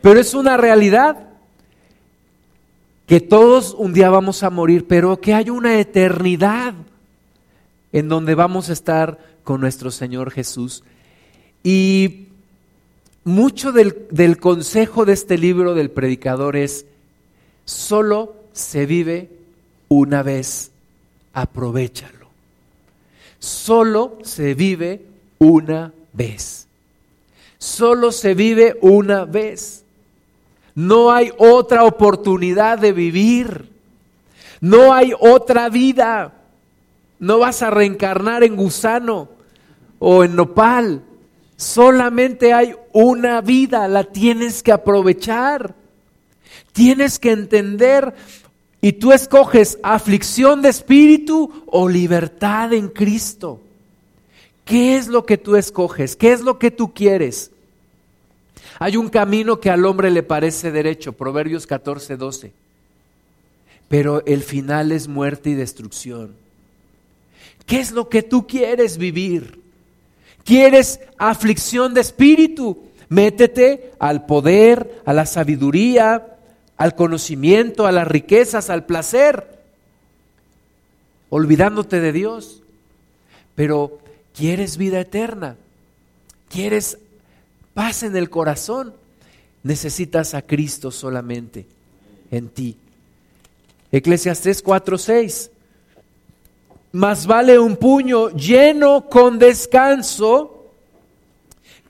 Pero 0.00 0.20
es 0.20 0.32
una 0.32 0.56
realidad 0.56 1.33
que 3.06 3.20
todos 3.20 3.74
un 3.74 3.92
día 3.92 4.10
vamos 4.10 4.42
a 4.42 4.50
morir, 4.50 4.86
pero 4.86 5.20
que 5.20 5.34
hay 5.34 5.50
una 5.50 5.78
eternidad 5.78 6.74
en 7.92 8.08
donde 8.08 8.34
vamos 8.34 8.70
a 8.70 8.72
estar 8.72 9.18
con 9.44 9.60
nuestro 9.60 9.90
Señor 9.90 10.30
Jesús. 10.30 10.82
Y 11.62 12.28
mucho 13.24 13.72
del, 13.72 14.38
consejo 14.38 15.04
de 15.04 15.12
este 15.12 15.38
libro 15.38 15.74
del 15.74 15.90
predicador 15.90 16.56
es, 16.56 16.86
solo 17.64 18.36
se 18.52 18.86
vive 18.86 19.30
una 19.88 20.22
vez, 20.22 20.70
aprovechalo. 21.32 22.26
Solo 23.38 24.18
se 24.22 24.54
vive 24.54 25.02
una 25.38 25.92
vez. 26.12 26.66
Solo 27.58 28.12
se 28.12 28.34
vive 28.34 28.76
una 28.80 29.24
vez. 29.24 29.83
No 30.74 31.12
hay 31.12 31.32
otra 31.38 31.84
oportunidad 31.84 32.78
de 32.78 32.92
vivir. 32.92 33.68
No 34.60 34.92
hay 34.92 35.12
otra 35.18 35.68
vida. 35.68 36.32
No 37.18 37.38
vas 37.38 37.62
a 37.62 37.70
reencarnar 37.70 38.42
en 38.42 38.56
gusano 38.56 39.28
o 39.98 40.24
en 40.24 40.36
nopal. 40.36 41.02
Solamente 41.56 42.52
hay 42.52 42.74
una 42.92 43.40
vida, 43.40 43.86
la 43.88 44.04
tienes 44.04 44.62
que 44.62 44.72
aprovechar. 44.72 45.74
Tienes 46.72 47.18
que 47.18 47.30
entender 47.30 48.14
y 48.80 48.92
tú 48.92 49.12
escoges 49.12 49.78
aflicción 49.82 50.60
de 50.60 50.68
espíritu 50.68 51.64
o 51.66 51.88
libertad 51.88 52.72
en 52.72 52.88
Cristo. 52.88 53.60
¿Qué 54.64 54.96
es 54.96 55.08
lo 55.08 55.24
que 55.24 55.38
tú 55.38 55.56
escoges? 55.56 56.16
¿Qué 56.16 56.32
es 56.32 56.40
lo 56.40 56.58
que 56.58 56.70
tú 56.70 56.92
quieres? 56.92 57.50
Hay 58.84 58.98
un 58.98 59.08
camino 59.08 59.60
que 59.60 59.70
al 59.70 59.86
hombre 59.86 60.10
le 60.10 60.22
parece 60.22 60.70
derecho, 60.70 61.14
Proverbios 61.14 61.66
14, 61.66 62.18
12. 62.18 62.52
Pero 63.88 64.22
el 64.26 64.42
final 64.42 64.92
es 64.92 65.08
muerte 65.08 65.48
y 65.48 65.54
destrucción. 65.54 66.34
¿Qué 67.64 67.80
es 67.80 67.92
lo 67.92 68.10
que 68.10 68.22
tú 68.22 68.46
quieres 68.46 68.98
vivir? 68.98 69.58
¿Quieres 70.44 71.00
aflicción 71.16 71.94
de 71.94 72.02
espíritu? 72.02 72.82
Métete 73.08 73.92
al 73.98 74.26
poder, 74.26 75.00
a 75.06 75.14
la 75.14 75.24
sabiduría, 75.24 76.36
al 76.76 76.94
conocimiento, 76.94 77.86
a 77.86 77.92
las 77.92 78.06
riquezas, 78.06 78.68
al 78.68 78.84
placer, 78.84 79.62
olvidándote 81.30 82.00
de 82.00 82.12
Dios. 82.12 82.62
Pero 83.54 83.98
quieres 84.34 84.76
vida 84.76 85.00
eterna, 85.00 85.56
quieres 86.50 86.98
paz 87.74 88.02
en 88.02 88.16
el 88.16 88.30
corazón, 88.30 88.94
necesitas 89.62 90.34
a 90.34 90.42
Cristo 90.42 90.90
solamente 90.90 91.66
en 92.30 92.48
ti. 92.48 92.76
Eclesiastés 93.92 94.62
4:6 94.62 95.50
más 96.94 97.26
vale 97.26 97.58
un 97.58 97.76
puño 97.76 98.30
lleno 98.30 99.08
con 99.08 99.36
descanso 99.36 100.70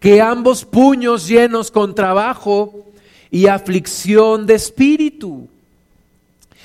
que 0.01 0.23
ambos 0.23 0.65
puños 0.65 1.29
llenos 1.29 1.71
con 1.71 1.95
trabajo 1.95 2.87
y 3.31 3.47
aflicción 3.47 4.47
de 4.47 4.55
espíritu. 4.55 5.47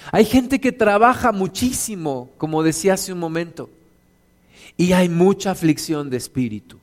Hay 0.10 0.24
gente 0.24 0.62
que 0.62 0.72
trabaja 0.72 1.34
muchísimo, 1.34 2.30
como 2.38 2.64
decía 2.64 2.94
hace 2.94 3.12
un 3.12 3.20
momento, 3.20 3.70
y 4.78 4.94
hay 4.94 5.10
mucha 5.10 5.52
aflicción 5.52 6.10
de 6.10 6.16
espíritu. 6.16 6.79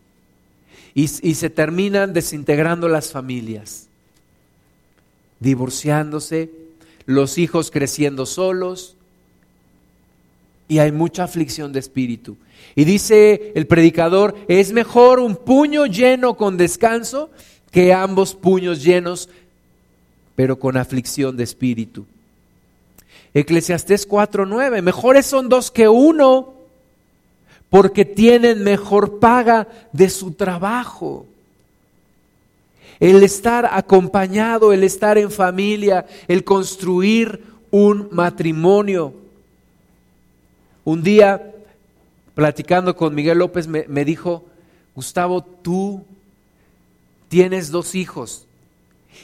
Y, 0.98 1.08
se 1.08 1.50
terminan 1.50 2.14
desintegrando 2.14 2.88
las 2.88 3.12
familias, 3.12 3.86
divorciándose, 5.40 6.50
los 7.04 7.36
hijos 7.36 7.70
creciendo 7.70 8.24
solos, 8.24 8.96
y 10.68 10.78
hay 10.78 10.92
mucha 10.92 11.24
aflicción 11.24 11.74
de 11.74 11.80
espíritu. 11.80 12.38
Y 12.74 12.84
dice 12.84 13.52
el 13.54 13.66
predicador, 13.66 14.36
es 14.48 14.72
mejor 14.72 15.20
un 15.20 15.36
puño 15.36 15.84
lleno 15.84 16.34
con 16.34 16.56
descanso 16.56 17.28
que 17.70 17.92
ambos 17.92 18.34
puños 18.34 18.82
llenos, 18.82 19.28
pero 20.34 20.58
con 20.58 20.78
aflicción 20.78 21.36
de 21.36 21.44
espíritu. 21.44 22.06
Eclesiastés 23.34 24.08
4:9, 24.08 24.80
mejores 24.80 25.26
son 25.26 25.50
dos 25.50 25.70
que 25.70 25.88
uno, 25.90 26.54
porque 27.76 28.06
tienen 28.06 28.64
mejor 28.64 29.18
paga 29.18 29.68
de 29.92 30.08
su 30.08 30.32
trabajo. 30.32 31.26
El 32.98 33.22
estar 33.22 33.68
acompañado, 33.70 34.72
el 34.72 34.82
estar 34.82 35.18
en 35.18 35.30
familia, 35.30 36.06
el 36.26 36.42
construir 36.42 37.44
un 37.70 38.08
matrimonio 38.12 39.12
un 40.84 41.02
día, 41.02 41.52
platicando 42.34 42.96
con 42.96 43.14
Miguel 43.14 43.40
López, 43.40 43.68
me, 43.68 44.04
dijo, 44.06 44.46
Gustavo, 44.94 45.44
tú 45.44 46.02
tienes 47.28 47.70
dos 47.70 47.94
hijos 47.94 48.46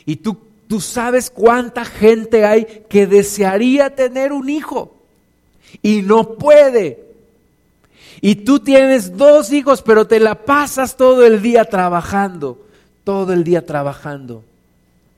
y 0.04 0.16
tú, 0.16 0.36
tú 0.68 0.78
sabes 0.78 1.30
cuánta 1.30 1.86
gente 1.86 2.44
hay 2.44 2.84
que 2.90 3.06
desearía 3.06 3.94
tener 3.94 4.30
un 4.30 4.50
hijo 4.50 4.94
y 5.80 6.02
no 6.02 6.34
puede. 6.34 7.11
Y 8.24 8.36
tú 8.36 8.60
tienes 8.60 9.16
dos 9.16 9.52
hijos, 9.52 9.82
pero 9.82 10.06
te 10.06 10.20
la 10.20 10.44
pasas 10.46 10.96
todo 10.96 11.26
el 11.26 11.42
día 11.42 11.64
trabajando, 11.64 12.64
todo 13.02 13.32
el 13.32 13.42
día 13.42 13.66
trabajando, 13.66 14.44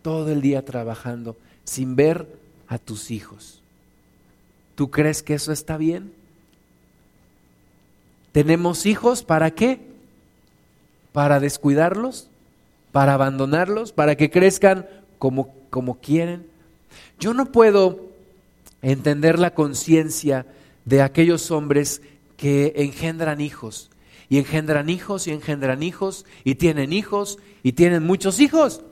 todo 0.00 0.32
el 0.32 0.40
día 0.40 0.64
trabajando, 0.64 1.36
sin 1.64 1.96
ver 1.96 2.26
a 2.66 2.78
tus 2.78 3.10
hijos. 3.10 3.60
¿Tú 4.74 4.90
crees 4.90 5.22
que 5.22 5.34
eso 5.34 5.52
está 5.52 5.76
bien? 5.76 6.14
¿Tenemos 8.32 8.86
hijos 8.86 9.22
para 9.22 9.50
qué? 9.50 9.80
¿Para 11.12 11.40
descuidarlos? 11.40 12.28
¿Para 12.90 13.12
abandonarlos? 13.12 13.92
¿Para 13.92 14.16
que 14.16 14.30
crezcan 14.30 14.86
como, 15.18 15.54
como 15.68 16.00
quieren? 16.00 16.46
Yo 17.20 17.34
no 17.34 17.52
puedo 17.52 18.00
entender 18.80 19.38
la 19.38 19.52
conciencia 19.52 20.46
de 20.86 21.02
aquellos 21.02 21.50
hombres 21.50 22.00
que 22.44 22.74
engendran 22.76 23.40
hijos 23.40 23.90
y 24.28 24.36
engendran 24.36 24.90
hijos 24.90 25.26
y 25.26 25.30
engendran 25.30 25.82
hijos 25.82 26.26
y 26.44 26.56
tienen 26.56 26.92
hijos 26.92 27.38
y 27.62 27.72
tienen 27.72 28.02
muchos 28.02 28.38
hijos. 28.38 28.82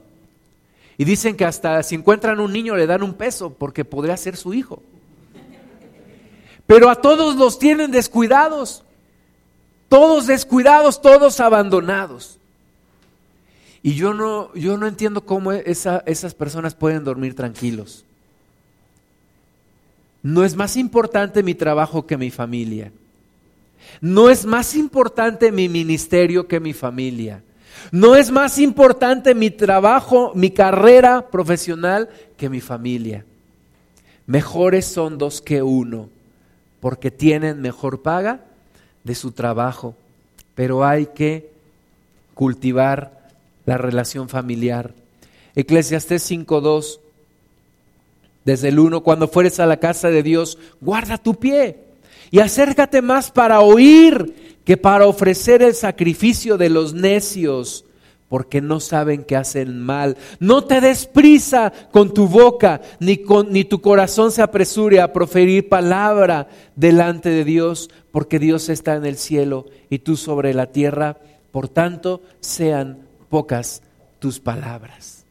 Y 0.96 1.04
dicen 1.04 1.36
que 1.36 1.44
hasta 1.44 1.82
si 1.82 1.96
encuentran 1.96 2.40
un 2.40 2.50
niño 2.50 2.76
le 2.76 2.86
dan 2.86 3.02
un 3.02 3.12
peso 3.12 3.52
porque 3.52 3.84
podría 3.84 4.16
ser 4.16 4.38
su 4.38 4.54
hijo. 4.54 4.82
Pero 6.66 6.88
a 6.88 6.94
todos 6.94 7.36
los 7.36 7.58
tienen 7.58 7.90
descuidados, 7.90 8.84
todos 9.90 10.26
descuidados, 10.26 11.02
todos 11.02 11.38
abandonados. 11.38 12.38
Y 13.82 13.96
yo 13.96 14.14
no, 14.14 14.50
yo 14.54 14.78
no 14.78 14.86
entiendo 14.86 15.26
cómo 15.26 15.52
esas 15.52 16.32
personas 16.32 16.74
pueden 16.74 17.04
dormir 17.04 17.36
tranquilos. 17.36 18.06
No 20.22 20.42
es 20.42 20.56
más 20.56 20.78
importante 20.78 21.42
mi 21.42 21.54
trabajo 21.54 22.06
que 22.06 22.16
mi 22.16 22.30
familia. 22.30 22.92
No 24.00 24.30
es 24.30 24.44
más 24.44 24.74
importante 24.74 25.52
mi 25.52 25.68
ministerio 25.68 26.46
que 26.48 26.60
mi 26.60 26.72
familia. 26.72 27.42
No 27.90 28.16
es 28.16 28.30
más 28.30 28.58
importante 28.58 29.34
mi 29.34 29.50
trabajo, 29.50 30.32
mi 30.34 30.50
carrera 30.50 31.28
profesional 31.30 32.08
que 32.36 32.48
mi 32.48 32.60
familia. 32.60 33.24
Mejores 34.26 34.86
son 34.86 35.18
dos 35.18 35.40
que 35.40 35.62
uno, 35.62 36.08
porque 36.80 37.10
tienen 37.10 37.60
mejor 37.60 38.02
paga 38.02 38.40
de 39.04 39.14
su 39.14 39.32
trabajo. 39.32 39.94
Pero 40.54 40.84
hay 40.84 41.06
que 41.06 41.50
cultivar 42.34 43.28
la 43.66 43.78
relación 43.78 44.28
familiar. 44.28 44.94
Eclesiastés 45.54 46.30
5.2, 46.30 46.98
desde 48.44 48.68
el 48.68 48.78
1, 48.78 49.02
cuando 49.02 49.28
fueres 49.28 49.60
a 49.60 49.66
la 49.66 49.78
casa 49.78 50.08
de 50.08 50.22
Dios, 50.22 50.58
guarda 50.80 51.18
tu 51.18 51.34
pie 51.34 51.91
y 52.32 52.40
acércate 52.40 53.02
más 53.02 53.30
para 53.30 53.60
oír 53.60 54.58
que 54.64 54.78
para 54.78 55.06
ofrecer 55.06 55.62
el 55.62 55.74
sacrificio 55.74 56.56
de 56.56 56.70
los 56.70 56.94
necios, 56.94 57.84
porque 58.30 58.62
no 58.62 58.80
saben 58.80 59.22
que 59.22 59.36
hacen 59.36 59.78
mal. 59.78 60.16
No 60.40 60.64
te 60.64 60.80
des 60.80 61.04
prisa 61.04 61.70
con 61.92 62.14
tu 62.14 62.26
boca, 62.28 62.80
ni, 63.00 63.18
con, 63.18 63.52
ni 63.52 63.64
tu 63.64 63.82
corazón 63.82 64.32
se 64.32 64.40
apresure 64.40 65.02
a 65.02 65.12
proferir 65.12 65.68
palabra 65.68 66.48
delante 66.74 67.28
de 67.28 67.44
Dios, 67.44 67.90
porque 68.10 68.38
Dios 68.38 68.70
está 68.70 68.94
en 68.94 69.04
el 69.04 69.18
cielo 69.18 69.66
y 69.90 69.98
tú 69.98 70.16
sobre 70.16 70.54
la 70.54 70.68
tierra. 70.72 71.18
Por 71.50 71.68
tanto, 71.68 72.22
sean 72.40 73.00
pocas 73.28 73.82
tus 74.20 74.40
palabras. 74.40 75.26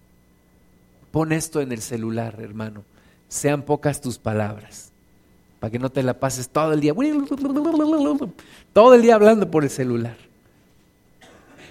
Pon 1.10 1.32
esto 1.32 1.62
en 1.62 1.72
el 1.72 1.82
celular, 1.82 2.36
hermano. 2.40 2.84
Sean 3.28 3.64
pocas 3.64 4.02
tus 4.02 4.20
palabras. 4.20 4.91
Para 5.62 5.72
que 5.72 5.80
no 5.80 5.92
te 5.92 6.02
la 6.02 6.20
pases 6.20 6.50
todo 6.50 6.74
el 6.74 6.82
día, 6.82 6.94
todo 8.74 8.96
el 8.96 9.02
día 9.02 9.16
hablando 9.16 9.52
por 9.52 9.64
el 9.64 9.70
celular. 9.70 10.18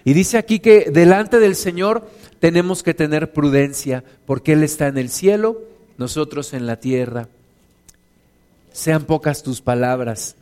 Y 0.04 0.12
dice 0.12 0.38
aquí 0.38 0.60
que 0.60 0.90
delante 0.90 1.40
del 1.40 1.56
Señor 1.56 2.08
tenemos 2.38 2.84
que 2.84 2.94
tener 2.94 3.32
prudencia, 3.32 4.04
porque 4.26 4.52
Él 4.52 4.62
está 4.62 4.86
en 4.86 4.96
el 4.96 5.10
cielo, 5.10 5.60
nosotros 5.98 6.54
en 6.54 6.66
la 6.66 6.76
tierra. 6.76 7.28
Sean 8.72 9.06
pocas 9.06 9.42
tus 9.42 9.60
palabras. 9.60 10.36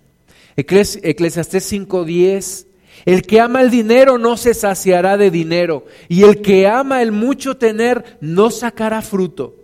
Eclesiastés 0.57 1.72
5:10 1.72 2.66
el 3.05 3.22
que 3.22 3.40
ama 3.40 3.62
el 3.62 3.70
dinero 3.70 4.18
no 4.18 4.36
se 4.36 4.53
saciará 4.53 5.16
de 5.16 5.30
dinero, 5.30 5.86
y 6.09 6.24
el 6.24 6.42
que 6.42 6.66
ama 6.66 7.01
el 7.01 7.12
mucho 7.12 7.57
tener 7.57 8.18
no 8.20 8.51
sacará 8.51 9.01
fruto. 9.01 9.55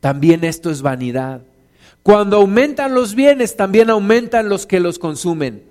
También 0.00 0.44
esto 0.44 0.70
es 0.70 0.82
vanidad. 0.82 1.42
Cuando 2.02 2.38
aumentan 2.38 2.94
los 2.94 3.14
bienes, 3.14 3.56
también 3.56 3.90
aumentan 3.90 4.48
los 4.48 4.66
que 4.66 4.80
los 4.80 4.98
consumen. 4.98 5.62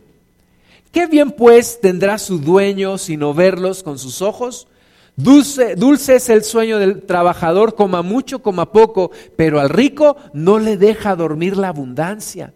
¿Qué 0.92 1.08
bien 1.08 1.32
pues 1.32 1.80
tendrá 1.82 2.18
su 2.18 2.40
dueño 2.40 2.98
sino 2.98 3.34
verlos 3.34 3.84
con 3.84 3.98
sus 3.98 4.22
ojos? 4.22 4.68
Dulce, 5.16 5.76
dulce 5.76 6.16
es 6.16 6.30
el 6.30 6.44
sueño 6.44 6.80
del 6.80 7.04
trabajador, 7.04 7.76
coma 7.76 8.02
mucho, 8.02 8.42
coma 8.42 8.72
poco, 8.72 9.12
pero 9.36 9.60
al 9.60 9.70
rico 9.70 10.16
no 10.34 10.58
le 10.58 10.78
deja 10.78 11.16
dormir 11.16 11.58
la 11.58 11.70
abundancia. 11.70 12.54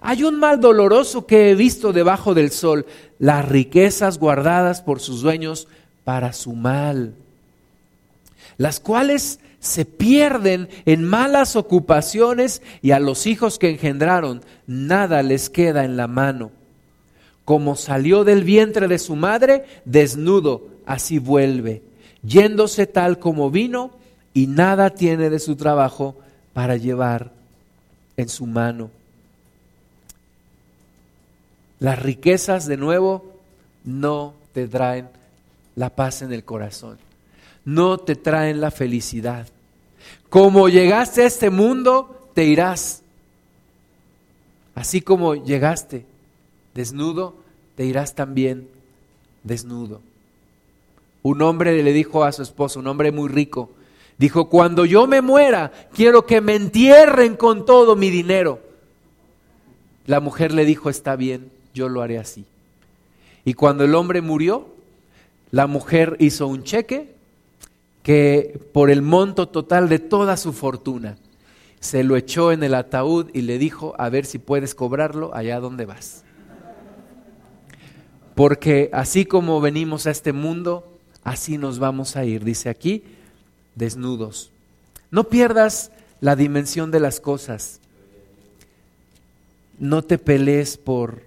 Hay 0.00 0.24
un 0.24 0.38
mal 0.38 0.60
doloroso 0.60 1.26
que 1.26 1.50
he 1.50 1.54
visto 1.54 1.92
debajo 1.92 2.34
del 2.34 2.50
sol, 2.50 2.86
las 3.18 3.46
riquezas 3.46 4.18
guardadas 4.18 4.82
por 4.82 5.00
sus 5.00 5.22
dueños 5.22 5.68
para 6.04 6.32
su 6.32 6.52
mal, 6.52 7.14
las 8.58 8.80
cuales 8.80 9.38
se 9.66 9.84
pierden 9.84 10.68
en 10.86 11.04
malas 11.04 11.56
ocupaciones 11.56 12.62
y 12.82 12.92
a 12.92 12.98
los 12.98 13.26
hijos 13.26 13.58
que 13.58 13.70
engendraron 13.70 14.42
nada 14.66 15.22
les 15.22 15.50
queda 15.50 15.84
en 15.84 15.96
la 15.96 16.06
mano. 16.06 16.50
Como 17.44 17.76
salió 17.76 18.24
del 18.24 18.44
vientre 18.44 18.88
de 18.88 18.98
su 18.98 19.14
madre, 19.14 19.64
desnudo, 19.84 20.68
así 20.86 21.18
vuelve, 21.18 21.82
yéndose 22.22 22.86
tal 22.86 23.18
como 23.18 23.50
vino 23.50 23.90
y 24.34 24.46
nada 24.46 24.90
tiene 24.90 25.30
de 25.30 25.38
su 25.38 25.56
trabajo 25.56 26.16
para 26.52 26.76
llevar 26.76 27.30
en 28.16 28.28
su 28.28 28.46
mano. 28.46 28.90
Las 31.78 32.00
riquezas, 32.02 32.66
de 32.66 32.76
nuevo, 32.76 33.36
no 33.84 34.34
te 34.52 34.66
traen 34.66 35.08
la 35.74 35.90
paz 35.90 36.22
en 36.22 36.32
el 36.32 36.42
corazón, 36.42 36.98
no 37.64 37.98
te 37.98 38.16
traen 38.16 38.60
la 38.60 38.70
felicidad. 38.70 39.46
Como 40.28 40.68
llegaste 40.68 41.22
a 41.22 41.26
este 41.26 41.50
mundo, 41.50 42.28
te 42.34 42.44
irás. 42.44 43.02
Así 44.74 45.00
como 45.00 45.34
llegaste 45.34 46.04
desnudo, 46.74 47.34
te 47.74 47.84
irás 47.86 48.14
también 48.14 48.68
desnudo. 49.42 50.02
Un 51.22 51.42
hombre 51.42 51.82
le 51.82 51.92
dijo 51.92 52.22
a 52.22 52.32
su 52.32 52.42
esposo, 52.42 52.78
un 52.78 52.86
hombre 52.86 53.10
muy 53.10 53.28
rico, 53.28 53.70
dijo, 54.18 54.48
cuando 54.48 54.84
yo 54.84 55.06
me 55.06 55.22
muera, 55.22 55.72
quiero 55.92 56.26
que 56.26 56.40
me 56.40 56.54
entierren 56.54 57.36
con 57.36 57.64
todo 57.64 57.96
mi 57.96 58.10
dinero. 58.10 58.60
La 60.06 60.20
mujer 60.20 60.52
le 60.52 60.64
dijo, 60.64 60.90
está 60.90 61.16
bien, 61.16 61.50
yo 61.74 61.88
lo 61.88 62.02
haré 62.02 62.18
así. 62.18 62.44
Y 63.44 63.54
cuando 63.54 63.84
el 63.84 63.94
hombre 63.94 64.20
murió, 64.20 64.68
la 65.50 65.66
mujer 65.66 66.16
hizo 66.20 66.46
un 66.46 66.62
cheque 66.62 67.15
que 68.06 68.60
por 68.72 68.88
el 68.88 69.02
monto 69.02 69.48
total 69.48 69.88
de 69.88 69.98
toda 69.98 70.36
su 70.36 70.52
fortuna 70.52 71.16
se 71.80 72.04
lo 72.04 72.16
echó 72.16 72.52
en 72.52 72.62
el 72.62 72.76
ataúd 72.76 73.30
y 73.34 73.42
le 73.42 73.58
dijo, 73.58 73.96
a 73.98 74.08
ver 74.10 74.26
si 74.26 74.38
puedes 74.38 74.76
cobrarlo 74.76 75.34
allá 75.34 75.58
donde 75.58 75.86
vas. 75.86 76.22
Porque 78.36 78.90
así 78.92 79.24
como 79.24 79.60
venimos 79.60 80.06
a 80.06 80.12
este 80.12 80.32
mundo, 80.32 81.00
así 81.24 81.58
nos 81.58 81.80
vamos 81.80 82.14
a 82.14 82.24
ir, 82.24 82.44
dice 82.44 82.68
aquí, 82.68 83.02
desnudos. 83.74 84.52
No 85.10 85.24
pierdas 85.24 85.90
la 86.20 86.36
dimensión 86.36 86.92
de 86.92 87.00
las 87.00 87.18
cosas. 87.18 87.80
No 89.80 90.02
te 90.02 90.18
pelees 90.18 90.76
por 90.76 91.22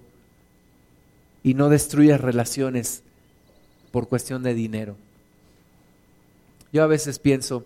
y 1.42 1.52
no 1.52 1.68
destruyas 1.68 2.22
relaciones 2.22 3.02
por 3.90 4.08
cuestión 4.08 4.42
de 4.42 4.54
dinero. 4.54 4.96
Yo 6.72 6.82
a 6.82 6.86
veces 6.86 7.18
pienso, 7.18 7.64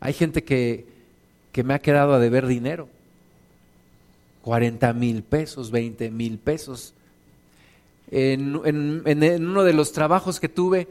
hay 0.00 0.12
gente 0.12 0.44
que, 0.44 0.86
que 1.52 1.64
me 1.64 1.74
ha 1.74 1.78
quedado 1.78 2.14
a 2.14 2.18
deber 2.18 2.46
dinero, 2.46 2.88
40 4.42 4.92
mil 4.92 5.22
pesos, 5.22 5.70
20 5.70 6.10
mil 6.10 6.38
pesos. 6.38 6.92
En, 8.10 8.60
en, 8.66 9.46
uno 9.46 9.64
de 9.64 9.72
los 9.72 9.92
trabajos 9.92 10.38
que 10.38 10.50
tuve, 10.50 10.86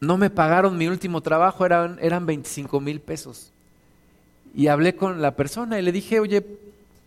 no 0.00 0.16
me 0.16 0.30
pagaron 0.30 0.78
mi 0.78 0.88
último 0.88 1.20
trabajo, 1.20 1.66
eran, 1.66 1.98
eran 2.00 2.24
25 2.24 2.80
mil 2.80 3.00
pesos. 3.00 3.52
Y 4.54 4.68
hablé 4.68 4.96
con 4.96 5.20
la 5.20 5.36
persona 5.36 5.78
y 5.78 5.82
le 5.82 5.92
dije, 5.92 6.18
oye, 6.18 6.44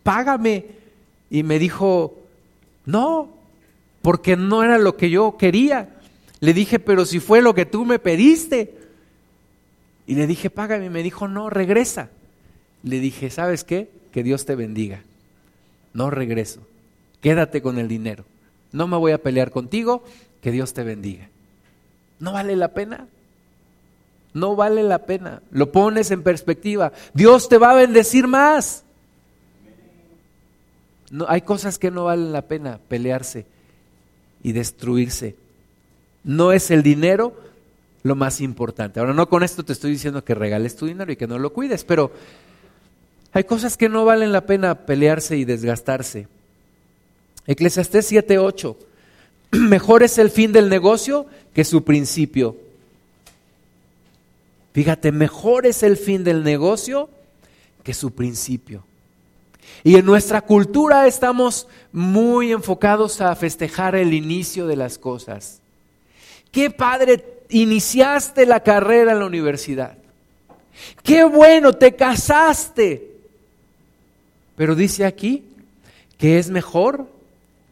págame. 0.03 0.67
Y 1.31 1.41
me 1.41 1.57
dijo, 1.57 2.15
no, 2.85 3.29
porque 4.03 4.37
no 4.37 4.63
era 4.63 4.77
lo 4.77 4.95
que 4.95 5.09
yo 5.09 5.35
quería. 5.37 5.98
Le 6.39 6.53
dije, 6.53 6.79
pero 6.79 7.05
si 7.05 7.19
fue 7.19 7.41
lo 7.41 7.53
que 7.53 7.65
tú 7.65 7.85
me 7.85 7.99
pediste. 7.99 8.75
Y 10.07 10.15
le 10.15 10.27
dije, 10.27 10.49
págame. 10.49 10.85
Y 10.85 10.89
me 10.89 11.03
dijo, 11.03 11.27
no, 11.27 11.49
regresa. 11.49 12.09
Le 12.83 12.99
dije, 12.99 13.29
¿sabes 13.29 13.63
qué? 13.63 13.89
Que 14.11 14.23
Dios 14.23 14.45
te 14.45 14.55
bendiga. 14.55 15.03
No 15.93 16.09
regreso. 16.09 16.61
Quédate 17.21 17.61
con 17.61 17.77
el 17.77 17.87
dinero. 17.87 18.25
No 18.71 18.87
me 18.87 18.97
voy 18.97 19.11
a 19.11 19.21
pelear 19.21 19.51
contigo. 19.51 20.03
Que 20.41 20.51
Dios 20.51 20.73
te 20.73 20.83
bendiga. 20.83 21.29
¿No 22.19 22.33
vale 22.33 22.55
la 22.55 22.69
pena? 22.69 23.07
No 24.33 24.55
vale 24.55 24.83
la 24.83 25.05
pena. 25.05 25.41
Lo 25.51 25.71
pones 25.71 26.11
en 26.11 26.23
perspectiva. 26.23 26.93
Dios 27.13 27.49
te 27.49 27.57
va 27.57 27.71
a 27.71 27.75
bendecir 27.75 28.27
más. 28.27 28.83
No, 31.11 31.25
hay 31.27 31.41
cosas 31.41 31.79
que 31.79 31.91
no 31.91 32.05
valen 32.05 32.31
la 32.31 32.43
pena 32.43 32.79
pelearse 32.87 33.45
y 34.43 34.51
destruirse. 34.51 35.35
No 36.23 36.51
es 36.51 36.71
el 36.71 36.83
dinero 36.83 37.33
lo 38.03 38.15
más 38.15 38.41
importante. 38.41 38.99
Ahora, 38.99 39.13
no 39.13 39.29
con 39.29 39.43
esto 39.43 39.63
te 39.63 39.73
estoy 39.73 39.91
diciendo 39.91 40.23
que 40.23 40.35
regales 40.35 40.75
tu 40.75 40.85
dinero 40.85 41.11
y 41.11 41.15
que 41.15 41.27
no 41.27 41.39
lo 41.39 41.53
cuides, 41.53 41.83
pero 41.83 42.11
hay 43.31 43.43
cosas 43.43 43.77
que 43.77 43.89
no 43.89 44.05
valen 44.05 44.31
la 44.31 44.45
pena 44.45 44.73
pelearse 44.85 45.37
y 45.37 45.45
desgastarse. 45.45 46.27
Eclesiastés 47.45 48.11
7:8. 48.11 48.75
Mejor 49.51 50.03
es 50.03 50.17
el 50.17 50.29
fin 50.29 50.51
del 50.51 50.69
negocio 50.69 51.25
que 51.53 51.63
su 51.63 51.83
principio. 51.83 52.55
Fíjate, 54.73 55.11
mejor 55.11 55.65
es 55.65 55.83
el 55.83 55.97
fin 55.97 56.23
del 56.23 56.43
negocio 56.43 57.09
que 57.83 57.93
su 57.93 58.11
principio. 58.11 58.83
Y 59.83 59.95
en 59.95 60.05
nuestra 60.05 60.41
cultura 60.41 61.07
estamos 61.07 61.67
muy 61.91 62.51
enfocados 62.51 63.19
a 63.19 63.35
festejar 63.35 63.95
el 63.95 64.13
inicio 64.13 64.67
de 64.67 64.75
las 64.75 64.97
cosas. 64.97 65.58
Qué 66.51 66.69
padre, 66.69 67.43
iniciaste 67.49 68.45
la 68.45 68.61
carrera 68.61 69.11
en 69.11 69.19
la 69.19 69.25
universidad. 69.25 69.97
Qué 71.03 71.23
bueno, 71.23 71.73
te 71.73 71.95
casaste. 71.95 73.15
Pero 74.55 74.75
dice 74.75 75.05
aquí 75.05 75.45
que 76.17 76.37
es 76.39 76.49
mejor 76.49 77.07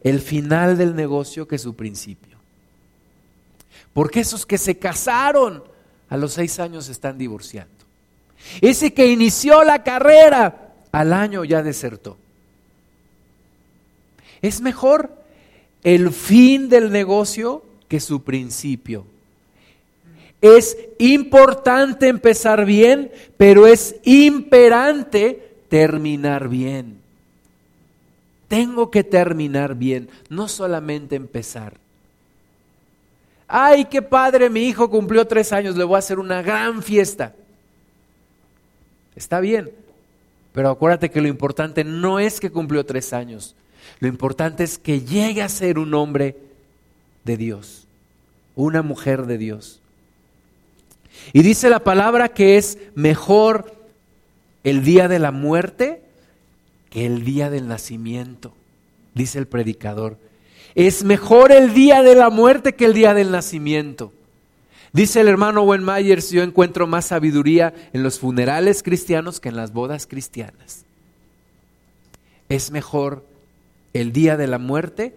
el 0.02 0.20
final 0.20 0.78
del 0.78 0.94
negocio 0.94 1.46
que 1.46 1.58
su 1.58 1.74
principio. 1.74 2.38
Porque 3.92 4.20
esos 4.20 4.46
que 4.46 4.58
se 4.58 4.78
casaron 4.78 5.62
a 6.08 6.16
los 6.16 6.32
seis 6.34 6.58
años 6.60 6.88
están 6.88 7.18
divorciando. 7.18 7.74
Ese 8.60 8.94
que 8.94 9.08
inició 9.08 9.64
la 9.64 9.82
carrera 9.82 10.72
al 10.92 11.12
año 11.12 11.44
ya 11.44 11.62
desertó. 11.62 12.16
Es 14.40 14.60
mejor 14.60 15.10
el 15.82 16.12
fin 16.12 16.68
del 16.68 16.90
negocio 16.90 17.64
que 17.88 18.00
su 18.00 18.22
principio. 18.22 19.04
Es 20.40 20.76
importante 20.98 22.06
empezar 22.06 22.64
bien, 22.64 23.10
pero 23.36 23.66
es 23.66 23.96
imperante 24.04 25.56
terminar 25.68 26.48
bien. 26.48 27.00
Tengo 28.46 28.90
que 28.90 29.04
terminar 29.04 29.74
bien, 29.74 30.08
no 30.28 30.48
solamente 30.48 31.16
empezar. 31.16 31.74
Ay, 33.46 33.86
qué 33.86 34.00
padre, 34.00 34.48
mi 34.48 34.62
hijo 34.64 34.88
cumplió 34.90 35.26
tres 35.26 35.52
años, 35.52 35.76
le 35.76 35.84
voy 35.84 35.96
a 35.96 35.98
hacer 35.98 36.18
una 36.18 36.42
gran 36.42 36.82
fiesta. 36.82 37.34
Está 39.16 39.40
bien, 39.40 39.70
pero 40.52 40.70
acuérdate 40.70 41.10
que 41.10 41.20
lo 41.20 41.28
importante 41.28 41.82
no 41.82 42.20
es 42.20 42.40
que 42.40 42.50
cumplió 42.50 42.86
tres 42.86 43.12
años, 43.12 43.56
lo 44.00 44.08
importante 44.08 44.64
es 44.64 44.78
que 44.78 45.00
llegue 45.00 45.42
a 45.42 45.48
ser 45.48 45.78
un 45.78 45.92
hombre 45.94 46.36
de 47.24 47.36
Dios, 47.36 47.86
una 48.54 48.82
mujer 48.82 49.26
de 49.26 49.38
Dios. 49.38 49.80
Y 51.32 51.42
dice 51.42 51.68
la 51.68 51.80
palabra 51.80 52.28
que 52.28 52.56
es 52.56 52.78
mejor 52.94 53.74
el 54.64 54.84
día 54.84 55.08
de 55.08 55.18
la 55.18 55.30
muerte 55.30 56.02
que 56.90 57.06
el 57.06 57.24
día 57.24 57.50
del 57.50 57.68
nacimiento, 57.68 58.54
dice 59.14 59.38
el 59.38 59.46
predicador. 59.46 60.18
Es 60.74 61.04
mejor 61.04 61.52
el 61.52 61.74
día 61.74 62.02
de 62.02 62.14
la 62.14 62.30
muerte 62.30 62.74
que 62.74 62.84
el 62.84 62.94
día 62.94 63.14
del 63.14 63.30
nacimiento. 63.30 64.12
Dice 64.92 65.20
el 65.20 65.28
hermano 65.28 65.62
Wen 65.62 65.84
Myers, 65.84 66.30
yo 66.30 66.42
encuentro 66.42 66.86
más 66.86 67.06
sabiduría 67.06 67.74
en 67.92 68.02
los 68.02 68.18
funerales 68.18 68.82
cristianos 68.82 69.38
que 69.38 69.50
en 69.50 69.56
las 69.56 69.72
bodas 69.72 70.06
cristianas. 70.06 70.84
Es 72.48 72.70
mejor 72.70 73.24
el 73.92 74.12
día 74.12 74.36
de 74.36 74.46
la 74.46 74.58
muerte 74.58 75.14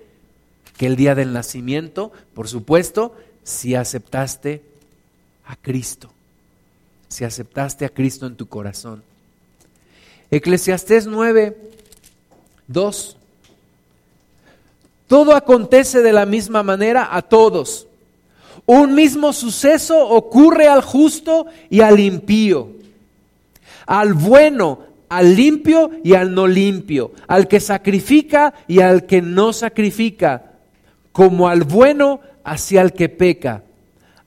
que 0.78 0.88
el 0.88 0.96
día 0.96 1.16
del 1.16 1.34
nacimiento, 1.34 2.12
por 2.34 2.48
supuesto, 2.48 3.16
si 3.44 3.76
aceptaste 3.76 4.62
a 5.46 5.56
Cristo, 5.56 6.12
si 7.08 7.24
aceptaste 7.24 7.86
a 7.86 7.90
Cristo 7.90 8.26
en 8.26 8.36
tu 8.36 8.48
corazón. 8.48 9.04
Eclesiastés 10.30 11.08
9, 11.08 11.58
2. 12.68 13.18
Todo 15.08 15.36
acontece 15.36 16.02
de 16.02 16.14
la 16.14 16.26
misma 16.26 16.64
manera 16.64 17.10
a 17.12 17.22
todos. 17.22 17.88
Un 18.66 18.96
mismo 18.96 19.34
suceso 19.34 20.08
ocurre 20.08 20.68
al 20.68 20.82
justo 20.82 21.48
y 21.70 21.82
al 21.82 22.00
impío, 22.00 22.70
al 23.86 24.14
bueno, 24.14 24.80
al 25.10 25.36
limpio 25.36 25.92
y 26.06 26.14
al 26.14 26.34
no 26.34 26.48
limpio, 26.48 27.12
al 27.28 27.50
que 27.50 27.60
sacrifica 27.60 28.54
y 28.70 28.80
al 28.80 29.06
que 29.06 29.22
no 29.22 29.52
sacrifica, 29.52 30.51
como 31.12 31.48
al 31.48 31.64
bueno 31.64 32.22
hacia 32.44 32.82
el 32.82 32.94
que 32.94 33.10
peca, 33.10 33.64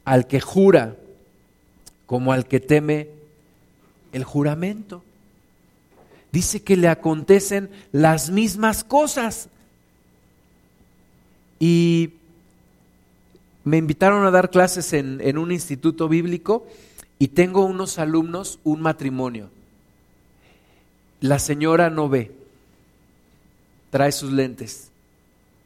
al 0.05 0.27
que 0.27 0.41
jura, 0.41 0.97
como 2.07 2.33
al 2.33 2.47
que 2.47 2.61
teme 2.61 3.09
el 4.13 4.25
juramento. 4.25 5.03
Dice 6.33 6.63
que 6.63 6.77
le 6.77 6.89
acontecen 6.89 7.71
las 7.93 8.31
mismas 8.31 8.85
cosas. 8.85 9.49
Y 11.59 12.15
me 13.65 13.79
invitaron 13.79 14.27
a 14.27 14.31
dar 14.31 14.51
clases 14.51 14.93
en, 14.93 15.21
en 15.21 15.39
un 15.39 15.53
instituto 15.53 16.09
bíblico 16.09 16.67
y 17.19 17.29
tengo 17.29 17.65
unos 17.65 17.99
alumnos, 17.99 18.59
un 18.65 18.83
matrimonio 18.83 19.49
la 21.25 21.39
señora 21.39 21.89
no 21.89 22.11
ve, 22.11 22.33
trae 23.89 24.13
sus 24.13 24.31
lentes 24.31 24.91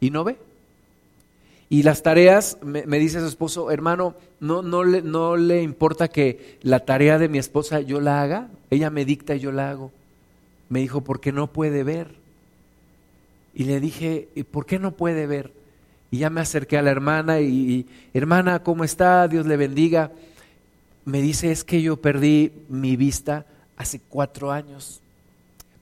y 0.01 0.11
no 0.11 0.23
ve. 0.23 0.39
Y 1.71 1.83
las 1.83 2.03
tareas, 2.03 2.57
me, 2.63 2.99
dice 2.99 3.21
su 3.21 3.27
esposo, 3.27 3.71
hermano, 3.71 4.15
no, 4.41 4.63
no, 4.63 4.85
le, 4.85 5.03
no 5.03 5.37
le 5.37 5.63
importa 5.63 6.09
que 6.09 6.59
la 6.63 6.81
tarea 6.81 7.19
de 7.19 7.29
mi 7.29 7.39
esposa 7.39 7.81
yo 7.81 8.01
la 8.01 8.23
haga, 8.23 8.49
ella 8.71 8.89
me 8.89 9.05
dicta 9.05 9.35
y 9.35 9.41
yo 9.41 9.53
la 9.53 9.71
hago. 9.71 9.93
Me 10.71 10.81
dijo, 10.81 11.03
porque 11.03 11.31
no 11.31 11.49
puede 11.49 11.83
ver. 11.83 12.09
Y 13.55 13.65
le 13.65 13.81
dije, 13.81 14.29
¿y 14.35 14.45
por 14.45 14.65
qué 14.65 14.79
no 14.79 14.93
puede 14.93 15.27
ver? 15.27 15.53
Y 16.11 16.19
ya 16.19 16.31
me 16.31 16.41
acerqué 16.41 16.79
a 16.79 16.83
la 16.83 16.91
hermana 16.91 17.41
y, 17.41 17.87
hermana, 18.15 18.63
¿cómo 18.63 18.85
está? 18.85 19.29
Dios 19.29 19.47
le 19.47 19.57
bendiga. 19.57 20.11
Me 21.05 21.21
dice, 21.21 21.51
es 21.53 21.65
que 21.65 21.83
yo 21.83 21.97
perdí 21.97 22.53
mi 22.69 22.97
vista 22.97 23.45
hace 23.77 24.01
cuatro 24.09 24.53
años 24.53 25.01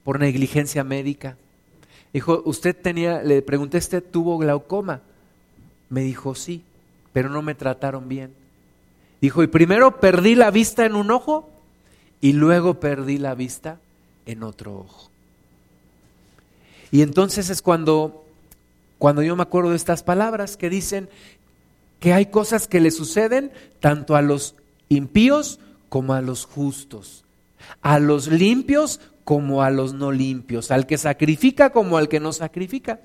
por 0.02 0.18
negligencia 0.18 0.82
médica. 0.82 1.36
Dijo, 2.12 2.42
usted 2.44 2.74
tenía, 2.74 3.22
le 3.22 3.42
pregunté, 3.42 3.78
¿usted 3.78 4.02
tuvo 4.02 4.38
glaucoma? 4.38 5.02
Me 5.88 6.02
dijo, 6.02 6.34
sí, 6.34 6.62
pero 7.12 7.28
no 7.28 7.42
me 7.42 7.54
trataron 7.54 8.08
bien. 8.08 8.32
Dijo, 9.20 9.42
y 9.42 9.46
primero 9.46 10.00
perdí 10.00 10.34
la 10.34 10.50
vista 10.50 10.84
en 10.84 10.94
un 10.94 11.10
ojo 11.10 11.48
y 12.20 12.32
luego 12.32 12.80
perdí 12.80 13.18
la 13.18 13.34
vista 13.34 13.78
en 14.26 14.42
otro 14.42 14.78
ojo. 14.78 15.10
Y 16.90 17.02
entonces 17.02 17.50
es 17.50 17.62
cuando, 17.62 18.24
cuando 18.98 19.22
yo 19.22 19.36
me 19.36 19.42
acuerdo 19.42 19.70
de 19.70 19.76
estas 19.76 20.02
palabras 20.02 20.56
que 20.56 20.70
dicen 20.70 21.08
que 22.00 22.12
hay 22.12 22.26
cosas 22.26 22.68
que 22.68 22.80
le 22.80 22.90
suceden 22.90 23.52
tanto 23.80 24.16
a 24.16 24.22
los 24.22 24.54
impíos 24.88 25.58
como 25.88 26.14
a 26.14 26.20
los 26.20 26.44
justos, 26.44 27.24
a 27.82 27.98
los 27.98 28.28
limpios 28.28 29.00
como 29.24 29.62
a 29.62 29.70
los 29.70 29.92
no 29.92 30.12
limpios, 30.12 30.70
al 30.70 30.86
que 30.86 30.98
sacrifica 30.98 31.70
como 31.70 31.96
al 31.96 32.08
que 32.08 32.20
no 32.20 32.32
sacrifica. 32.32 33.00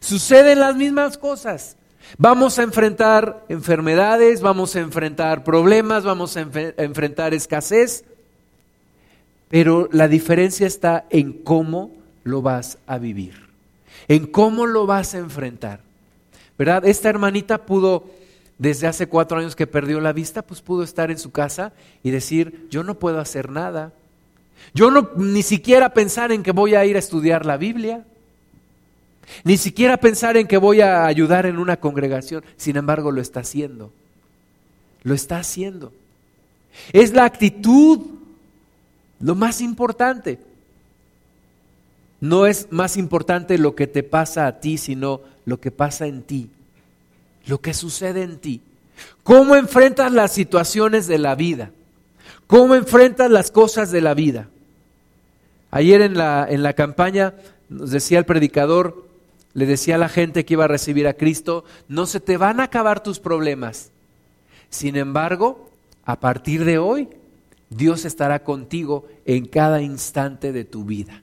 Suceden 0.00 0.60
las 0.60 0.76
mismas 0.76 1.18
cosas. 1.18 1.76
Vamos 2.18 2.58
a 2.58 2.62
enfrentar 2.62 3.44
enfermedades, 3.48 4.40
vamos 4.40 4.74
a 4.76 4.80
enfrentar 4.80 5.44
problemas, 5.44 6.04
vamos 6.04 6.36
a, 6.36 6.40
enfrentar 6.40 7.34
escasez, 7.34 8.04
pero 9.48 9.88
la 9.92 10.08
diferencia 10.08 10.66
está 10.66 11.06
en 11.10 11.32
cómo 11.32 11.90
lo 12.24 12.42
vas 12.42 12.78
a 12.86 12.98
vivir, 12.98 13.34
en 14.08 14.26
cómo 14.26 14.66
lo 14.66 14.86
vas 14.86 15.14
a 15.14 15.18
enfrentar. 15.18 15.80
¿Verdad? 16.58 16.86
Esta 16.86 17.10
hermanita 17.10 17.66
pudo, 17.66 18.04
desde 18.56 18.86
hace 18.86 19.08
cuatro 19.08 19.38
años 19.38 19.54
que 19.54 19.66
perdió 19.66 20.00
la 20.00 20.14
vista, 20.14 20.40
pues 20.42 20.62
pudo 20.62 20.82
estar 20.82 21.10
en 21.10 21.18
su 21.18 21.32
casa 21.32 21.72
y 22.02 22.10
decir, 22.10 22.66
yo 22.70 22.82
no 22.82 22.98
puedo 22.98 23.20
hacer 23.20 23.50
nada, 23.50 23.92
yo 24.72 24.90
no 24.90 25.10
ni 25.16 25.42
siquiera 25.42 25.92
pensar 25.92 26.32
en 26.32 26.42
que 26.42 26.52
voy 26.52 26.74
a 26.74 26.84
ir 26.86 26.96
a 26.96 27.00
estudiar 27.00 27.44
la 27.44 27.58
Biblia. 27.58 28.04
Ni 29.44 29.56
siquiera 29.56 29.96
pensar 29.96 30.36
en 30.36 30.46
que 30.46 30.56
voy 30.56 30.80
a 30.80 31.06
ayudar 31.06 31.46
en 31.46 31.58
una 31.58 31.78
congregación. 31.78 32.44
Sin 32.56 32.76
embargo, 32.76 33.10
lo 33.10 33.20
está 33.20 33.40
haciendo. 33.40 33.92
Lo 35.02 35.14
está 35.14 35.38
haciendo. 35.38 35.92
Es 36.92 37.12
la 37.12 37.24
actitud 37.24 38.00
lo 39.20 39.34
más 39.34 39.60
importante. 39.60 40.38
No 42.20 42.46
es 42.46 42.68
más 42.70 42.96
importante 42.96 43.58
lo 43.58 43.74
que 43.74 43.86
te 43.86 44.02
pasa 44.02 44.46
a 44.46 44.60
ti, 44.60 44.78
sino 44.78 45.20
lo 45.44 45.60
que 45.60 45.70
pasa 45.70 46.06
en 46.06 46.22
ti, 46.22 46.50
lo 47.46 47.60
que 47.60 47.74
sucede 47.74 48.22
en 48.22 48.38
ti. 48.38 48.62
¿Cómo 49.22 49.54
enfrentas 49.54 50.10
las 50.12 50.32
situaciones 50.32 51.06
de 51.06 51.18
la 51.18 51.34
vida? 51.34 51.70
¿Cómo 52.46 52.74
enfrentas 52.74 53.30
las 53.30 53.50
cosas 53.50 53.90
de 53.90 54.00
la 54.00 54.14
vida? 54.14 54.48
Ayer 55.70 56.00
en 56.00 56.16
la, 56.16 56.46
en 56.48 56.62
la 56.62 56.72
campaña 56.72 57.34
nos 57.68 57.90
decía 57.90 58.18
el 58.18 58.24
predicador, 58.24 59.05
le 59.56 59.64
decía 59.64 59.94
a 59.94 59.98
la 59.98 60.10
gente 60.10 60.44
que 60.44 60.52
iba 60.52 60.66
a 60.66 60.68
recibir 60.68 61.08
a 61.08 61.14
Cristo, 61.14 61.64
no 61.88 62.04
se 62.04 62.20
te 62.20 62.36
van 62.36 62.60
a 62.60 62.64
acabar 62.64 63.02
tus 63.02 63.20
problemas. 63.20 63.90
Sin 64.68 64.96
embargo, 64.96 65.70
a 66.04 66.20
partir 66.20 66.66
de 66.66 66.76
hoy, 66.76 67.08
Dios 67.70 68.04
estará 68.04 68.44
contigo 68.44 69.06
en 69.24 69.46
cada 69.46 69.80
instante 69.80 70.52
de 70.52 70.66
tu 70.66 70.84
vida. 70.84 71.22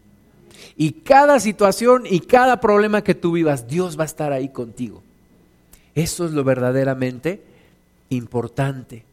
Y 0.75 0.93
cada 0.93 1.39
situación 1.39 2.05
y 2.09 2.21
cada 2.21 2.59
problema 2.59 3.03
que 3.03 3.13
tú 3.13 3.33
vivas, 3.33 3.67
Dios 3.67 3.99
va 3.99 4.01
a 4.01 4.07
estar 4.07 4.33
ahí 4.33 4.49
contigo. 4.49 5.03
Eso 5.93 6.25
es 6.25 6.31
lo 6.31 6.43
verdaderamente 6.43 7.43
importante. 8.09 9.03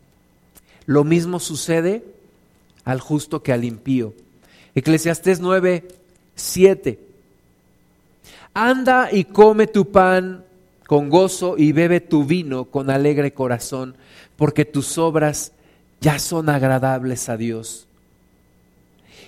Lo 0.86 1.04
mismo 1.04 1.40
sucede 1.40 2.04
al 2.84 3.00
justo 3.00 3.42
que 3.42 3.52
al 3.52 3.64
impío. 3.64 4.14
Eclesiastés 4.74 5.40
9, 5.40 5.86
7. 6.36 7.09
Anda 8.54 9.08
y 9.12 9.24
come 9.24 9.66
tu 9.66 9.90
pan 9.90 10.44
con 10.86 11.08
gozo 11.08 11.54
y 11.56 11.72
bebe 11.72 12.00
tu 12.00 12.24
vino 12.24 12.64
con 12.64 12.90
alegre 12.90 13.32
corazón, 13.32 13.94
porque 14.36 14.64
tus 14.64 14.98
obras 14.98 15.52
ya 16.00 16.18
son 16.18 16.48
agradables 16.48 17.28
a 17.28 17.36
Dios. 17.36 17.86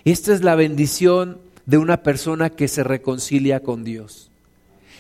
Esta 0.05 0.33
es 0.33 0.43
la 0.43 0.57
bendición 0.57 1.39
de 1.67 1.79
una 1.79 2.03
persona 2.03 2.51
que 2.51 2.67
se 2.67 2.83
reconcilia 2.83 3.61
con 3.61 3.85
Dios. 3.85 4.31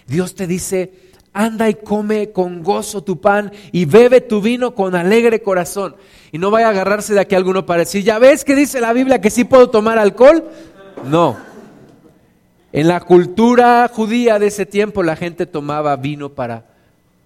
Dios 0.06 0.34
te 0.34 0.46
dice, 0.46 0.92
anda 1.32 1.68
y 1.68 1.74
come 1.74 2.30
con 2.30 2.62
gozo 2.62 3.02
tu 3.02 3.20
pan 3.20 3.52
y 3.72 3.84
bebe 3.84 4.20
tu 4.20 4.40
vino 4.40 4.74
con 4.74 4.94
alegre 4.94 5.42
corazón. 5.42 5.96
Y 6.30 6.38
no 6.38 6.50
vaya 6.50 6.68
a 6.68 6.70
agarrarse 6.70 7.14
de 7.14 7.20
aquí 7.20 7.34
alguno 7.34 7.66
para 7.66 7.80
decir, 7.80 8.04
¿ya 8.04 8.18
ves 8.18 8.44
que 8.44 8.54
dice 8.54 8.80
la 8.80 8.92
Biblia 8.92 9.20
que 9.20 9.30
sí 9.30 9.44
puedo 9.44 9.70
tomar 9.70 9.98
alcohol? 9.98 10.44
No. 11.04 11.51
En 12.72 12.88
la 12.88 13.00
cultura 13.00 13.90
judía 13.92 14.38
de 14.38 14.46
ese 14.46 14.64
tiempo 14.64 15.02
la 15.02 15.14
gente 15.14 15.44
tomaba 15.44 15.94
vino 15.96 16.30
para, 16.30 16.64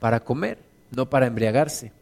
para 0.01 0.20
comer, 0.20 0.59
no 0.90 1.09
para 1.09 1.28
embriagarse. 1.28 1.92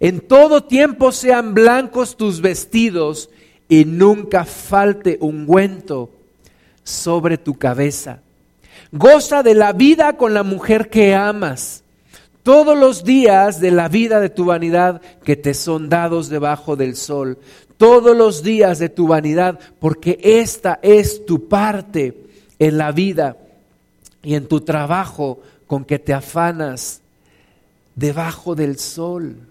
En 0.00 0.20
todo 0.20 0.64
tiempo 0.64 1.12
sean 1.12 1.54
blancos 1.54 2.16
tus 2.16 2.40
vestidos 2.40 3.30
y 3.68 3.84
nunca 3.84 4.44
falte 4.44 5.18
ungüento 5.20 6.10
sobre 6.82 7.38
tu 7.38 7.54
cabeza. 7.54 8.18
Goza 8.90 9.44
de 9.44 9.54
la 9.54 9.72
vida 9.72 10.16
con 10.16 10.34
la 10.34 10.42
mujer 10.42 10.90
que 10.90 11.14
amas, 11.14 11.84
todos 12.42 12.76
los 12.76 13.04
días 13.04 13.60
de 13.60 13.70
la 13.70 13.88
vida 13.88 14.18
de 14.18 14.30
tu 14.30 14.46
vanidad 14.46 15.00
que 15.22 15.36
te 15.36 15.54
son 15.54 15.88
dados 15.88 16.28
debajo 16.28 16.74
del 16.74 16.96
sol, 16.96 17.38
todos 17.76 18.16
los 18.16 18.42
días 18.42 18.80
de 18.80 18.88
tu 18.88 19.06
vanidad, 19.06 19.60
porque 19.78 20.18
esta 20.22 20.80
es 20.82 21.24
tu 21.24 21.48
parte 21.48 22.21
en 22.62 22.78
la 22.78 22.92
vida 22.92 23.36
y 24.22 24.36
en 24.36 24.46
tu 24.46 24.60
trabajo 24.60 25.40
con 25.66 25.84
que 25.84 25.98
te 25.98 26.14
afanas 26.14 27.00
debajo 27.96 28.54
del 28.54 28.78
sol. 28.78 29.48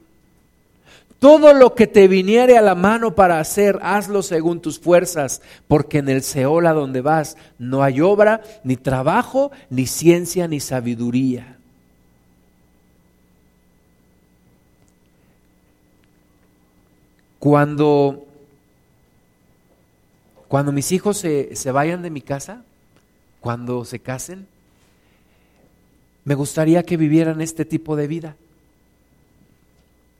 Todo 1.19 1.53
lo 1.53 1.75
que 1.75 1.87
te 1.87 2.07
viniere 2.07 2.57
a 2.57 2.61
la 2.61 2.73
mano 2.73 3.13
para 3.13 3.41
hacer, 3.41 3.77
hazlo 3.81 4.23
según 4.23 4.61
tus 4.61 4.79
fuerzas, 4.79 5.41
porque 5.67 5.97
en 5.97 6.07
el 6.07 6.23
Seol 6.23 6.65
a 6.65 6.71
donde 6.71 7.01
vas 7.01 7.35
no 7.59 7.83
hay 7.83 7.99
obra, 7.99 8.43
ni 8.63 8.77
trabajo, 8.77 9.51
ni 9.69 9.87
ciencia, 9.87 10.47
ni 10.47 10.61
sabiduría. 10.61 11.57
Cuando, 17.39 18.25
cuando 20.47 20.71
mis 20.71 20.93
hijos 20.93 21.17
se, 21.17 21.57
se 21.57 21.71
vayan 21.73 22.03
de 22.03 22.09
mi 22.09 22.21
casa, 22.21 22.63
cuando 23.41 23.83
se 23.83 23.99
casen, 23.99 24.47
me 26.23 26.35
gustaría 26.35 26.83
que 26.83 26.95
vivieran 26.95 27.41
este 27.41 27.65
tipo 27.65 27.97
de 27.97 28.07
vida. 28.07 28.35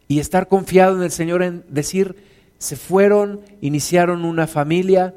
Y 0.08 0.20
estar 0.20 0.50
confiado 0.50 0.98
en 0.98 1.04
el 1.04 1.12
Señor 1.12 1.44
en 1.44 1.64
decir, 1.70 2.16
se 2.58 2.76
fueron, 2.76 3.40
iniciaron 3.62 4.26
una 4.26 4.48
familia, 4.48 5.16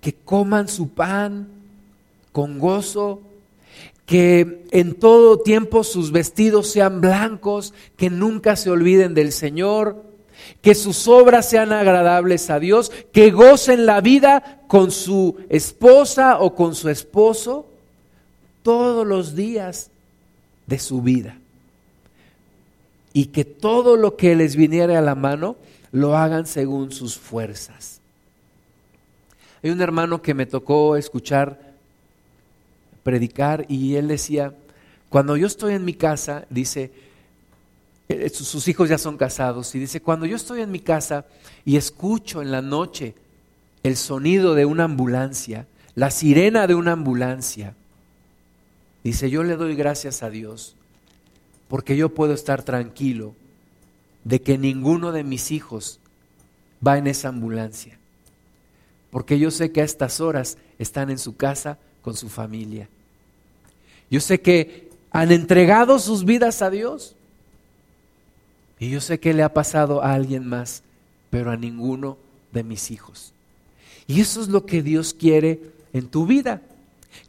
que 0.00 0.12
coman 0.14 0.68
su 0.68 0.90
pan 0.90 1.48
con 2.30 2.58
gozo, 2.58 3.22
que 4.06 4.64
en 4.70 4.94
todo 4.94 5.40
tiempo 5.40 5.84
sus 5.84 6.12
vestidos 6.12 6.70
sean 6.70 7.00
blancos, 7.00 7.74
que 7.96 8.10
nunca 8.10 8.56
se 8.56 8.70
olviden 8.70 9.14
del 9.14 9.32
Señor, 9.32 10.04
que 10.60 10.74
sus 10.74 11.08
obras 11.08 11.48
sean 11.48 11.72
agradables 11.72 12.50
a 12.50 12.58
Dios, 12.58 12.90
que 13.12 13.30
gocen 13.30 13.86
la 13.86 14.00
vida 14.00 14.60
con 14.66 14.90
su 14.90 15.36
esposa 15.48 16.38
o 16.40 16.54
con 16.54 16.74
su 16.74 16.88
esposo 16.88 17.66
todos 18.62 19.06
los 19.06 19.34
días 19.34 19.90
de 20.66 20.78
su 20.78 21.02
vida 21.02 21.38
y 23.12 23.26
que 23.26 23.44
todo 23.44 23.96
lo 23.96 24.16
que 24.16 24.36
les 24.36 24.56
viniera 24.56 24.98
a 24.98 25.02
la 25.02 25.14
mano 25.14 25.56
lo 25.92 26.16
hagan 26.16 26.46
según 26.46 26.92
sus 26.92 27.16
fuerzas. 27.16 28.00
Hay 29.62 29.70
un 29.70 29.80
hermano 29.80 30.22
que 30.22 30.34
me 30.34 30.46
tocó 30.46 30.96
escuchar 30.96 31.68
predicar 33.02 33.64
y 33.68 33.94
él 33.94 34.08
decía, 34.08 34.52
cuando 35.08 35.36
yo 35.36 35.46
estoy 35.46 35.72
en 35.72 35.84
mi 35.86 35.94
casa, 35.94 36.44
dice, 36.50 36.90
sus 38.32 38.68
hijos 38.68 38.88
ya 38.88 38.98
son 38.98 39.16
casados, 39.16 39.74
y 39.74 39.78
dice, 39.78 40.00
cuando 40.00 40.26
yo 40.26 40.36
estoy 40.36 40.62
en 40.62 40.70
mi 40.70 40.80
casa 40.80 41.26
y 41.64 41.76
escucho 41.76 42.40
en 42.40 42.50
la 42.50 42.62
noche 42.62 43.14
el 43.82 43.96
sonido 43.96 44.54
de 44.54 44.64
una 44.64 44.84
ambulancia, 44.84 45.66
la 45.94 46.10
sirena 46.10 46.66
de 46.66 46.74
una 46.74 46.92
ambulancia, 46.92 47.74
dice, 49.04 49.30
yo 49.30 49.42
le 49.42 49.56
doy 49.56 49.74
gracias 49.74 50.22
a 50.22 50.30
Dios 50.30 50.74
porque 51.68 51.96
yo 51.96 52.14
puedo 52.14 52.32
estar 52.32 52.62
tranquilo 52.62 53.34
de 54.24 54.40
que 54.40 54.58
ninguno 54.58 55.12
de 55.12 55.22
mis 55.22 55.50
hijos 55.50 56.00
va 56.86 56.98
en 56.98 57.06
esa 57.06 57.28
ambulancia, 57.28 57.98
porque 59.10 59.38
yo 59.38 59.50
sé 59.50 59.70
que 59.70 59.82
a 59.82 59.84
estas 59.84 60.20
horas 60.20 60.56
están 60.78 61.10
en 61.10 61.18
su 61.18 61.36
casa 61.36 61.78
con 62.02 62.16
su 62.16 62.28
familia. 62.28 62.88
Yo 64.10 64.20
sé 64.20 64.40
que 64.40 64.90
han 65.10 65.30
entregado 65.30 65.98
sus 65.98 66.24
vidas 66.24 66.62
a 66.62 66.70
Dios 66.70 67.14
y 68.78 68.90
yo 68.90 69.00
sé 69.00 69.18
que 69.18 69.34
le 69.34 69.42
ha 69.42 69.52
pasado 69.52 70.02
a 70.02 70.14
alguien 70.14 70.46
más, 70.46 70.82
pero 71.30 71.50
a 71.50 71.56
ninguno 71.56 72.16
de 72.52 72.64
mis 72.64 72.90
hijos. 72.90 73.32
Y 74.06 74.20
eso 74.20 74.40
es 74.40 74.48
lo 74.48 74.66
que 74.66 74.82
Dios 74.82 75.14
quiere 75.14 75.60
en 75.92 76.08
tu 76.08 76.26
vida, 76.26 76.62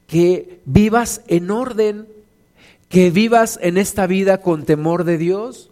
que 0.07 0.59
vivas 0.65 1.21
en 1.27 1.51
orden 1.51 2.07
que 2.89 3.11
vivas 3.11 3.59
en 3.61 3.77
esta 3.77 4.07
vida 4.07 4.41
con 4.41 4.65
temor 4.65 5.03
de 5.03 5.17
Dios, 5.17 5.69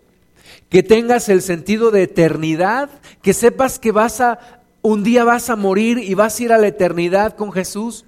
que 0.70 0.84
tengas 0.84 1.30
el 1.30 1.42
sentido 1.42 1.92
de 1.92 2.04
eternidad, 2.04 2.90
que 3.22 3.34
sepas 3.34 3.80
que 3.80 3.92
vas 3.92 4.22
a 4.22 4.40
un 4.84 5.04
día 5.04 5.24
vas 5.24 5.50
a 5.50 5.56
morir 5.56 5.98
y 5.98 6.14
vas 6.14 6.40
a 6.40 6.44
ir 6.44 6.54
a 6.54 6.58
la 6.58 6.68
eternidad 6.68 7.36
con 7.36 7.52
Jesús, 7.52 8.06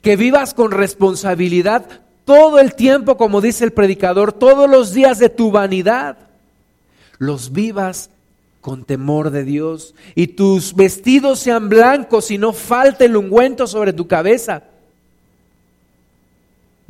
que 0.00 0.16
vivas 0.16 0.54
con 0.54 0.70
responsabilidad 0.70 1.84
todo 2.24 2.60
el 2.60 2.74
tiempo, 2.74 3.16
como 3.16 3.40
dice 3.40 3.64
el 3.64 3.72
predicador, 3.72 4.32
todos 4.32 4.70
los 4.70 4.94
días 4.94 5.18
de 5.18 5.28
tu 5.28 5.50
vanidad, 5.50 6.16
los 7.22 7.52
vivas 7.52 8.10
con 8.60 8.84
temor 8.84 9.30
de 9.30 9.44
Dios 9.44 9.94
y 10.16 10.26
tus 10.26 10.74
vestidos 10.74 11.38
sean 11.38 11.68
blancos 11.68 12.32
y 12.32 12.36
no 12.38 12.52
falte 12.52 13.04
el 13.04 13.16
ungüento 13.16 13.68
sobre 13.68 13.92
tu 13.92 14.08
cabeza 14.08 14.64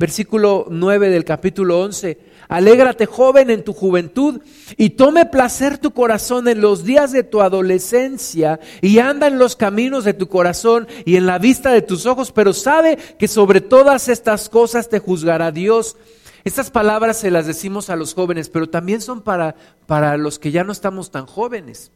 Versículo 0.03 0.65
9 0.69 1.09
del 1.09 1.23
capítulo 1.23 1.79
11. 1.79 2.17
Alégrate 2.49 3.05
joven 3.05 3.49
en 3.49 3.63
tu 3.63 3.71
juventud 3.71 4.41
y 4.75 4.89
tome 4.89 5.25
placer 5.27 5.77
tu 5.77 5.91
corazón 5.91 6.49
en 6.49 6.59
los 6.59 6.83
días 6.83 7.13
de 7.13 7.23
tu 7.23 7.41
adolescencia 7.41 8.59
y 8.81 8.99
anda 8.99 9.27
en 9.27 9.39
los 9.39 9.55
caminos 9.55 10.03
de 10.03 10.13
tu 10.13 10.27
corazón 10.27 10.89
y 11.05 11.15
en 11.15 11.25
la 11.25 11.39
vista 11.39 11.71
de 11.71 11.81
tus 11.81 12.05
ojos, 12.05 12.33
pero 12.33 12.51
sabe 12.51 12.97
que 13.17 13.29
sobre 13.29 13.61
todas 13.61 14.09
estas 14.09 14.49
cosas 14.49 14.89
te 14.89 14.99
juzgará 14.99 15.51
Dios. 15.51 15.95
Estas 16.43 16.69
palabras 16.69 17.17
se 17.17 17.31
las 17.31 17.47
decimos 17.47 17.89
a 17.89 17.95
los 17.95 18.13
jóvenes, 18.13 18.49
pero 18.49 18.69
también 18.69 19.01
son 19.01 19.21
para, 19.21 19.55
para 19.85 20.17
los 20.17 20.39
que 20.39 20.51
ya 20.51 20.63
no 20.63 20.71
estamos 20.71 21.09
tan 21.09 21.25
jóvenes. 21.25 21.91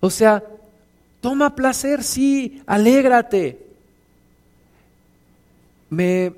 O 0.00 0.10
sea, 0.10 0.44
toma 1.20 1.56
placer, 1.56 2.04
sí, 2.04 2.62
alégrate, 2.66 3.64
me, 5.90 6.32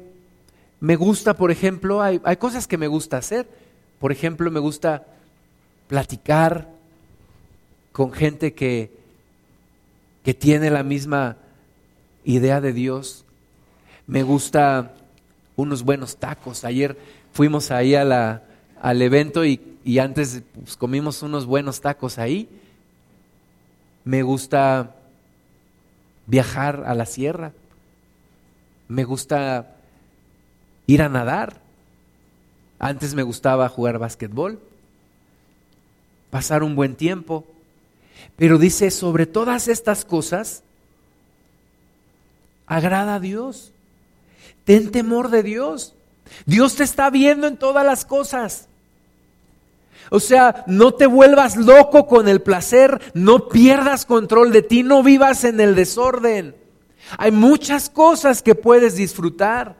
me 0.80 0.96
gusta, 0.96 1.34
por 1.34 1.50
ejemplo, 1.50 2.02
hay, 2.02 2.20
hay 2.24 2.36
cosas 2.36 2.66
que 2.66 2.78
me 2.78 2.86
gusta 2.86 3.16
hacer. 3.16 3.48
Por 3.98 4.12
ejemplo, 4.12 4.50
me 4.50 4.60
gusta 4.60 5.06
platicar 5.88 6.68
con 7.92 8.12
gente 8.12 8.52
que, 8.54 8.90
que 10.22 10.34
tiene 10.34 10.70
la 10.70 10.82
misma 10.82 11.36
idea 12.24 12.60
de 12.60 12.72
Dios. 12.72 13.24
Me 14.06 14.22
gusta 14.22 14.95
unos 15.56 15.82
buenos 15.82 16.16
tacos. 16.16 16.64
Ayer 16.64 16.96
fuimos 17.32 17.70
ahí 17.70 17.94
a 17.94 18.42
al 18.80 19.02
evento 19.02 19.44
y, 19.44 19.60
y 19.84 19.98
antes 19.98 20.42
pues, 20.54 20.76
comimos 20.76 21.22
unos 21.22 21.46
buenos 21.46 21.80
tacos 21.80 22.18
ahí. 22.18 22.48
Me 24.04 24.22
gusta 24.22 24.94
viajar 26.26 26.84
a 26.86 26.94
la 26.94 27.06
sierra. 27.06 27.52
Me 28.88 29.04
gusta 29.04 29.76
ir 30.86 31.02
a 31.02 31.08
nadar. 31.08 31.60
Antes 32.78 33.14
me 33.14 33.22
gustaba 33.22 33.68
jugar 33.68 33.98
básquetbol, 33.98 34.60
pasar 36.30 36.62
un 36.62 36.76
buen 36.76 36.94
tiempo. 36.94 37.46
Pero 38.36 38.58
dice, 38.58 38.90
sobre 38.90 39.26
todas 39.26 39.68
estas 39.68 40.04
cosas, 40.04 40.62
agrada 42.66 43.14
a 43.14 43.20
Dios. 43.20 43.72
Ten 44.66 44.90
temor 44.90 45.30
de 45.30 45.44
Dios. 45.44 45.94
Dios 46.44 46.74
te 46.74 46.82
está 46.82 47.08
viendo 47.08 47.46
en 47.46 47.56
todas 47.56 47.86
las 47.86 48.04
cosas. 48.04 48.68
O 50.10 50.18
sea, 50.18 50.64
no 50.66 50.92
te 50.92 51.06
vuelvas 51.06 51.56
loco 51.56 52.08
con 52.08 52.28
el 52.28 52.42
placer, 52.42 53.00
no 53.14 53.48
pierdas 53.48 54.04
control 54.04 54.50
de 54.52 54.62
ti, 54.62 54.82
no 54.82 55.04
vivas 55.04 55.44
en 55.44 55.60
el 55.60 55.76
desorden. 55.76 56.56
Hay 57.16 57.30
muchas 57.30 57.88
cosas 57.88 58.42
que 58.42 58.56
puedes 58.56 58.96
disfrutar, 58.96 59.76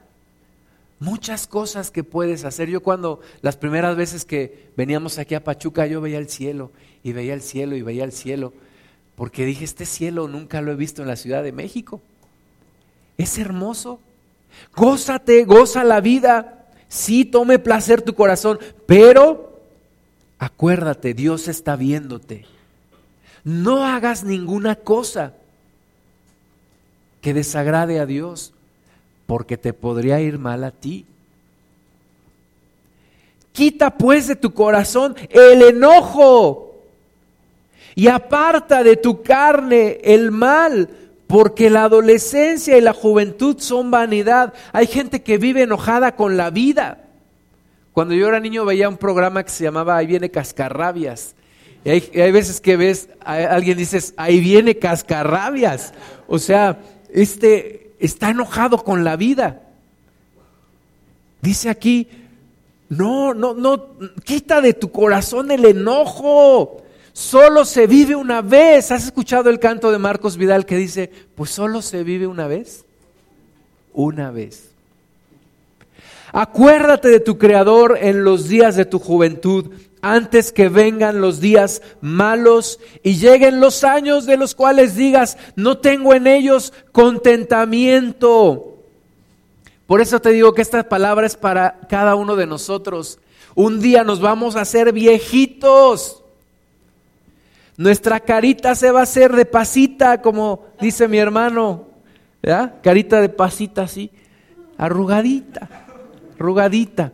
muchas 1.00 1.48
cosas 1.48 1.90
que 1.90 2.04
puedes 2.04 2.44
hacer. 2.44 2.68
Yo 2.68 2.80
cuando 2.80 3.20
las 3.42 3.56
primeras 3.56 3.96
veces 3.96 4.24
que 4.24 4.70
veníamos 4.76 5.18
aquí 5.18 5.34
a 5.34 5.42
Pachuca, 5.42 5.86
yo 5.86 6.00
veía 6.00 6.18
el 6.18 6.28
cielo 6.28 6.70
y 7.02 7.12
veía 7.12 7.34
el 7.34 7.42
cielo 7.42 7.74
y 7.74 7.82
veía 7.82 8.04
el 8.04 8.12
cielo, 8.12 8.52
porque 9.16 9.44
dije, 9.44 9.64
este 9.64 9.84
cielo 9.84 10.28
nunca 10.28 10.60
lo 10.60 10.70
he 10.70 10.76
visto 10.76 11.02
en 11.02 11.08
la 11.08 11.16
Ciudad 11.16 11.42
de 11.42 11.50
México. 11.50 12.00
Es 13.18 13.36
hermoso. 13.36 13.98
Gózate, 14.74 15.44
goza 15.44 15.84
la 15.84 16.00
vida. 16.00 16.66
Sí, 16.88 17.24
tome 17.24 17.58
placer 17.58 18.02
tu 18.02 18.14
corazón, 18.14 18.58
pero 18.86 19.60
acuérdate, 20.38 21.14
Dios 21.14 21.48
está 21.48 21.76
viéndote. 21.76 22.46
No 23.44 23.84
hagas 23.84 24.24
ninguna 24.24 24.76
cosa 24.76 25.34
que 27.20 27.34
desagrade 27.34 28.00
a 28.00 28.06
Dios, 28.06 28.52
porque 29.26 29.56
te 29.56 29.72
podría 29.72 30.20
ir 30.20 30.38
mal 30.38 30.64
a 30.64 30.70
ti. 30.70 31.06
Quita 33.52 33.90
pues 33.90 34.28
de 34.28 34.36
tu 34.36 34.52
corazón 34.52 35.16
el 35.30 35.62
enojo 35.62 36.66
y 37.94 38.08
aparta 38.08 38.84
de 38.84 38.96
tu 38.96 39.22
carne 39.22 39.98
el 40.04 40.30
mal, 40.30 40.88
porque 41.26 41.70
la 41.70 41.84
adolescencia 41.84 42.76
y 42.76 42.80
la 42.80 42.92
juventud 42.92 43.56
son 43.58 43.90
vanidad. 43.90 44.54
Hay 44.72 44.86
gente 44.86 45.22
que 45.22 45.38
vive 45.38 45.62
enojada 45.62 46.14
con 46.14 46.36
la 46.36 46.50
vida. 46.50 47.04
Cuando 47.92 48.14
yo 48.14 48.28
era 48.28 48.40
niño 48.40 48.64
veía 48.64 48.88
un 48.88 48.96
programa 48.96 49.42
que 49.42 49.50
se 49.50 49.64
llamaba 49.64 49.96
Ahí 49.96 50.06
viene 50.06 50.30
cascarrabias. 50.30 51.34
Y 51.84 51.90
hay, 51.90 52.10
hay 52.14 52.32
veces 52.32 52.60
que 52.60 52.76
ves, 52.76 53.08
a 53.20 53.34
alguien 53.34 53.78
dices, 53.78 54.14
ahí 54.16 54.40
viene 54.40 54.76
cascarrabias. 54.76 55.94
O 56.26 56.38
sea, 56.38 56.78
este 57.10 57.92
está 57.98 58.30
enojado 58.30 58.82
con 58.84 59.04
la 59.04 59.16
vida. 59.16 59.62
Dice 61.40 61.70
aquí, 61.70 62.08
no, 62.88 63.34
no, 63.34 63.54
no, 63.54 63.96
quita 64.24 64.60
de 64.60 64.74
tu 64.74 64.90
corazón 64.90 65.50
el 65.50 65.64
enojo. 65.64 66.82
Solo 67.16 67.64
se 67.64 67.86
vive 67.86 68.14
una 68.14 68.42
vez. 68.42 68.92
¿Has 68.92 69.06
escuchado 69.06 69.48
el 69.48 69.58
canto 69.58 69.90
de 69.90 69.96
Marcos 69.96 70.36
Vidal 70.36 70.66
que 70.66 70.76
dice, 70.76 71.10
pues 71.34 71.48
solo 71.48 71.80
se 71.80 72.04
vive 72.04 72.26
una 72.26 72.46
vez? 72.46 72.84
Una 73.94 74.30
vez. 74.30 74.72
Acuérdate 76.30 77.08
de 77.08 77.20
tu 77.20 77.38
Creador 77.38 77.96
en 77.98 78.22
los 78.22 78.48
días 78.48 78.76
de 78.76 78.84
tu 78.84 78.98
juventud, 78.98 79.70
antes 80.02 80.52
que 80.52 80.68
vengan 80.68 81.22
los 81.22 81.40
días 81.40 81.80
malos 82.02 82.80
y 83.02 83.16
lleguen 83.16 83.60
los 83.60 83.82
años 83.82 84.26
de 84.26 84.36
los 84.36 84.54
cuales 84.54 84.94
digas, 84.94 85.38
no 85.56 85.78
tengo 85.78 86.12
en 86.12 86.26
ellos 86.26 86.74
contentamiento. 86.92 88.76
Por 89.86 90.02
eso 90.02 90.20
te 90.20 90.32
digo 90.32 90.52
que 90.52 90.60
esta 90.60 90.86
palabra 90.86 91.26
es 91.26 91.36
para 91.38 91.80
cada 91.88 92.14
uno 92.14 92.36
de 92.36 92.46
nosotros. 92.46 93.20
Un 93.54 93.80
día 93.80 94.04
nos 94.04 94.20
vamos 94.20 94.54
a 94.54 94.60
hacer 94.60 94.92
viejitos. 94.92 96.24
Nuestra 97.76 98.20
carita 98.20 98.74
se 98.74 98.90
va 98.90 99.00
a 99.00 99.04
hacer 99.04 99.34
de 99.34 99.44
pasita, 99.44 100.22
como 100.22 100.64
dice 100.80 101.08
mi 101.08 101.18
hermano. 101.18 101.86
¿Ya? 102.42 102.80
Carita 102.82 103.20
de 103.20 103.28
pasita 103.28 103.82
así, 103.82 104.10
arrugadita, 104.78 105.68
arrugadita. 106.36 107.12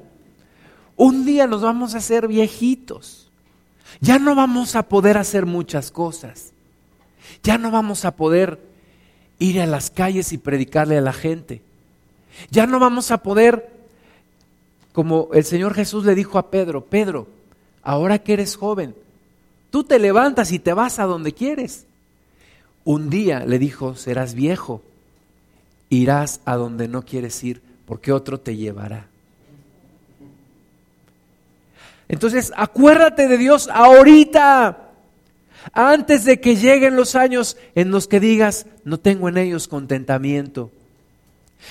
Un 0.97 1.25
día 1.25 1.47
nos 1.47 1.63
vamos 1.63 1.95
a 1.95 1.99
hacer 1.99 2.29
viejitos. 2.29 3.31
Ya 4.01 4.19
no 4.19 4.35
vamos 4.35 4.77
a 4.77 4.85
poder 4.85 5.19
hacer 5.19 5.47
muchas 5.47 5.91
cosas. 5.91 6.53
Ya 7.43 7.59
no 7.59 7.71
vamos 7.71 8.05
a 8.05 8.17
poder 8.17 8.61
ir 9.39 9.61
a 9.61 9.67
las 9.67 9.91
calles 9.91 10.33
y 10.33 10.39
predicarle 10.39 10.99
a 10.99 11.03
la 11.03 11.13
gente. 11.13 11.63
Ya 12.51 12.67
no 12.67 12.79
vamos 12.79 13.11
a 13.11 13.23
poder, 13.23 13.71
como 14.93 15.29
el 15.33 15.45
Señor 15.45 15.75
Jesús 15.75 16.05
le 16.05 16.15
dijo 16.15 16.39
a 16.39 16.51
Pedro, 16.51 16.85
Pedro, 16.85 17.27
ahora 17.83 18.19
que 18.19 18.35
eres 18.35 18.57
joven, 18.57 18.95
Tú 19.73 19.85
te 19.85 19.99
levantas 19.99 20.53
y 20.53 20.59
te 20.59 20.75
vas 20.75 20.99
a 20.99 21.05
donde 21.05 21.33
quieres. 21.33 21.87
Un 22.85 23.09
día 23.09 23.47
le 23.47 23.59
dijo, 23.59 23.97
serás 23.97 24.35
viejo, 24.35 24.83
irás 25.89 26.41
a 26.45 26.57
donde 26.57 26.89
no 26.89 27.07
quieres 27.07 27.43
ir, 27.43 27.63
porque 27.87 28.13
otro 28.13 28.39
te 28.39 28.55
llevará. 28.55 29.07
Entonces, 32.07 32.53
acuérdate 32.55 33.29
de 33.29 33.39
Dios 33.39 33.71
ahorita, 33.73 34.91
antes 35.73 36.27
de 36.27 36.39
que 36.39 36.57
lleguen 36.57 36.95
los 36.95 37.15
años 37.15 37.57
en 37.75 37.91
los 37.93 38.09
que 38.09 38.21
digas, 38.21 38.67
no 38.85 39.01
tengo 39.01 39.31
en 39.31 39.39
ellos 39.39 39.69
contentamiento. 39.69 40.71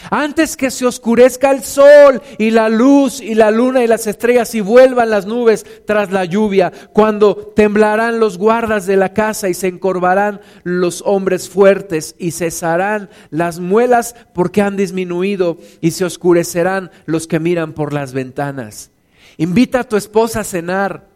Antes 0.10 0.58
que 0.58 0.72
se 0.72 0.86
oscurezca 0.86 1.52
el 1.52 1.64
sol 1.64 2.22
y 2.38 2.52
la 2.52 2.70
luz 2.70 3.22
y 3.22 3.36
la 3.36 3.52
luna 3.52 3.84
y 3.84 3.88
las 3.88 4.08
estrellas 4.08 4.56
y 4.56 4.62
vuelvan 4.62 5.10
las 5.10 5.26
nubes 5.26 5.66
tras 5.86 6.12
la 6.12 6.26
lluvia, 6.26 6.72
cuando 6.94 7.36
temblarán 7.36 8.20
los 8.20 8.38
guardas 8.38 8.86
de 8.86 8.98
la 8.98 9.14
casa 9.14 9.50
y 9.50 9.54
se 9.54 9.68
encorvarán 9.68 10.42
los 10.64 11.04
hombres 11.06 11.50
fuertes 11.50 12.16
y 12.18 12.32
cesarán 12.32 13.10
las 13.30 13.60
muelas 13.60 14.16
porque 14.34 14.62
han 14.62 14.78
disminuido 14.78 15.58
y 15.82 15.92
se 15.92 16.06
oscurecerán 16.06 16.92
los 17.06 17.28
que 17.28 17.40
miran 17.40 17.74
por 17.74 17.94
las 17.94 18.14
ventanas. 18.14 18.90
Invita 19.38 19.82
a 19.82 19.84
tu 19.84 19.98
esposa 19.98 20.42
a 20.42 20.44
cenar 20.44 21.08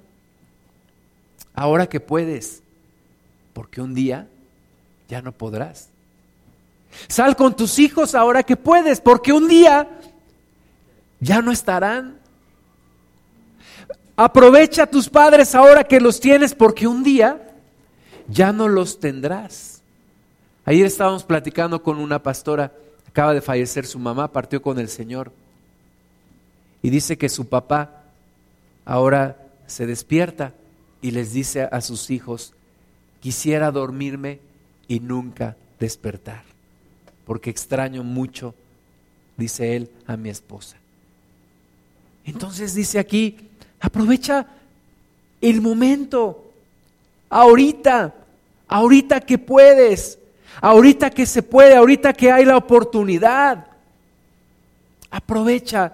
ahora 1.54 1.88
que 1.88 2.00
puedes, 2.00 2.62
porque 3.54 3.82
un 3.82 3.96
día 3.96 4.28
ya 5.08 5.22
no 5.22 5.32
podrás. 5.32 5.95
Sal 7.08 7.36
con 7.36 7.56
tus 7.56 7.80
hijos 7.80 8.16
ahora 8.16 8.44
que 8.44 8.58
puedes, 8.58 9.02
porque 9.02 9.34
un 9.34 9.48
día 9.48 9.88
ya 11.20 11.42
no 11.42 11.52
estarán. 11.52 12.20
Aprovecha 14.16 14.84
a 14.84 14.88
tus 14.88 15.10
padres 15.10 15.56
ahora 15.56 15.84
que 15.84 16.00
los 16.00 16.20
tienes, 16.20 16.54
porque 16.54 16.88
un 16.88 17.04
día 17.04 17.56
ya 18.28 18.52
no 18.52 18.68
los 18.68 19.00
tendrás. 19.00 19.82
Ayer 20.64 20.86
estábamos 20.86 21.24
platicando 21.24 21.84
con 21.84 22.00
una 22.00 22.24
pastora, 22.24 22.72
acaba 23.08 23.34
de 23.34 23.42
fallecer 23.42 23.86
su 23.86 24.00
mamá, 24.00 24.32
partió 24.32 24.62
con 24.62 24.80
el 24.80 24.90
Señor. 24.90 25.32
Y 26.82 26.90
dice 26.90 27.18
que 27.18 27.30
su 27.30 27.48
papá 27.48 28.04
ahora 28.86 29.38
se 29.68 29.86
despierta 29.86 30.54
y 31.02 31.12
les 31.12 31.34
dice 31.34 31.68
a 31.72 31.82
sus 31.82 32.10
hijos, 32.10 32.54
quisiera 33.20 33.72
dormirme 33.72 34.40
y 34.88 35.00
nunca 35.00 35.56
despertar 35.80 36.55
porque 37.26 37.50
extraño 37.50 38.04
mucho, 38.04 38.54
dice 39.38 39.76
él, 39.76 39.90
a 40.08 40.16
mi 40.16 40.30
esposa. 40.30 40.78
Entonces 42.26 42.74
dice 42.74 43.00
aquí, 43.00 43.38
aprovecha 43.80 44.48
el 45.42 45.62
momento, 45.62 46.52
ahorita, 47.30 48.14
ahorita 48.68 49.22
que 49.22 49.38
puedes, 49.38 50.18
ahorita 50.62 51.10
que 51.10 51.26
se 51.26 51.44
puede, 51.44 51.76
ahorita 51.76 52.14
que 52.14 52.32
hay 52.32 52.46
la 52.46 52.58
oportunidad. 52.58 53.68
Aprovecha 55.12 55.94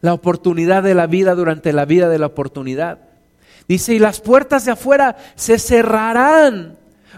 la 0.00 0.14
oportunidad 0.14 0.82
de 0.82 0.94
la 0.94 1.06
vida 1.06 1.34
durante 1.34 1.72
la 1.72 1.84
vida 1.84 2.08
de 2.08 2.18
la 2.18 2.26
oportunidad. 2.26 2.98
Dice, 3.66 3.94
y 3.94 3.98
las 3.98 4.20
puertas 4.20 4.64
de 4.64 4.72
afuera 4.72 5.16
se 5.34 5.58
cerrarán 5.58 6.76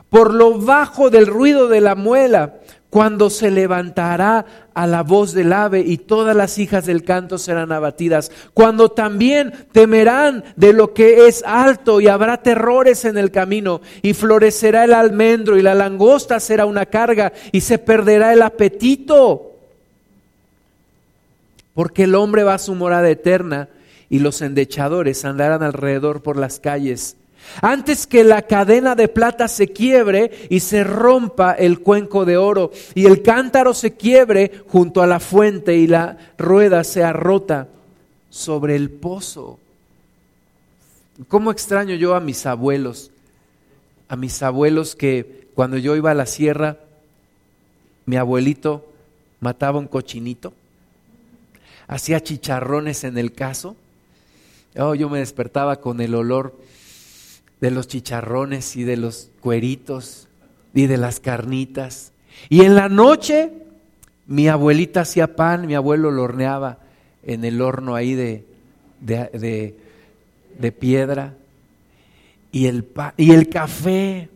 por 0.08 0.34
lo 0.34 0.58
bajo 0.58 1.10
del 1.10 1.26
ruido 1.26 1.68
de 1.68 1.80
la 1.80 1.94
muela 1.94 2.54
cuando 2.90 3.30
se 3.30 3.52
levantará 3.52 4.44
a 4.74 4.86
la 4.86 5.04
voz 5.04 5.32
del 5.32 5.52
ave 5.52 5.80
y 5.80 5.96
todas 5.96 6.36
las 6.36 6.58
hijas 6.58 6.86
del 6.86 7.04
canto 7.04 7.38
serán 7.38 7.70
abatidas, 7.70 8.32
cuando 8.52 8.90
también 8.90 9.52
temerán 9.70 10.44
de 10.56 10.72
lo 10.72 10.92
que 10.92 11.28
es 11.28 11.44
alto 11.46 12.00
y 12.00 12.08
habrá 12.08 12.42
terrores 12.42 13.04
en 13.04 13.16
el 13.16 13.30
camino 13.30 13.80
y 14.02 14.12
florecerá 14.12 14.84
el 14.84 14.92
almendro 14.92 15.56
y 15.56 15.62
la 15.62 15.74
langosta 15.74 16.40
será 16.40 16.66
una 16.66 16.86
carga 16.86 17.32
y 17.52 17.60
se 17.60 17.78
perderá 17.78 18.32
el 18.32 18.42
apetito, 18.42 19.52
porque 21.74 22.04
el 22.04 22.16
hombre 22.16 22.42
va 22.42 22.54
a 22.54 22.58
su 22.58 22.74
morada 22.74 23.08
eterna 23.08 23.68
y 24.08 24.18
los 24.18 24.42
endechadores 24.42 25.24
andarán 25.24 25.62
alrededor 25.62 26.22
por 26.22 26.36
las 26.36 26.58
calles 26.58 27.16
antes 27.60 28.06
que 28.06 28.24
la 28.24 28.42
cadena 28.42 28.94
de 28.94 29.08
plata 29.08 29.48
se 29.48 29.68
quiebre 29.68 30.46
y 30.48 30.60
se 30.60 30.84
rompa 30.84 31.52
el 31.52 31.80
cuenco 31.80 32.24
de 32.24 32.36
oro 32.36 32.70
y 32.94 33.06
el 33.06 33.22
cántaro 33.22 33.74
se 33.74 33.96
quiebre 33.96 34.62
junto 34.68 35.02
a 35.02 35.06
la 35.06 35.20
fuente 35.20 35.76
y 35.76 35.86
la 35.86 36.16
rueda 36.38 36.84
sea 36.84 37.12
rota 37.12 37.68
sobre 38.30 38.76
el 38.76 38.90
pozo. 38.90 39.58
¿Cómo 41.28 41.50
extraño 41.50 41.94
yo 41.96 42.14
a 42.14 42.20
mis 42.20 42.46
abuelos? 42.46 43.10
A 44.08 44.16
mis 44.16 44.42
abuelos 44.42 44.96
que 44.96 45.48
cuando 45.54 45.76
yo 45.76 45.96
iba 45.96 46.12
a 46.12 46.14
la 46.14 46.26
sierra, 46.26 46.78
mi 48.06 48.16
abuelito 48.16 48.86
mataba 49.40 49.78
un 49.78 49.86
cochinito, 49.86 50.52
hacía 51.86 52.22
chicharrones 52.22 53.04
en 53.04 53.18
el 53.18 53.32
caso. 53.32 53.76
Oh, 54.76 54.94
yo 54.94 55.08
me 55.10 55.18
despertaba 55.18 55.80
con 55.80 56.00
el 56.00 56.14
olor 56.14 56.54
de 57.60 57.70
los 57.70 57.88
chicharrones 57.88 58.76
y 58.76 58.84
de 58.84 58.96
los 58.96 59.30
cueritos 59.40 60.28
y 60.74 60.86
de 60.86 60.96
las 60.96 61.20
carnitas. 61.20 62.12
Y 62.48 62.62
en 62.62 62.74
la 62.74 62.88
noche 62.88 63.52
mi 64.26 64.48
abuelita 64.48 65.00
hacía 65.00 65.34
pan, 65.36 65.66
mi 65.66 65.74
abuelo 65.74 66.10
lo 66.10 66.22
horneaba 66.22 66.78
en 67.22 67.44
el 67.44 67.60
horno 67.60 67.94
ahí 67.94 68.14
de, 68.14 68.46
de, 69.00 69.76
de, 70.58 70.72
piedra. 70.72 71.34
Y 72.52 72.66
el, 72.66 72.88
y 73.16 73.32
el 73.32 73.48
café. 73.48 74.28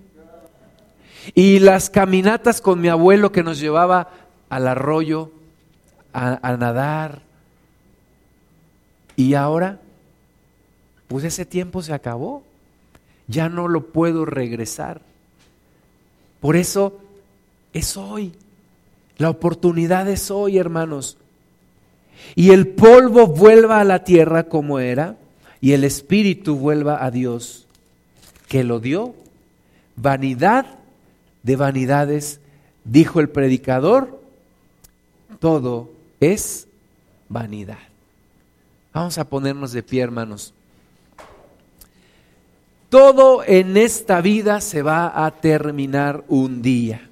Y 1.34 1.60
las 1.60 1.90
caminatas 1.90 2.60
con 2.60 2.80
mi 2.80 2.88
abuelo 2.88 3.32
que 3.32 3.42
nos 3.42 3.58
llevaba 3.58 4.10
al 4.50 4.68
arroyo 4.68 5.30
a, 6.12 6.38
a 6.46 6.56
nadar. 6.56 7.22
Y 9.16 9.34
ahora, 9.34 9.80
pues 11.08 11.24
ese 11.24 11.46
tiempo 11.46 11.82
se 11.82 11.94
acabó 11.94 12.42
ya 13.26 13.48
no 13.48 13.68
lo 13.68 13.86
puedo 13.86 14.24
regresar. 14.24 15.00
Por 16.40 16.56
eso 16.56 16.98
es 17.72 17.96
hoy. 17.96 18.32
La 19.16 19.30
oportunidad 19.30 20.08
es 20.08 20.30
hoy, 20.30 20.58
hermanos. 20.58 21.16
Y 22.34 22.50
el 22.50 22.68
polvo 22.68 23.26
vuelva 23.26 23.80
a 23.80 23.84
la 23.84 24.04
tierra 24.04 24.44
como 24.44 24.78
era 24.78 25.16
y 25.60 25.72
el 25.72 25.84
espíritu 25.84 26.56
vuelva 26.56 27.04
a 27.04 27.10
Dios, 27.10 27.66
que 28.48 28.64
lo 28.64 28.80
dio. 28.80 29.14
Vanidad 29.96 30.66
de 31.42 31.56
vanidades, 31.56 32.40
dijo 32.84 33.20
el 33.20 33.28
predicador, 33.28 34.20
todo 35.38 35.90
es 36.20 36.66
vanidad. 37.28 37.78
Vamos 38.92 39.18
a 39.18 39.28
ponernos 39.28 39.72
de 39.72 39.82
pie, 39.82 40.02
hermanos. 40.02 40.54
Todo 42.94 43.42
en 43.44 43.76
esta 43.76 44.20
vida 44.20 44.60
se 44.60 44.80
va 44.80 45.26
a 45.26 45.28
terminar 45.32 46.22
un 46.28 46.62
día. 46.62 47.10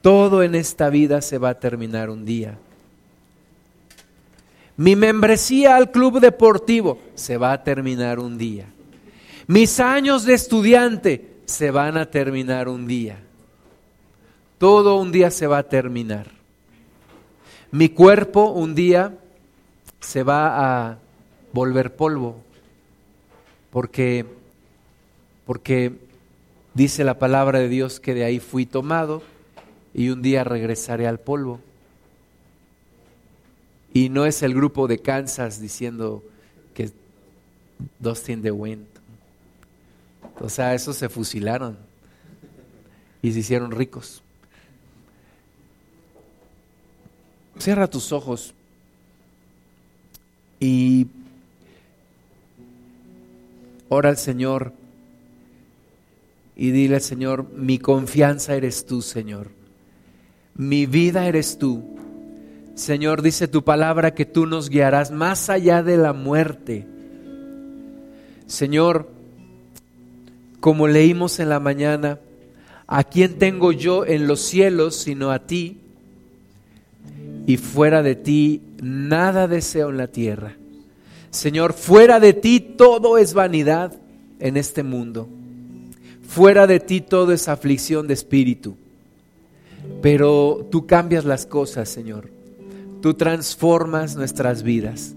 Todo 0.00 0.44
en 0.44 0.54
esta 0.54 0.90
vida 0.90 1.20
se 1.22 1.38
va 1.38 1.48
a 1.48 1.58
terminar 1.58 2.08
un 2.08 2.24
día. 2.24 2.56
Mi 4.76 4.94
membresía 4.94 5.74
al 5.74 5.90
club 5.90 6.20
deportivo 6.20 7.00
se 7.16 7.36
va 7.36 7.50
a 7.50 7.64
terminar 7.64 8.20
un 8.20 8.38
día. 8.38 8.66
Mis 9.48 9.80
años 9.80 10.24
de 10.24 10.34
estudiante 10.34 11.38
se 11.44 11.72
van 11.72 11.96
a 11.96 12.06
terminar 12.06 12.68
un 12.68 12.86
día. 12.86 13.18
Todo 14.58 15.00
un 15.00 15.10
día 15.10 15.32
se 15.32 15.48
va 15.48 15.58
a 15.58 15.68
terminar. 15.68 16.30
Mi 17.72 17.88
cuerpo 17.88 18.50
un 18.52 18.76
día 18.76 19.18
se 19.98 20.22
va 20.22 20.90
a 20.90 20.98
volver 21.52 21.96
polvo 21.96 22.46
porque, 23.70 24.24
porque 25.46 25.92
dice 26.74 27.04
la 27.04 27.18
palabra 27.18 27.58
de 27.58 27.68
Dios 27.68 28.00
que 28.00 28.14
de 28.14 28.24
ahí 28.24 28.40
fui 28.40 28.66
tomado 28.66 29.22
y 29.94 30.10
un 30.10 30.22
día 30.22 30.44
regresaré 30.44 31.06
al 31.06 31.18
polvo. 31.18 31.60
Y 33.92 34.10
no 34.10 34.26
es 34.26 34.42
el 34.42 34.54
grupo 34.54 34.86
de 34.86 34.98
Kansas 34.98 35.60
diciendo 35.60 36.22
que 36.74 36.90
Dustin 37.98 38.42
de 38.42 38.50
Wind. 38.50 38.86
O 40.40 40.48
sea, 40.48 40.74
esos 40.74 40.96
se 40.96 41.08
fusilaron 41.08 41.76
y 43.22 43.32
se 43.32 43.40
hicieron 43.40 43.72
ricos. 43.72 44.22
Cierra 47.58 47.88
tus 47.88 48.12
ojos 48.12 48.54
y 50.60 51.08
Ora 53.88 54.10
al 54.10 54.16
Señor 54.16 54.72
y 56.56 56.72
dile 56.72 56.96
al 56.96 57.00
Señor, 57.00 57.48
mi 57.54 57.78
confianza 57.78 58.56
eres 58.56 58.84
tú, 58.84 59.00
Señor. 59.00 59.50
Mi 60.56 60.86
vida 60.86 61.26
eres 61.26 61.56
tú. 61.56 61.96
Señor, 62.74 63.22
dice 63.22 63.46
tu 63.46 63.62
palabra 63.62 64.12
que 64.12 64.24
tú 64.24 64.44
nos 64.44 64.68
guiarás 64.68 65.12
más 65.12 65.50
allá 65.50 65.84
de 65.84 65.96
la 65.96 66.12
muerte. 66.12 66.84
Señor, 68.48 69.08
como 70.58 70.88
leímos 70.88 71.38
en 71.38 71.48
la 71.48 71.60
mañana, 71.60 72.18
¿a 72.88 73.04
quién 73.04 73.38
tengo 73.38 73.70
yo 73.70 74.04
en 74.04 74.26
los 74.26 74.40
cielos 74.40 74.96
sino 74.96 75.30
a 75.30 75.46
ti? 75.46 75.78
Y 77.46 77.56
fuera 77.56 78.02
de 78.02 78.16
ti 78.16 78.62
nada 78.82 79.46
deseo 79.46 79.90
en 79.90 79.96
la 79.96 80.08
tierra. 80.08 80.56
Señor, 81.30 81.72
fuera 81.72 82.20
de 82.20 82.32
ti 82.32 82.60
todo 82.60 83.18
es 83.18 83.34
vanidad 83.34 83.92
en 84.38 84.56
este 84.56 84.82
mundo. 84.82 85.28
Fuera 86.26 86.66
de 86.66 86.80
ti 86.80 87.00
todo 87.00 87.32
es 87.32 87.48
aflicción 87.48 88.06
de 88.06 88.14
espíritu. 88.14 88.76
Pero 90.02 90.66
tú 90.70 90.86
cambias 90.86 91.24
las 91.24 91.46
cosas, 91.46 91.88
Señor. 91.88 92.30
Tú 93.00 93.14
transformas 93.14 94.16
nuestras 94.16 94.62
vidas. 94.62 95.14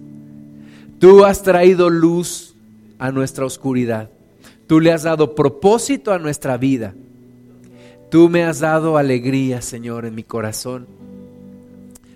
Tú 1.00 1.26
has 1.26 1.44
traído 1.44 1.90
luz 1.90 2.56
a 3.00 3.12
nuestra 3.12 3.46
oscuridad. 3.46 4.10
Tú 4.68 4.80
le 4.80 4.92
has 4.92 5.04
dado 5.04 5.36
propósito 5.36 6.14
a 6.14 6.20
nuestra 6.20 6.58
vida. 6.58 6.94
Tú 8.10 8.30
me 8.30 8.44
has 8.44 8.60
dado 8.60 8.98
alegría, 8.98 9.62
Señor, 9.62 10.06
en 10.06 10.16
mi 10.16 10.24
corazón. 10.24 10.88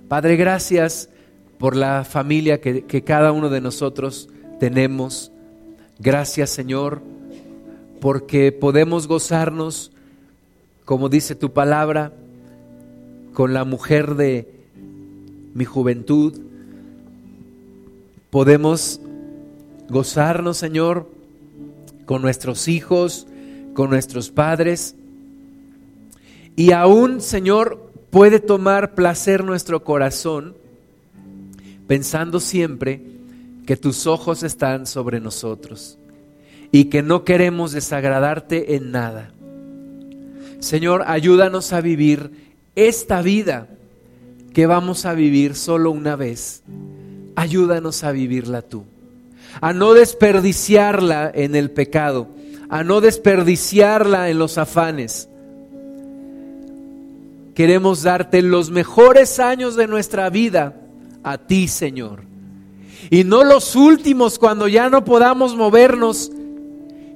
Padre, 0.08 0.36
gracias 0.36 1.10
por 1.58 1.76
la 1.76 2.04
familia 2.04 2.60
que, 2.60 3.04
cada 3.04 3.32
uno 3.32 3.50
de 3.50 3.62
nosotros 3.62 4.30
tenemos. 4.60 5.32
Gracias 6.00 6.50
Señor, 6.50 7.02
porque 8.02 8.52
podemos 8.52 9.08
gozarnos, 9.08 9.92
como 10.84 11.10
dice 11.10 11.36
tu 11.36 11.54
palabra, 11.54 12.14
con 13.34 13.54
la 13.54 13.64
mujer 13.64 14.16
de 14.16 14.50
mi 15.54 15.66
juventud. 15.66 16.40
Podemos 18.30 19.00
gozarnos, 19.90 20.58
Señor, 20.58 21.10
con 22.06 22.22
nuestros 22.22 22.68
hijos, 22.68 23.28
con 23.74 23.90
nuestros 23.90 24.30
padres. 24.30 24.96
Y 26.58 26.72
aún, 26.72 27.22
Señor, 27.22 27.92
puede 28.10 28.40
tomar 28.40 28.94
placer 28.94 29.44
nuestro 29.44 29.84
corazón 29.84 30.56
pensando 31.88 32.40
siempre 32.40 33.02
que 33.66 33.78
tus 33.78 34.08
ojos 34.08 34.44
están 34.44 34.86
sobre 34.86 35.20
nosotros 35.20 35.98
y 36.72 36.86
que 36.86 37.02
no 37.02 37.24
queremos 37.24 37.72
desagradarte 37.72 38.76
en 38.76 38.92
nada. 38.92 39.32
Señor, 40.60 41.04
ayúdanos 41.08 41.74
a 41.74 41.82
vivir 41.82 42.32
esta 42.76 43.22
vida 43.22 43.68
que 44.54 44.66
vamos 44.66 45.06
a 45.06 45.14
vivir 45.14 45.56
solo 45.56 45.92
una 45.92 46.16
vez. 46.16 46.64
Ayúdanos 47.36 48.04
a 48.04 48.12
vivirla 48.12 48.62
tú, 48.62 48.86
a 49.60 49.74
no 49.74 49.94
desperdiciarla 49.94 51.32
en 51.34 51.56
el 51.56 51.72
pecado, 51.72 52.30
a 52.70 52.84
no 52.84 53.02
desperdiciarla 53.02 54.30
en 54.30 54.40
los 54.40 54.58
afanes. 54.58 55.28
Queremos 57.54 58.04
darte 58.04 58.42
los 58.42 58.72
mejores 58.72 59.40
años 59.40 59.76
de 59.76 59.88
nuestra 59.88 60.30
vida 60.30 60.85
a 61.26 61.40
ti, 61.40 61.68
Señor. 61.68 62.22
Y 63.10 63.24
no 63.26 63.44
los 63.44 63.76
últimos 63.76 64.40
cuando 64.40 64.68
ya 64.68 64.90
no 64.90 65.04
podamos 65.04 65.56
movernos 65.56 66.32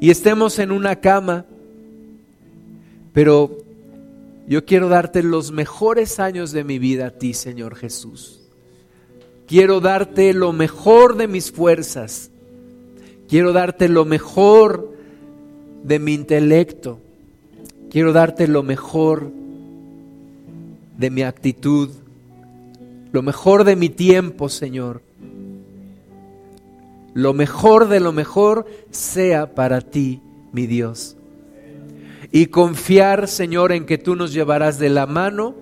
y 0.02 0.10
estemos 0.10 0.60
en 0.60 0.72
una 0.72 0.98
cama. 0.98 1.46
Pero 3.14 3.58
Yo 4.50 4.66
quiero 4.66 4.90
darte 4.90 5.22
los 5.22 5.52
mejores 5.52 6.20
años 6.20 6.52
de 6.52 6.64
mi 6.64 6.80
vida 6.80 7.06
a 7.06 7.12
ti, 7.12 7.36
Señor 7.36 7.76
Jesús. 7.76 8.42
Quiero 9.46 9.80
darte 9.80 10.34
lo 10.34 10.54
mejor 10.54 11.18
de 11.18 11.28
mis 11.28 11.52
fuerzas. 11.52 12.32
Quiero 13.28 13.54
darte 13.54 13.88
lo 13.90 14.06
mejor 14.06 14.92
de 15.84 16.00
mi 16.00 16.16
intelecto. 16.16 17.00
Quiero 17.92 18.12
darte 18.12 18.48
lo 18.48 18.64
mejor 18.64 19.32
de 20.98 21.12
mi 21.12 21.22
actitud, 21.22 21.92
lo 23.12 23.22
mejor 23.22 23.64
de 23.64 23.76
mi 23.76 23.90
tiempo, 23.90 24.50
Señor. 24.50 25.02
Lo 27.14 27.34
mejor 27.34 27.88
de 27.88 28.00
lo 28.00 28.12
mejor 28.12 28.66
sea 28.92 29.56
para 29.56 29.82
ti, 29.82 30.22
mi 30.52 30.68
Dios. 30.68 31.16
Y 32.32 32.48
confiar, 32.48 33.28
Señor, 33.28 33.72
en 33.72 33.86
que 33.86 33.98
tú 33.98 34.16
nos 34.16 34.32
llevarás 34.34 34.78
de 34.78 34.90
la 34.90 35.08
mano 35.08 35.56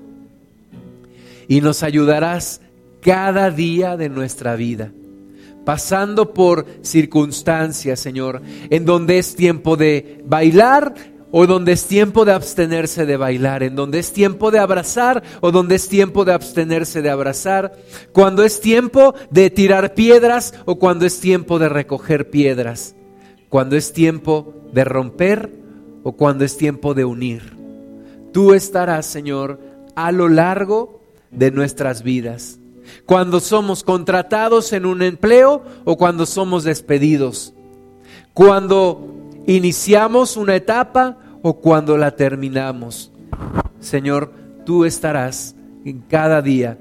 y 1.48 1.61
nos 1.61 1.84
ayudarás 1.84 2.61
cada 3.02 3.49
día 3.52 3.95
de 3.95 4.10
nuestra 4.10 4.56
vida 4.56 4.91
pasando 5.68 6.34
por 6.34 6.65
circunstancias, 6.82 7.99
Señor, 7.99 8.41
en 8.69 8.86
donde 8.86 9.19
es 9.19 9.36
tiempo 9.36 9.76
de 9.76 10.24
bailar 10.26 10.94
o 11.32 11.45
donde 11.45 11.74
es 11.74 11.86
tiempo 11.86 12.26
de 12.26 12.32
abstenerse 12.32 13.06
de 13.06 13.18
bailar, 13.18 13.64
en 13.64 13.76
donde 13.76 13.99
es 13.99 14.14
tiempo 14.14 14.52
de 14.52 14.60
abrazar 14.60 15.24
o 15.41 15.52
donde 15.52 15.76
es 15.76 15.90
tiempo 15.90 16.26
de 16.26 16.34
abstenerse 16.34 17.02
de 17.02 17.10
abrazar, 17.10 17.76
cuando 18.14 18.44
es 18.44 18.62
tiempo 18.62 19.14
de 19.30 19.49
tirar 19.49 19.94
piedras 19.94 20.54
o 20.66 20.78
cuando 20.78 21.06
es 21.06 21.20
tiempo 21.20 21.60
de 21.60 21.70
recoger 21.70 22.30
piedras, 22.30 22.95
cuando 23.49 23.76
es 23.76 23.94
tiempo 23.94 24.54
de 24.72 24.84
romper 24.84 25.52
o 26.04 26.14
cuando 26.14 26.45
es 26.45 26.58
tiempo 26.58 26.94
de 26.94 27.06
unir. 27.06 27.58
Tú 28.32 28.54
estarás, 28.54 29.06
Señor, 29.06 29.60
a 29.95 30.12
lo 30.12 30.30
largo 30.30 31.02
de 31.32 31.52
nuestras 31.52 32.04
vidas 32.04 32.60
cuando 33.06 33.40
somos 33.40 33.84
contratados 33.84 34.74
en 34.74 34.86
un 34.86 35.02
empleo 35.02 35.64
o 35.86 35.98
cuando 35.98 36.26
somos 36.26 36.64
despedidos, 36.64 37.54
cuando 38.34 39.16
iniciamos 39.48 40.38
una 40.38 40.56
etapa 40.56 41.18
o 41.41 41.60
cuando 41.60 41.98
la 41.98 42.15
terminamos. 42.15 43.11
Señor, 43.80 44.32
tú 44.65 44.86
estarás 44.86 45.56
en 45.86 46.02
cada 46.02 46.41
día 46.41 46.78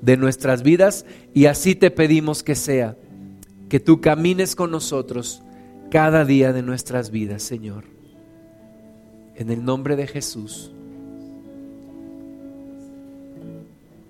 de 0.00 0.16
nuestras 0.16 0.62
vidas 0.62 1.04
y 1.34 1.46
así 1.46 1.74
te 1.74 1.90
pedimos 1.90 2.42
que 2.42 2.54
sea, 2.54 2.96
que 3.68 3.80
tú 3.80 4.00
camines 4.00 4.54
con 4.54 4.70
nosotros 4.70 5.42
cada 5.90 6.24
día 6.24 6.52
de 6.52 6.62
nuestras 6.62 7.10
vidas, 7.10 7.42
Señor. 7.42 7.84
En 9.34 9.50
el 9.50 9.64
nombre 9.64 9.96
de 9.96 10.06
Jesús. 10.06 10.72